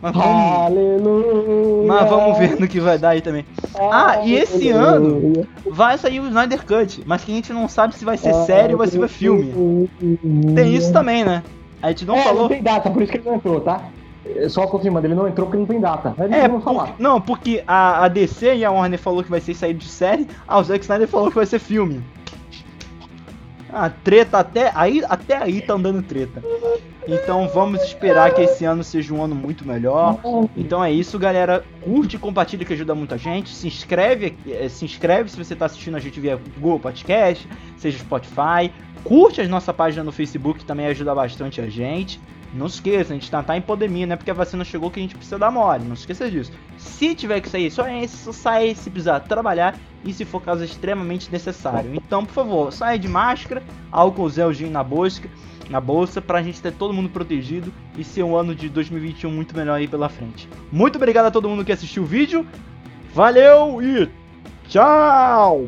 [0.03, 1.87] Mas vamos, Aleluia.
[1.87, 3.45] mas vamos ver no que vai dar aí também.
[3.79, 7.95] Ah, e esse ano vai sair o Snyder Cut, mas que a gente não sabe
[7.95, 9.87] se vai ser série ou vai ser filme.
[10.53, 11.41] Tem isso também, né?
[11.81, 12.41] A gente não é, falou.
[12.41, 13.81] Não tem data, por isso que ele não entrou, tá?
[14.49, 16.13] Só confirmando, ele não entrou porque não tem data.
[16.17, 16.95] Mas É, vamos falar.
[16.99, 20.27] não, porque a, a DC e a Warner falou que vai ser saída de série,
[20.45, 22.03] a o Zack Snyder falou que vai ser filme.
[23.73, 26.43] Ah, treta até aí, até aí tá andando treta.
[27.07, 30.19] Então vamos esperar que esse ano seja um ano muito melhor.
[30.55, 31.65] Então é isso, galera.
[31.81, 33.49] Curte e compartilha que ajuda muita gente.
[33.49, 37.97] Se inscreve, eh, se inscreve se você tá assistindo a gente via Google Podcast, seja
[37.97, 38.71] Spotify.
[39.03, 42.21] Curte a nossa página no Facebook, também ajuda bastante a gente.
[42.53, 44.99] Não esqueça, a gente tá, tá em pandemia, não é porque a vacina chegou que
[44.99, 45.83] a gente precisa dar mole.
[45.83, 46.51] Não esqueça disso.
[46.77, 50.63] Se tiver que sair, só, é, só sair se precisar trabalhar e se for caso
[50.63, 51.93] extremamente necessário.
[51.95, 55.21] Então, por favor, saia de máscara, álcool gelzinho na bolsa,
[55.69, 59.55] na bolsa, pra gente ter todo mundo protegido e ser um ano de 2021 muito
[59.55, 60.47] melhor aí pela frente.
[60.71, 62.45] Muito obrigado a todo mundo que assistiu o vídeo.
[63.13, 64.09] Valeu e
[64.67, 65.67] tchau!